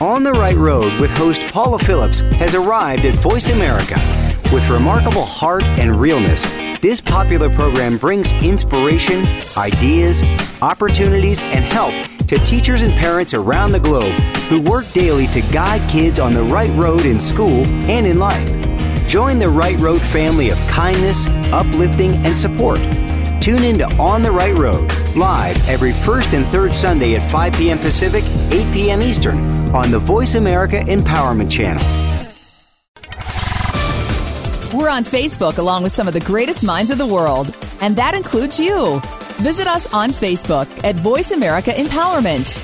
On 0.00 0.24
the 0.24 0.32
Right 0.32 0.56
Road 0.56 1.00
with 1.00 1.10
host 1.12 1.46
Paula 1.46 1.78
Phillips 1.78 2.20
has 2.36 2.56
arrived 2.56 3.06
at 3.06 3.16
Voice 3.16 3.50
America. 3.50 3.94
With 4.54 4.70
remarkable 4.70 5.24
heart 5.24 5.64
and 5.64 5.96
realness, 5.96 6.44
this 6.80 7.00
popular 7.00 7.50
program 7.50 7.98
brings 7.98 8.30
inspiration, 8.34 9.26
ideas, 9.56 10.22
opportunities, 10.62 11.42
and 11.42 11.64
help 11.64 11.92
to 12.28 12.38
teachers 12.38 12.82
and 12.82 12.92
parents 12.92 13.34
around 13.34 13.72
the 13.72 13.80
globe 13.80 14.12
who 14.48 14.60
work 14.60 14.88
daily 14.92 15.26
to 15.26 15.40
guide 15.52 15.90
kids 15.90 16.20
on 16.20 16.32
the 16.32 16.44
right 16.44 16.72
road 16.76 17.04
in 17.04 17.18
school 17.18 17.66
and 17.90 18.06
in 18.06 18.20
life. 18.20 18.48
Join 19.08 19.40
the 19.40 19.48
Right 19.48 19.76
Road 19.80 20.00
family 20.00 20.50
of 20.50 20.60
kindness, 20.68 21.26
uplifting, 21.52 22.12
and 22.24 22.36
support. 22.36 22.78
Tune 23.42 23.64
in 23.64 23.76
to 23.78 23.92
On 23.96 24.22
the 24.22 24.30
Right 24.30 24.56
Road, 24.56 24.88
live 25.16 25.68
every 25.68 25.92
first 25.92 26.32
and 26.32 26.46
third 26.46 26.72
Sunday 26.72 27.16
at 27.16 27.28
5 27.28 27.54
p.m. 27.54 27.78
Pacific, 27.80 28.22
8 28.52 28.72
p.m. 28.72 29.02
Eastern 29.02 29.74
on 29.74 29.90
the 29.90 29.98
Voice 29.98 30.36
America 30.36 30.76
Empowerment 30.76 31.50
Channel. 31.50 32.13
We're 34.74 34.90
on 34.90 35.04
Facebook 35.04 35.58
along 35.58 35.84
with 35.84 35.92
some 35.92 36.08
of 36.08 36.14
the 36.14 36.20
greatest 36.20 36.64
minds 36.64 36.90
of 36.90 36.98
the 36.98 37.06
world, 37.06 37.56
and 37.80 37.94
that 37.94 38.12
includes 38.12 38.58
you. 38.58 39.00
Visit 39.36 39.68
us 39.68 39.92
on 39.94 40.10
Facebook 40.10 40.66
at 40.82 40.96
Voice 40.96 41.30
America 41.30 41.70
Empowerment. 41.70 42.58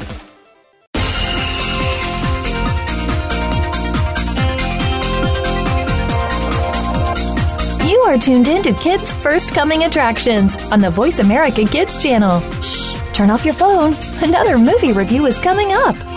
You 7.89 8.01
are 8.01 8.19
tuned 8.19 8.49
in 8.49 8.63
to 8.65 8.73
Kids 8.73 9.13
First 9.13 9.55
Coming 9.55 9.85
Attractions 9.85 10.61
on 10.73 10.81
the 10.81 10.91
Voice 10.91 11.21
America 11.21 11.65
Kids 11.65 12.03
channel. 12.03 12.41
Shh, 12.61 12.95
turn 13.13 13.31
off 13.31 13.45
your 13.45 13.55
phone. 13.55 13.95
Another 14.21 14.59
movie 14.59 14.93
review 14.93 15.27
is 15.27 15.39
coming 15.39 15.69
up. 15.71 16.10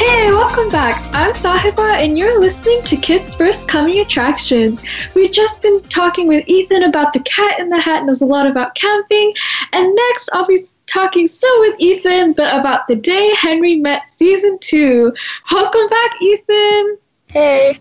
Hey, 0.00 0.32
welcome 0.32 0.70
back. 0.70 0.98
I'm 1.12 1.34
Sahiba, 1.34 1.96
and 1.98 2.16
you're 2.16 2.40
listening 2.40 2.82
to 2.84 2.96
Kids 2.96 3.36
First 3.36 3.68
Coming 3.68 3.98
Attractions. 4.00 4.80
We've 5.14 5.30
just 5.30 5.60
been 5.60 5.82
talking 5.82 6.26
with 6.26 6.42
Ethan 6.48 6.84
about 6.84 7.12
the 7.12 7.20
cat 7.20 7.60
in 7.60 7.68
the 7.68 7.78
hat, 7.78 8.06
knows 8.06 8.22
a 8.22 8.24
lot 8.24 8.46
about 8.46 8.74
camping. 8.74 9.34
And 9.74 9.94
next, 9.94 10.30
I'll 10.32 10.46
be 10.46 10.58
talking 10.86 11.28
still 11.28 11.60
with 11.60 11.78
Ethan, 11.78 12.32
but 12.32 12.58
about 12.58 12.88
the 12.88 12.94
day 12.96 13.30
Henry 13.34 13.76
met 13.76 14.04
season 14.16 14.58
two. 14.62 15.12
Welcome 15.52 15.86
back, 15.90 16.12
Ethan. 16.22 16.96
Hey. 17.26 17.78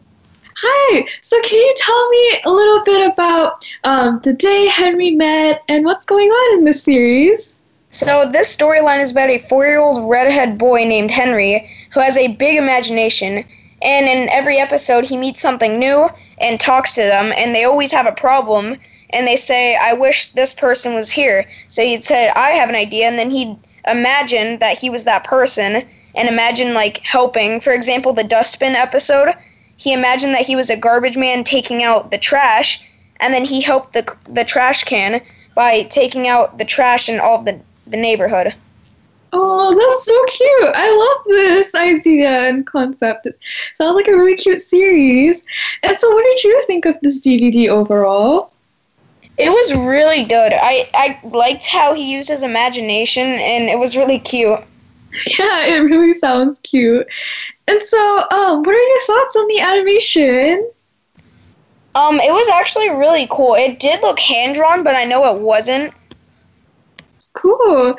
Hi. 0.58 1.08
So, 1.22 1.42
can 1.42 1.58
you 1.58 1.74
tell 1.78 2.10
me 2.10 2.42
a 2.44 2.52
little 2.52 2.84
bit 2.84 3.14
about 3.14 3.66
um, 3.86 4.20
the 4.26 4.34
day 4.34 4.66
Henry 4.66 5.12
met 5.12 5.64
and 5.70 5.86
what's 5.86 6.06
going 6.06 6.28
on 6.28 6.60
in 6.60 6.66
this 6.66 6.84
series? 6.84 7.59
So, 7.92 8.30
this 8.32 8.56
storyline 8.56 9.02
is 9.02 9.12
about 9.12 9.32
a 9.32 9.40
four 9.40 9.66
year 9.66 9.80
old 9.80 10.10
redhead 10.10 10.60
boy 10.60 10.86
named 10.86 11.10
Henry 11.10 11.70
who 11.92 12.00
has 12.00 12.18
a 12.18 12.28
big 12.28 12.58
imagination. 12.58 13.44
And 13.82 14.08
in 14.08 14.30
every 14.30 14.58
episode, 14.60 15.06
he 15.06 15.18
meets 15.18 15.42
something 15.42 15.80
new 15.80 16.10
and 16.38 16.60
talks 16.60 16.96
to 16.96 17.02
them, 17.02 17.34
and 17.36 17.56
they 17.56 17.64
always 17.64 17.92
have 17.92 18.06
a 18.06 18.12
problem. 18.12 18.78
And 19.10 19.26
they 19.26 19.38
say, 19.38 19.76
I 19.76 19.94
wish 19.94 20.28
this 20.30 20.54
person 20.54 20.94
was 20.94 21.10
here. 21.10 21.46
So 21.68 21.84
he'd 21.84 22.04
say, 22.04 22.30
I 22.30 22.52
have 22.52 22.70
an 22.70 22.76
idea, 22.76 23.08
and 23.08 23.18
then 23.18 23.32
he'd 23.32 23.58
imagine 23.88 24.60
that 24.60 24.78
he 24.78 24.90
was 24.90 25.06
that 25.06 25.24
person 25.24 25.84
and 26.14 26.28
imagine, 26.28 26.74
like, 26.74 27.00
helping. 27.00 27.60
For 27.60 27.74
example, 27.74 28.14
the 28.14 28.24
dustbin 28.24 28.76
episode, 28.76 29.34
he 29.78 29.94
imagined 29.94 30.36
that 30.36 30.46
he 30.46 30.56
was 30.56 30.70
a 30.70 30.78
garbage 30.78 31.18
man 31.18 31.44
taking 31.44 31.82
out 31.82 32.12
the 32.12 32.18
trash, 32.18 32.82
and 33.18 33.34
then 33.34 33.46
he 33.46 33.62
helped 33.62 33.94
the, 33.94 34.16
the 34.26 34.46
trash 34.46 34.84
can 34.84 35.22
by 35.56 35.84
taking 35.84 36.28
out 36.28 36.58
the 36.58 36.66
trash 36.66 37.10
and 37.10 37.20
all 37.20 37.42
the, 37.42 37.60
the 37.90 37.98
neighborhood. 37.98 38.56
Oh, 39.32 39.78
that's 39.78 40.06
so 40.06 40.26
cute. 40.26 40.76
I 40.76 40.90
love 40.96 41.26
this 41.28 41.76
idea 41.76 42.48
and 42.48 42.66
concept. 42.66 43.28
It 43.28 43.38
sounds 43.78 43.96
like 43.96 44.08
a 44.08 44.16
really 44.16 44.36
cute 44.36 44.62
series. 44.62 45.44
And 45.84 45.98
so, 46.00 46.10
what 46.12 46.24
did 46.24 46.44
you 46.44 46.62
think 46.66 46.86
of 46.86 46.96
this 47.02 47.20
DVD 47.20 47.70
overall? 47.70 48.52
It 49.38 49.50
was 49.50 49.88
really 49.88 50.26
good. 50.26 50.52
I, 50.54 50.90
I 50.94 51.20
liked 51.28 51.66
how 51.68 51.94
he 51.94 52.12
used 52.14 52.28
his 52.28 52.44
imagination, 52.44 53.24
and 53.24 53.70
it 53.70 53.80
was 53.80 53.96
really 53.96 54.20
cute. 54.20 54.60
Yeah, 55.40 55.66
it 55.66 55.80
really 55.80 56.14
sounds 56.14 56.60
cute. 56.60 57.08
And 57.68 57.82
so, 57.82 58.24
um, 58.32 58.62
what 58.62 58.76
are 58.76 58.80
your 58.80 59.02
thoughts 59.08 59.36
on 59.36 59.48
the 59.48 59.60
animation? 59.60 60.70
Um, 61.96 62.20
it 62.20 62.32
was 62.32 62.48
actually 62.50 62.90
really 62.92 63.28
cool. 63.32 63.56
It 63.56 63.80
did 63.80 64.02
look 64.02 64.20
hand 64.20 64.54
drawn, 64.54 64.84
but 64.84 64.96
I 64.96 65.06
know 65.06 65.36
it 65.36 65.42
wasn't. 65.42 65.94
Cool. 67.34 67.98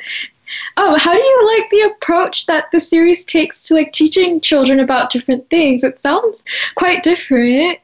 Oh, 0.77 0.99
how 0.99 1.15
do 1.15 1.21
you 1.21 1.59
like 1.59 1.71
the 1.71 1.93
approach 1.93 2.47
that 2.47 2.71
the 2.73 2.81
series 2.81 3.25
takes 3.25 3.63
to 3.65 3.75
like 3.75 3.93
teaching 3.93 4.41
children 4.41 4.81
about 4.81 5.11
different 5.11 5.49
things? 5.51 5.85
It 5.85 6.01
sounds 6.01 6.43
quite 6.75 7.03
different. 7.03 7.79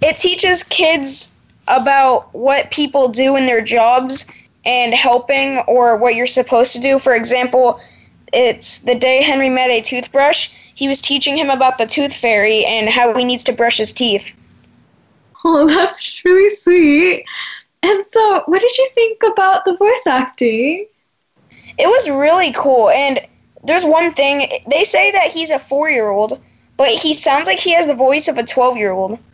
It 0.00 0.16
teaches 0.18 0.62
kids 0.64 1.34
about 1.68 2.34
what 2.34 2.70
people 2.70 3.08
do 3.08 3.36
in 3.36 3.46
their 3.46 3.60
jobs 3.60 4.26
and 4.64 4.94
helping 4.94 5.58
or 5.66 5.96
what 5.96 6.14
you're 6.14 6.26
supposed 6.26 6.74
to 6.74 6.80
do. 6.80 6.98
For 6.98 7.14
example, 7.14 7.80
it's 8.32 8.80
the 8.80 8.94
day 8.94 9.22
Henry 9.22 9.48
met 9.48 9.70
a 9.70 9.80
toothbrush. 9.80 10.50
He 10.74 10.88
was 10.88 11.00
teaching 11.00 11.36
him 11.36 11.50
about 11.50 11.78
the 11.78 11.86
tooth 11.86 12.14
fairy 12.14 12.64
and 12.64 12.88
how 12.88 13.14
he 13.16 13.24
needs 13.24 13.44
to 13.44 13.52
brush 13.52 13.78
his 13.78 13.92
teeth. 13.92 14.36
Oh, 15.44 15.66
that's 15.68 16.24
really 16.24 16.50
sweet. 16.50 17.24
And 17.82 18.04
so, 18.10 18.42
what 18.46 18.60
did 18.60 18.76
you 18.76 18.88
think 18.94 19.22
about 19.24 19.64
the 19.64 19.76
voice 19.76 20.06
acting? 20.06 20.86
It 21.78 21.86
was 21.86 22.10
really 22.10 22.52
cool. 22.52 22.90
And 22.90 23.20
there's 23.64 23.84
one 23.84 24.12
thing 24.12 24.48
they 24.68 24.84
say 24.84 25.10
that 25.12 25.28
he's 25.28 25.50
a 25.50 25.58
four 25.58 25.88
year 25.90 26.08
old, 26.08 26.40
but 26.76 26.88
he 26.88 27.14
sounds 27.14 27.46
like 27.46 27.58
he 27.58 27.72
has 27.72 27.86
the 27.86 27.94
voice 27.94 28.28
of 28.28 28.38
a 28.38 28.44
12 28.44 28.76
year 28.76 28.92
old. 28.92 29.18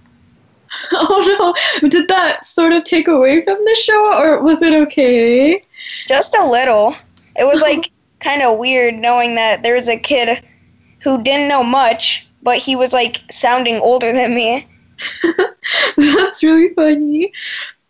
Oh 0.93 1.55
no, 1.83 1.89
did 1.89 2.09
that 2.09 2.45
sort 2.45 2.73
of 2.73 2.83
take 2.85 3.07
away 3.07 3.45
from 3.45 3.59
the 3.65 3.77
show, 3.81 4.21
or 4.21 4.43
was 4.43 4.61
it 4.61 4.73
okay? 4.73 5.63
Just 6.09 6.35
a 6.35 6.45
little. 6.45 6.97
It 7.37 7.45
was 7.45 7.63
like 7.63 7.93
kind 8.21 8.43
of 8.43 8.59
weird 8.59 8.95
knowing 8.95 9.37
that 9.37 9.63
there 9.63 9.75
was 9.75 9.89
a 9.89 9.97
kid 9.99 10.45
who 11.03 11.23
didn't 11.23 11.49
know 11.49 11.63
much, 11.63 12.29
but 12.43 12.59
he 12.59 12.75
was 12.75 12.93
like 12.93 13.23
sounding 13.31 13.77
older 13.77 14.13
than 14.13 14.35
me. 14.35 14.67
That's 15.97 16.43
really 16.43 16.75
funny. 16.75 17.33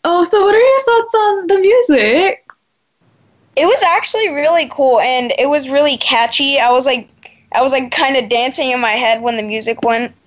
Oh, 0.05 0.25
so 0.25 0.45
what 0.45 0.55
are 0.55 0.59
your 0.59 0.83
thoughts 0.83 1.15
on 1.15 1.47
the 1.47 1.59
music? 1.59 2.47
It 3.57 3.67
was 3.67 3.83
actually 3.83 4.29
really 4.29 4.69
cool 4.69 5.01
and 5.01 5.33
it 5.39 5.49
was 5.49 5.69
really 5.69 5.97
catchy. 5.97 6.59
I 6.59 6.71
was 6.73 6.87
like 6.87 7.09
I 7.53 7.63
was 7.63 7.73
like 7.73 7.93
kind 7.93 8.17
of 8.17 8.29
dancing 8.29 8.71
in 8.71 8.81
my 8.81 8.91
head 8.91 9.23
when 9.23 9.37
the 9.37 9.43
music 9.43 9.83
went. 9.83 10.13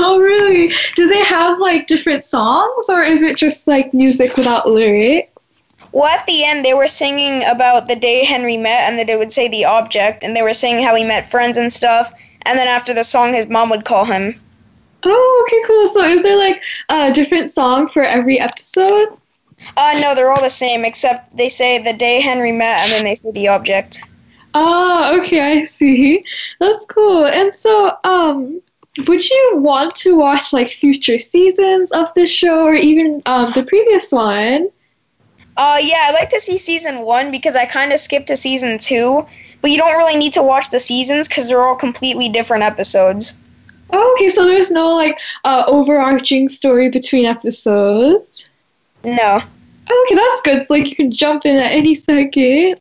Oh, 0.00 0.18
really? 0.18 0.72
Do 0.96 1.08
they 1.08 1.22
have 1.22 1.60
like 1.60 1.86
different 1.86 2.24
songs 2.24 2.86
or 2.88 3.00
is 3.02 3.22
it 3.22 3.36
just 3.36 3.68
like 3.68 3.94
music 3.94 4.36
without 4.36 4.68
lyrics? 4.68 5.30
Well, 5.92 6.04
at 6.04 6.26
the 6.26 6.44
end, 6.44 6.64
they 6.64 6.74
were 6.74 6.86
singing 6.86 7.44
about 7.44 7.86
the 7.86 7.96
day 7.96 8.24
Henry 8.24 8.56
met, 8.56 8.88
and 8.88 8.98
that 8.98 9.06
they 9.06 9.16
would 9.16 9.32
say 9.32 9.48
the 9.48 9.64
object, 9.64 10.22
and 10.22 10.36
they 10.36 10.42
were 10.42 10.52
saying 10.52 10.82
how 10.82 10.94
he 10.94 11.04
met 11.04 11.30
friends 11.30 11.56
and 11.56 11.72
stuff. 11.72 12.12
And 12.42 12.58
then 12.58 12.68
after 12.68 12.92
the 12.92 13.04
song, 13.04 13.32
his 13.32 13.48
mom 13.48 13.70
would 13.70 13.84
call 13.84 14.04
him. 14.04 14.38
Oh, 15.04 15.46
okay, 15.46 15.62
cool. 15.66 15.88
So 15.88 16.02
is 16.02 16.22
there 16.22 16.36
like 16.36 16.62
a 16.88 17.12
different 17.12 17.50
song 17.50 17.88
for 17.88 18.02
every 18.02 18.40
episode? 18.40 19.16
Uh, 19.76 19.98
no, 20.00 20.14
they're 20.14 20.30
all 20.30 20.42
the 20.42 20.50
same, 20.50 20.84
except 20.84 21.36
they 21.36 21.48
say 21.48 21.82
the 21.82 21.92
day 21.92 22.20
Henry 22.20 22.52
met, 22.52 22.84
and 22.84 22.92
then 22.92 23.04
they 23.04 23.14
say 23.14 23.30
the 23.32 23.48
object. 23.48 24.00
Oh, 24.54 25.20
okay, 25.20 25.40
I 25.60 25.64
see. 25.64 26.22
That's 26.58 26.84
cool. 26.86 27.26
And 27.26 27.54
so, 27.54 27.96
um, 28.04 28.60
would 29.06 29.28
you 29.28 29.52
want 29.56 29.94
to 29.96 30.16
watch 30.16 30.52
like 30.52 30.70
future 30.70 31.18
seasons 31.18 31.92
of 31.92 32.12
this 32.14 32.30
show 32.30 32.64
or 32.64 32.74
even 32.74 33.22
um, 33.26 33.52
the 33.54 33.64
previous 33.64 34.10
one? 34.10 34.68
Uh, 35.56 35.78
yeah, 35.80 36.06
I'd 36.08 36.14
like 36.14 36.30
to 36.30 36.40
see 36.40 36.56
season 36.56 37.00
one 37.00 37.30
because 37.30 37.56
I 37.56 37.66
kind 37.66 37.92
of 37.92 37.98
skipped 37.98 38.28
to 38.28 38.36
season 38.36 38.78
two, 38.78 39.26
but 39.60 39.70
you 39.70 39.76
don't 39.76 39.96
really 39.96 40.16
need 40.16 40.34
to 40.34 40.42
watch 40.42 40.70
the 40.70 40.78
seasons 40.78 41.28
because 41.28 41.48
they're 41.48 41.60
all 41.60 41.76
completely 41.76 42.28
different 42.28 42.62
episodes. 42.62 43.38
Oh, 43.90 44.14
okay, 44.14 44.28
so 44.28 44.46
there's 44.46 44.70
no 44.70 44.94
like 44.94 45.18
uh, 45.44 45.64
overarching 45.66 46.48
story 46.48 46.90
between 46.90 47.24
episodes. 47.24 48.46
No. 49.04 49.36
Okay, 49.36 50.14
that's 50.14 50.40
good. 50.42 50.66
Like 50.68 50.88
you 50.88 50.96
can 50.96 51.10
jump 51.10 51.46
in 51.46 51.56
at 51.56 51.72
any 51.72 51.94
second. 51.94 52.80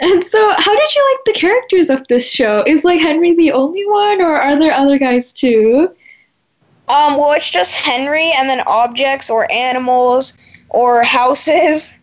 And 0.00 0.26
so, 0.26 0.54
how 0.58 0.76
did 0.76 0.94
you 0.94 1.16
like 1.16 1.24
the 1.24 1.40
characters 1.40 1.88
of 1.90 2.06
this 2.08 2.28
show? 2.28 2.62
Is 2.66 2.84
like 2.84 3.00
Henry 3.00 3.34
the 3.34 3.52
only 3.52 3.86
one, 3.86 4.20
or 4.20 4.34
are 4.34 4.58
there 4.58 4.72
other 4.72 4.98
guys 4.98 5.32
too? 5.32 5.94
Um, 6.88 7.16
well, 7.16 7.32
it's 7.32 7.50
just 7.50 7.74
Henry 7.74 8.32
and 8.32 8.48
then 8.48 8.62
objects 8.66 9.30
or 9.30 9.50
animals 9.50 10.36
or 10.68 11.02
houses. 11.02 11.98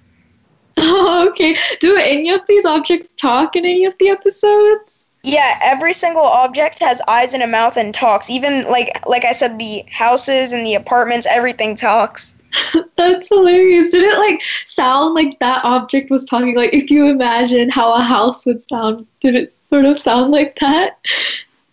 Oh, 0.77 1.27
okay. 1.29 1.55
Do 1.79 1.97
any 1.97 2.29
of 2.29 2.41
these 2.47 2.65
objects 2.65 3.09
talk 3.17 3.55
in 3.55 3.65
any 3.65 3.85
of 3.85 3.95
the 3.99 4.09
episodes? 4.09 4.96
Yeah, 5.27 5.59
every 5.61 5.91
single 5.91 6.23
object 6.23 6.79
has 6.79 7.01
eyes 7.05 7.33
and 7.33 7.43
a 7.43 7.47
mouth 7.47 7.75
and 7.75 7.93
talks. 7.93 8.29
Even 8.29 8.61
like 8.63 9.05
like 9.05 9.25
I 9.25 9.33
said, 9.33 9.59
the 9.59 9.83
houses 9.91 10.53
and 10.53 10.65
the 10.65 10.75
apartments, 10.75 11.27
everything 11.29 11.75
talks. 11.75 12.33
That's 12.95 13.27
hilarious. 13.27 13.91
Did 13.91 14.03
it 14.03 14.17
like 14.17 14.41
sound 14.65 15.15
like 15.15 15.37
that 15.39 15.65
object 15.65 16.09
was 16.09 16.23
talking? 16.23 16.55
Like 16.55 16.73
if 16.73 16.89
you 16.89 17.09
imagine 17.09 17.69
how 17.69 17.93
a 17.93 17.99
house 17.99 18.45
would 18.45 18.61
sound, 18.61 19.05
did 19.19 19.35
it 19.35 19.53
sort 19.65 19.83
of 19.83 20.01
sound 20.01 20.31
like 20.31 20.57
that? 20.59 20.97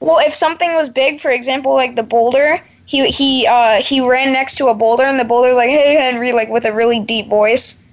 Well, 0.00 0.18
if 0.18 0.34
something 0.34 0.74
was 0.74 0.88
big, 0.88 1.20
for 1.20 1.30
example, 1.30 1.74
like 1.74 1.94
the 1.94 2.02
boulder, 2.02 2.60
he 2.86 3.08
he 3.08 3.46
uh 3.46 3.80
he 3.80 4.00
ran 4.00 4.32
next 4.32 4.56
to 4.56 4.66
a 4.66 4.74
boulder 4.74 5.04
and 5.04 5.20
the 5.20 5.24
boulder's 5.24 5.56
like, 5.56 5.70
"Hey 5.70 5.94
Henry," 5.94 6.32
like 6.32 6.48
with 6.48 6.64
a 6.64 6.72
really 6.74 6.98
deep 6.98 7.28
voice. 7.28 7.83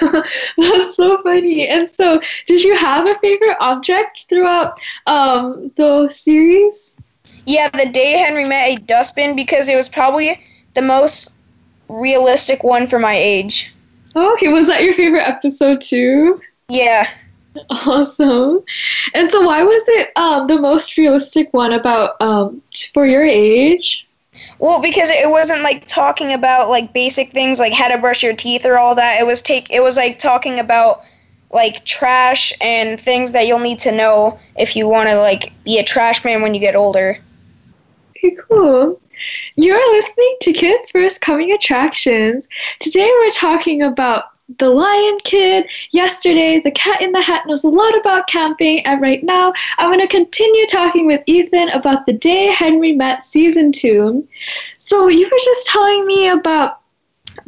That's 0.58 0.96
so 0.96 1.22
funny. 1.22 1.68
And 1.68 1.88
so, 1.88 2.20
did 2.46 2.62
you 2.62 2.76
have 2.76 3.06
a 3.06 3.18
favorite 3.20 3.56
object 3.60 4.26
throughout 4.28 4.78
um 5.06 5.70
the 5.76 6.08
series? 6.08 6.96
Yeah, 7.46 7.68
the 7.70 7.86
day 7.86 8.12
Henry 8.12 8.46
met 8.46 8.68
a 8.68 8.76
dustbin 8.76 9.36
because 9.36 9.68
it 9.68 9.76
was 9.76 9.88
probably 9.88 10.40
the 10.74 10.82
most 10.82 11.36
realistic 11.88 12.62
one 12.62 12.86
for 12.86 12.98
my 12.98 13.14
age. 13.14 13.74
Oh, 14.14 14.32
okay, 14.34 14.48
was 14.48 14.66
that 14.66 14.82
your 14.82 14.94
favorite 14.94 15.28
episode 15.28 15.80
too? 15.80 16.40
Yeah. 16.68 17.08
Awesome. 17.70 18.60
And 19.14 19.30
so 19.30 19.42
why 19.42 19.62
was 19.64 19.82
it 19.88 20.10
um, 20.16 20.46
the 20.46 20.60
most 20.60 20.96
realistic 20.96 21.52
one 21.52 21.72
about 21.72 22.20
um, 22.22 22.62
for 22.94 23.06
your 23.06 23.24
age? 23.24 24.06
Well, 24.58 24.80
because 24.80 25.10
it 25.10 25.28
wasn't 25.28 25.62
like 25.62 25.86
talking 25.86 26.32
about 26.32 26.68
like 26.68 26.92
basic 26.92 27.30
things 27.30 27.58
like 27.58 27.72
how 27.72 27.88
to 27.88 27.98
brush 27.98 28.22
your 28.22 28.34
teeth 28.34 28.66
or 28.66 28.78
all 28.78 28.94
that. 28.94 29.20
It 29.20 29.26
was 29.26 29.42
take 29.42 29.70
it 29.70 29.82
was 29.82 29.96
like 29.96 30.18
talking 30.18 30.58
about 30.58 31.02
like 31.52 31.84
trash 31.84 32.52
and 32.60 33.00
things 33.00 33.32
that 33.32 33.46
you'll 33.46 33.58
need 33.58 33.80
to 33.80 33.92
know 33.92 34.38
if 34.56 34.76
you 34.76 34.86
want 34.88 35.08
to 35.08 35.16
like 35.16 35.52
be 35.64 35.78
a 35.78 35.84
trash 35.84 36.24
man 36.24 36.42
when 36.42 36.54
you 36.54 36.60
get 36.60 36.76
older. 36.76 37.18
Okay, 38.16 38.36
cool. 38.48 39.00
You're 39.56 39.96
listening 39.96 40.36
to 40.42 40.52
Kids 40.52 40.90
First 40.90 41.20
Coming 41.20 41.52
Attractions. 41.52 42.48
Today 42.78 43.10
we're 43.10 43.30
talking 43.30 43.82
about 43.82 44.24
the 44.58 44.68
Lion 44.68 45.18
Kid. 45.24 45.66
Yesterday, 45.92 46.60
the 46.60 46.70
Cat 46.72 47.00
in 47.00 47.12
the 47.12 47.20
Hat 47.20 47.46
knows 47.46 47.64
a 47.64 47.68
lot 47.68 47.98
about 47.98 48.26
camping, 48.26 48.84
and 48.86 49.00
right 49.00 49.22
now, 49.22 49.52
I'm 49.78 49.90
going 49.90 50.00
to 50.00 50.08
continue 50.08 50.66
talking 50.66 51.06
with 51.06 51.22
Ethan 51.26 51.70
about 51.70 52.06
the 52.06 52.12
day 52.12 52.46
Henry 52.46 52.92
met 52.92 53.24
season 53.24 53.72
two. 53.72 54.26
So, 54.78 55.08
you 55.08 55.24
were 55.24 55.38
just 55.44 55.66
telling 55.66 56.06
me 56.06 56.28
about 56.28 56.80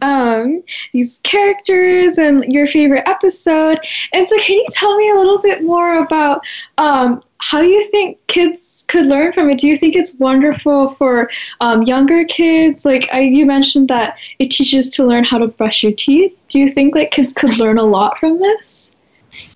um, 0.00 0.62
these 0.92 1.20
characters 1.22 2.18
and 2.18 2.44
your 2.44 2.66
favorite 2.66 3.08
episode. 3.08 3.78
And 4.12 4.28
so, 4.28 4.36
can 4.38 4.56
you 4.56 4.66
tell 4.70 4.96
me 4.96 5.10
a 5.10 5.16
little 5.16 5.38
bit 5.38 5.62
more 5.62 6.04
about 6.04 6.42
um, 6.78 7.22
how 7.42 7.60
do 7.60 7.66
you 7.66 7.90
think 7.90 8.24
kids 8.28 8.84
could 8.86 9.04
learn 9.06 9.32
from 9.32 9.50
it? 9.50 9.58
Do 9.58 9.66
you 9.66 9.76
think 9.76 9.96
it's 9.96 10.14
wonderful 10.14 10.94
for 10.94 11.28
um, 11.60 11.82
younger 11.82 12.24
kids? 12.24 12.84
Like 12.84 13.08
I, 13.12 13.22
you 13.22 13.44
mentioned 13.44 13.88
that 13.88 14.16
it 14.38 14.52
teaches 14.52 14.88
to 14.90 15.04
learn 15.04 15.24
how 15.24 15.38
to 15.38 15.48
brush 15.48 15.82
your 15.82 15.92
teeth. 15.92 16.32
Do 16.48 16.60
you 16.60 16.70
think 16.70 16.94
like 16.94 17.10
kids 17.10 17.32
could 17.32 17.58
learn 17.58 17.78
a 17.78 17.82
lot 17.82 18.16
from 18.18 18.38
this? 18.38 18.92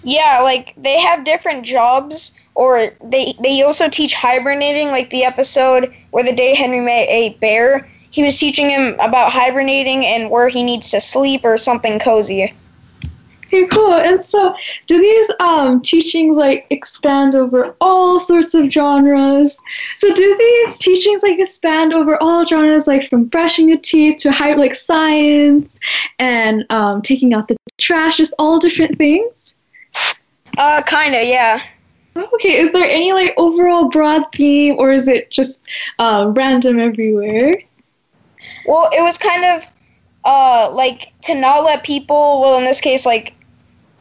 Yeah, 0.03 0.41
like 0.43 0.75
they 0.77 0.99
have 0.99 1.25
different 1.25 1.65
jobs 1.65 2.37
or 2.57 2.89
they 3.05 3.35
they 3.41 3.63
also 3.63 3.89
teach 3.89 4.15
hibernating 4.15 4.89
like 4.89 5.11
the 5.11 5.23
episode 5.23 5.95
where 6.11 6.25
the 6.25 6.33
day 6.33 6.57
Henry 6.57 6.81
met 6.81 7.09
a 7.09 7.35
bear 7.41 7.89
he 8.11 8.25
was 8.25 8.39
teaching 8.39 8.69
him 8.71 8.95
about 8.95 9.31
hibernating 9.31 10.05
and 10.05 10.31
where 10.31 10.49
he 10.49 10.63
needs 10.63 10.91
to 10.91 11.01
sleep 11.01 11.45
or 11.45 11.59
something 11.59 11.99
cozy. 11.99 12.53
Okay, 13.47 13.67
cool. 13.67 13.95
And 13.95 14.25
so, 14.25 14.57
do 14.87 15.01
these 15.01 15.31
um, 15.39 15.81
teachings 15.81 16.37
like 16.37 16.67
expand 16.71 17.37
over 17.37 17.77
all 17.81 18.19
sorts 18.19 18.55
of 18.55 18.71
genres? 18.71 19.57
So, 19.99 20.13
do 20.13 20.37
these 20.37 20.79
teachings 20.79 21.23
like 21.23 21.39
expand 21.39 21.95
over 21.95 22.21
all 22.21 22.45
genres, 22.45 22.89
like 22.89 23.09
from 23.09 23.25
brushing 23.25 23.69
your 23.69 23.79
teeth 23.79 24.19
to 24.19 24.33
high, 24.33 24.55
like 24.55 24.75
science 24.75 25.79
and 26.19 26.67
um, 26.71 27.03
taking 27.03 27.35
out 27.35 27.47
the 27.47 27.57
trash, 27.79 28.17
just 28.17 28.35
all 28.39 28.59
different 28.59 28.99
things? 28.99 29.55
Uh, 30.59 30.83
kinda, 30.83 31.25
yeah. 31.25 31.63
Okay, 32.17 32.59
is 32.59 32.73
there 32.73 32.87
any 32.87 33.13
like 33.13 33.35
overall 33.37 33.91
broad 33.91 34.25
theme, 34.35 34.77
or 34.79 34.91
is 34.91 35.07
it 35.07 35.31
just 35.31 35.61
um, 35.99 36.35
random 36.35 36.81
everywhere? 36.81 37.55
Well, 38.67 38.89
it 38.93 39.03
was 39.03 39.19
kind 39.19 39.45
of 39.45 39.71
uh, 40.27 40.71
like 40.73 41.13
to 41.23 41.35
not 41.35 41.65
let 41.65 41.85
people, 41.85 42.41
well, 42.41 42.59
in 42.59 42.65
this 42.65 42.81
case, 42.81 43.07
like 43.07 43.35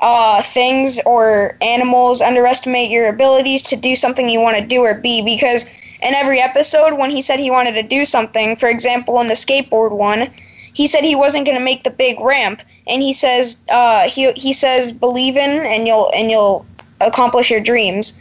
uh, 0.01 0.41
things 0.41 0.99
or 1.05 1.55
animals 1.61 2.21
underestimate 2.21 2.89
your 2.89 3.07
abilities 3.07 3.61
to 3.63 3.75
do 3.75 3.95
something 3.95 4.27
you 4.27 4.41
want 4.41 4.57
to 4.57 4.65
do 4.65 4.79
or 4.81 4.95
be. 4.95 5.21
Because 5.23 5.67
in 6.01 6.13
every 6.15 6.41
episode, 6.41 6.97
when 6.97 7.11
he 7.11 7.21
said 7.21 7.39
he 7.39 7.51
wanted 7.51 7.73
to 7.73 7.83
do 7.83 8.03
something, 8.05 8.55
for 8.55 8.67
example, 8.67 9.21
in 9.21 9.27
the 9.27 9.35
skateboard 9.35 9.91
one, 9.91 10.31
he 10.73 10.87
said 10.87 11.05
he 11.05 11.15
wasn't 11.15 11.45
going 11.45 11.57
to 11.57 11.63
make 11.63 11.83
the 11.83 11.91
big 11.91 12.19
ramp, 12.19 12.61
and 12.87 13.01
he 13.01 13.13
says 13.13 13.63
uh, 13.69 14.09
he 14.09 14.31
he 14.33 14.51
says 14.51 14.91
believe 14.91 15.37
in 15.37 15.65
and 15.65 15.87
you'll 15.87 16.11
and 16.13 16.29
you'll 16.29 16.65
accomplish 17.01 17.49
your 17.51 17.61
dreams. 17.61 18.19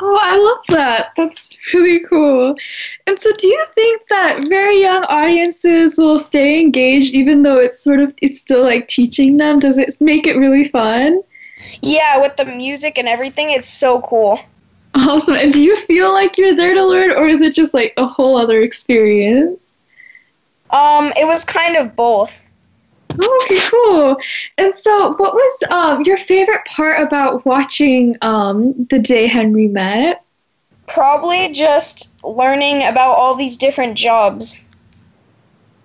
Oh, 0.00 0.18
I 0.20 0.36
love 0.36 0.64
that. 0.76 1.12
That's 1.16 1.56
really 1.72 2.00
cool. 2.08 2.54
And 3.06 3.20
so 3.20 3.30
do 3.36 3.46
you 3.46 3.64
think 3.74 4.02
that 4.08 4.48
very 4.48 4.80
young 4.80 5.04
audiences 5.04 5.96
will 5.98 6.18
stay 6.18 6.60
engaged 6.60 7.14
even 7.14 7.42
though 7.42 7.58
it's 7.58 7.82
sort 7.82 8.00
of 8.00 8.12
it's 8.20 8.40
still 8.40 8.62
like 8.62 8.88
teaching 8.88 9.36
them? 9.36 9.58
Does 9.58 9.78
it 9.78 10.00
make 10.00 10.26
it 10.26 10.36
really 10.36 10.68
fun? 10.68 11.22
Yeah, 11.80 12.20
with 12.20 12.36
the 12.36 12.44
music 12.44 12.98
and 12.98 13.08
everything, 13.08 13.50
it's 13.50 13.68
so 13.68 14.00
cool. 14.02 14.38
Awesome. 14.94 15.34
And 15.34 15.52
do 15.52 15.62
you 15.62 15.76
feel 15.86 16.12
like 16.12 16.38
you're 16.38 16.56
there 16.56 16.74
to 16.74 16.84
learn 16.84 17.12
or 17.12 17.28
is 17.28 17.40
it 17.40 17.54
just 17.54 17.74
like 17.74 17.94
a 17.96 18.06
whole 18.06 18.36
other 18.36 18.62
experience? 18.62 19.58
Um, 20.70 21.12
it 21.16 21.26
was 21.26 21.44
kind 21.44 21.76
of 21.76 21.94
both. 21.94 22.43
Okay, 23.14 23.58
cool. 23.70 24.16
And 24.58 24.74
so, 24.76 25.14
what 25.16 25.34
was 25.34 25.62
um, 25.70 26.02
your 26.02 26.18
favorite 26.18 26.64
part 26.66 27.00
about 27.00 27.44
watching 27.46 28.16
um, 28.22 28.86
the 28.90 28.98
day 28.98 29.26
Henry 29.26 29.68
met? 29.68 30.24
Probably 30.86 31.50
just 31.52 32.22
learning 32.24 32.84
about 32.84 33.12
all 33.12 33.34
these 33.34 33.56
different 33.56 33.96
jobs. 33.96 34.64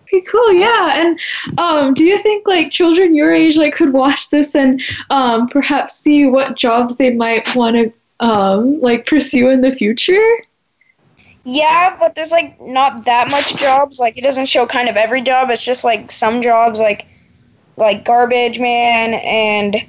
Okay, 0.03 0.21
cool. 0.21 0.53
Yeah, 0.53 1.01
and 1.01 1.19
um, 1.59 1.93
do 1.93 2.03
you 2.03 2.21
think 2.23 2.47
like 2.47 2.71
children 2.71 3.13
your 3.15 3.33
age 3.33 3.57
like 3.57 3.75
could 3.75 3.93
watch 3.93 4.29
this 4.29 4.55
and 4.55 4.81
um, 5.11 5.47
perhaps 5.49 5.95
see 5.95 6.25
what 6.25 6.57
jobs 6.57 6.95
they 6.95 7.11
might 7.13 7.55
want 7.55 7.75
to 7.75 7.93
um, 8.19 8.81
like 8.81 9.05
pursue 9.05 9.49
in 9.49 9.61
the 9.61 9.71
future? 9.75 10.27
Yeah, 11.43 11.95
but 11.99 12.15
there's 12.15 12.31
like 12.31 12.59
not 12.59 13.05
that 13.05 13.29
much 13.29 13.55
jobs. 13.55 13.99
Like 13.99 14.17
it 14.17 14.21
doesn't 14.21 14.47
show 14.47 14.65
kind 14.65 14.89
of 14.89 14.97
every 14.97 15.21
job. 15.21 15.49
It's 15.49 15.63
just 15.63 15.83
like 15.83 16.11
some 16.11 16.41
jobs 16.41 16.79
like 16.79 17.07
like 17.79 18.05
garbage 18.05 18.59
man 18.59 19.15
and 19.15 19.85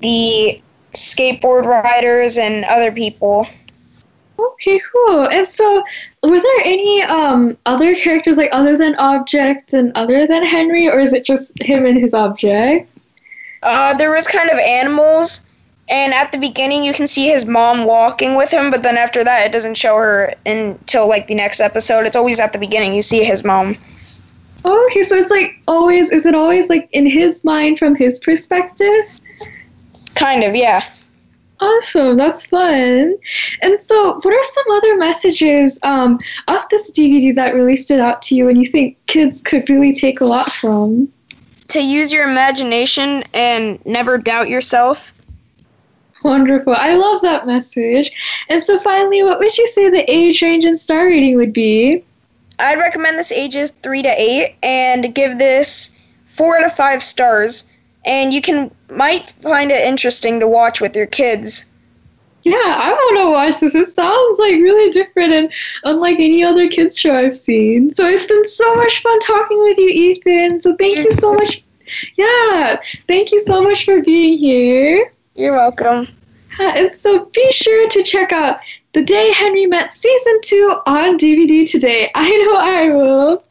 the 0.00 0.60
skateboard 0.94 1.64
riders 1.64 2.38
and 2.38 2.64
other 2.64 2.92
people. 2.92 3.46
Okay, 4.38 4.80
cool. 4.92 5.28
And 5.28 5.46
so, 5.46 5.84
were 6.22 6.40
there 6.40 6.60
any 6.64 7.02
um 7.02 7.56
other 7.66 7.94
characters 7.94 8.36
like 8.36 8.50
other 8.52 8.76
than 8.76 8.94
Object 8.96 9.72
and 9.72 9.92
other 9.96 10.26
than 10.26 10.44
Henry, 10.44 10.88
or 10.88 10.98
is 10.98 11.12
it 11.12 11.24
just 11.24 11.52
him 11.60 11.86
and 11.86 11.98
his 11.98 12.14
object? 12.14 12.88
Uh, 13.62 13.94
there 13.94 14.10
was 14.10 14.26
kind 14.26 14.50
of 14.50 14.58
animals, 14.58 15.48
and 15.88 16.12
at 16.12 16.32
the 16.32 16.38
beginning 16.38 16.82
you 16.82 16.92
can 16.92 17.06
see 17.06 17.28
his 17.28 17.44
mom 17.44 17.84
walking 17.84 18.34
with 18.34 18.50
him, 18.50 18.70
but 18.70 18.82
then 18.82 18.96
after 18.96 19.22
that 19.22 19.46
it 19.46 19.52
doesn't 19.52 19.76
show 19.76 19.96
her 19.96 20.34
until 20.46 21.08
like 21.08 21.28
the 21.28 21.34
next 21.34 21.60
episode. 21.60 22.06
It's 22.06 22.16
always 22.16 22.40
at 22.40 22.52
the 22.52 22.58
beginning 22.58 22.94
you 22.94 23.02
see 23.02 23.22
his 23.22 23.44
mom. 23.44 23.76
Oh, 24.64 24.88
okay, 24.90 25.02
so 25.02 25.16
it's 25.16 25.30
like 25.30 25.60
always. 25.66 26.10
Is 26.10 26.26
it 26.26 26.34
always 26.34 26.68
like 26.68 26.88
in 26.92 27.06
his 27.06 27.42
mind 27.44 27.78
from 27.78 27.94
his 27.94 28.20
perspective? 28.20 29.04
Kind 30.14 30.44
of, 30.44 30.54
yeah. 30.54 30.84
Awesome, 31.60 32.16
that's 32.16 32.46
fun. 32.46 33.16
And 33.62 33.82
so, 33.82 34.20
what 34.20 34.34
are 34.34 34.42
some 34.42 34.64
other 34.72 34.96
messages 34.96 35.78
um, 35.82 36.18
of 36.48 36.68
this 36.70 36.90
DVD 36.90 37.34
that 37.36 37.54
really 37.54 37.76
stood 37.76 38.00
out 38.00 38.20
to 38.22 38.34
you 38.34 38.48
and 38.48 38.58
you 38.58 38.66
think 38.66 38.98
kids 39.06 39.40
could 39.40 39.68
really 39.68 39.92
take 39.92 40.20
a 40.20 40.24
lot 40.24 40.52
from? 40.52 41.12
To 41.68 41.80
use 41.80 42.12
your 42.12 42.28
imagination 42.28 43.22
and 43.32 43.84
never 43.86 44.18
doubt 44.18 44.48
yourself. 44.48 45.12
Wonderful. 46.24 46.74
I 46.76 46.94
love 46.94 47.22
that 47.22 47.46
message. 47.46 48.10
And 48.48 48.62
so, 48.62 48.80
finally, 48.80 49.22
what 49.22 49.38
would 49.38 49.56
you 49.56 49.66
say 49.68 49.88
the 49.88 50.10
age 50.10 50.42
range 50.42 50.64
and 50.64 50.78
star 50.78 51.06
rating 51.06 51.36
would 51.36 51.52
be? 51.52 52.04
I'd 52.58 52.78
recommend 52.78 53.18
this 53.18 53.32
ages 53.32 53.70
3 53.70 54.02
to 54.02 54.08
8 54.08 54.56
and 54.62 55.14
give 55.14 55.38
this 55.38 55.98
4 56.26 56.58
out 56.58 56.64
of 56.64 56.72
5 56.74 57.02
stars. 57.02 57.70
And 58.04 58.34
you 58.34 58.42
can 58.42 58.70
might 58.90 59.26
find 59.26 59.70
it 59.70 59.80
interesting 59.80 60.40
to 60.40 60.48
watch 60.48 60.80
with 60.80 60.96
your 60.96 61.06
kids. 61.06 61.72
Yeah, 62.42 62.56
I 62.56 62.90
want 62.90 63.18
to 63.18 63.30
watch 63.30 63.60
this. 63.60 63.74
It 63.76 63.94
sounds 63.94 64.38
like 64.38 64.54
really 64.54 64.90
different 64.90 65.32
and 65.32 65.52
unlike 65.84 66.18
any 66.18 66.42
other 66.42 66.68
kids 66.68 66.98
show 66.98 67.14
I've 67.14 67.36
seen. 67.36 67.94
So 67.94 68.04
it's 68.04 68.26
been 68.26 68.46
so 68.48 68.74
much 68.74 69.00
fun 69.00 69.20
talking 69.20 69.62
with 69.62 69.78
you, 69.78 69.88
Ethan. 69.88 70.60
So 70.60 70.74
thank 70.76 70.98
you 70.98 71.10
so 71.12 71.34
much. 71.34 71.62
Yeah, 72.16 72.80
thank 73.06 73.30
you 73.30 73.44
so 73.46 73.62
much 73.62 73.84
for 73.84 74.02
being 74.02 74.38
here. 74.38 75.12
You're 75.36 75.52
welcome. 75.52 76.08
And 76.58 76.92
so 76.94 77.26
be 77.26 77.52
sure 77.52 77.88
to 77.88 78.02
check 78.02 78.32
out 78.32 78.58
The 78.94 79.02
Day 79.02 79.32
Henry 79.32 79.64
Met 79.64 79.94
Season 79.94 80.40
2 80.42 80.80
on 80.86 81.16
DVD 81.16 81.66
today. 81.68 82.10
I 82.14 82.28
know 82.28 82.54
I 82.56 82.88
will. 82.90 83.44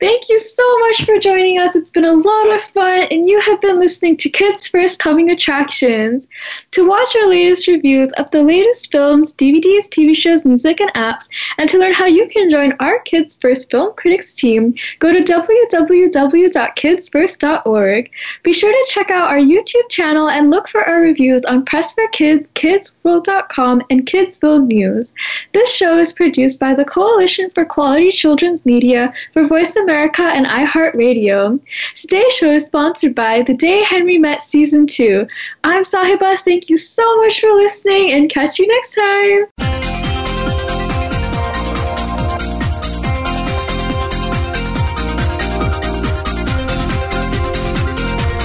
Thank 0.00 0.28
you 0.30 0.38
so 0.38 0.78
much 0.78 1.04
for 1.04 1.18
joining 1.18 1.58
us. 1.58 1.76
It's 1.76 1.90
been 1.90 2.06
a 2.06 2.14
lot 2.14 2.54
of 2.54 2.64
fun, 2.72 3.00
and 3.10 3.28
you 3.28 3.38
have 3.42 3.60
been 3.60 3.78
listening 3.78 4.16
to 4.16 4.30
Kids 4.30 4.66
First 4.66 4.98
Coming 4.98 5.28
Attractions. 5.28 6.26
To 6.70 6.88
watch 6.88 7.14
our 7.16 7.28
latest 7.28 7.68
reviews 7.68 8.10
of 8.12 8.30
the 8.30 8.42
latest 8.42 8.90
films, 8.90 9.34
DVDs, 9.34 9.90
TV 9.90 10.16
shows, 10.16 10.46
music, 10.46 10.80
and 10.80 10.90
apps, 10.94 11.28
and 11.58 11.68
to 11.68 11.76
learn 11.76 11.92
how 11.92 12.06
you 12.06 12.26
can 12.28 12.48
join 12.48 12.72
our 12.80 13.00
Kids 13.00 13.38
First 13.42 13.70
Film 13.70 13.92
Critics 13.94 14.34
team, 14.34 14.74
go 15.00 15.12
to 15.12 15.22
www.kidsfirst.org. 15.22 18.10
Be 18.42 18.52
sure 18.54 18.72
to 18.72 18.86
check 18.90 19.10
out 19.10 19.28
our 19.28 19.36
YouTube 19.36 19.90
channel 19.90 20.30
and 20.30 20.48
look 20.48 20.66
for 20.70 20.82
our 20.88 21.02
reviews 21.02 21.44
on 21.44 21.66
Press 21.66 21.92
for 21.92 22.08
Kids, 22.08 22.48
KidsWorld.com, 22.54 23.82
and 23.90 24.06
Kidsville 24.06 24.66
News. 24.66 25.12
This 25.52 25.70
show 25.70 25.98
is 25.98 26.14
produced 26.14 26.58
by 26.58 26.72
the 26.72 26.86
Coalition 26.86 27.50
for 27.50 27.66
Quality 27.66 28.10
Children's 28.10 28.64
Media 28.64 29.12
for 29.34 29.46
Voice 29.46 29.76
America. 29.76 29.89
America 29.90 30.22
and 30.22 30.46
iHeartRadio. 30.46 31.58
Today's 31.96 32.32
show 32.32 32.52
is 32.52 32.66
sponsored 32.66 33.12
by 33.12 33.42
The 33.42 33.54
Day 33.54 33.82
Henry 33.82 34.18
Met 34.18 34.40
Season 34.40 34.86
2. 34.86 35.26
I'm 35.64 35.82
Sahiba. 35.82 36.38
Thank 36.44 36.70
you 36.70 36.76
so 36.76 37.16
much 37.16 37.40
for 37.40 37.52
listening 37.54 38.12
and 38.12 38.30
catch 38.30 38.60
you 38.60 38.68
next 38.68 38.94
time. 38.94 39.46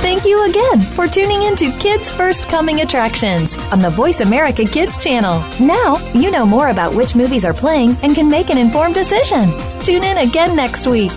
Thank 0.02 0.26
you 0.26 0.50
again 0.50 0.82
for 0.82 1.08
tuning 1.08 1.44
in 1.44 1.56
to 1.58 1.72
Kids 1.78 2.10
First 2.10 2.50
Coming 2.50 2.82
Attractions 2.82 3.56
on 3.72 3.78
the 3.78 3.92
Voice 3.92 4.22
America 4.22 4.66
Kids 4.66 4.98
channel. 4.98 5.44
Now 5.60 5.98
you 6.16 6.32
know 6.32 6.48
more 6.48 6.70
about 6.70 6.96
which 6.96 7.16
movies 7.16 7.46
are 7.46 7.54
playing 7.54 7.96
and 8.02 8.16
can 8.16 8.32
make 8.32 8.50
an 8.50 8.58
informed 8.58 8.96
decision. 8.96 9.52
Tune 9.82 10.04
in 10.04 10.18
again 10.28 10.56
next 10.56 10.88
week. 10.88 11.12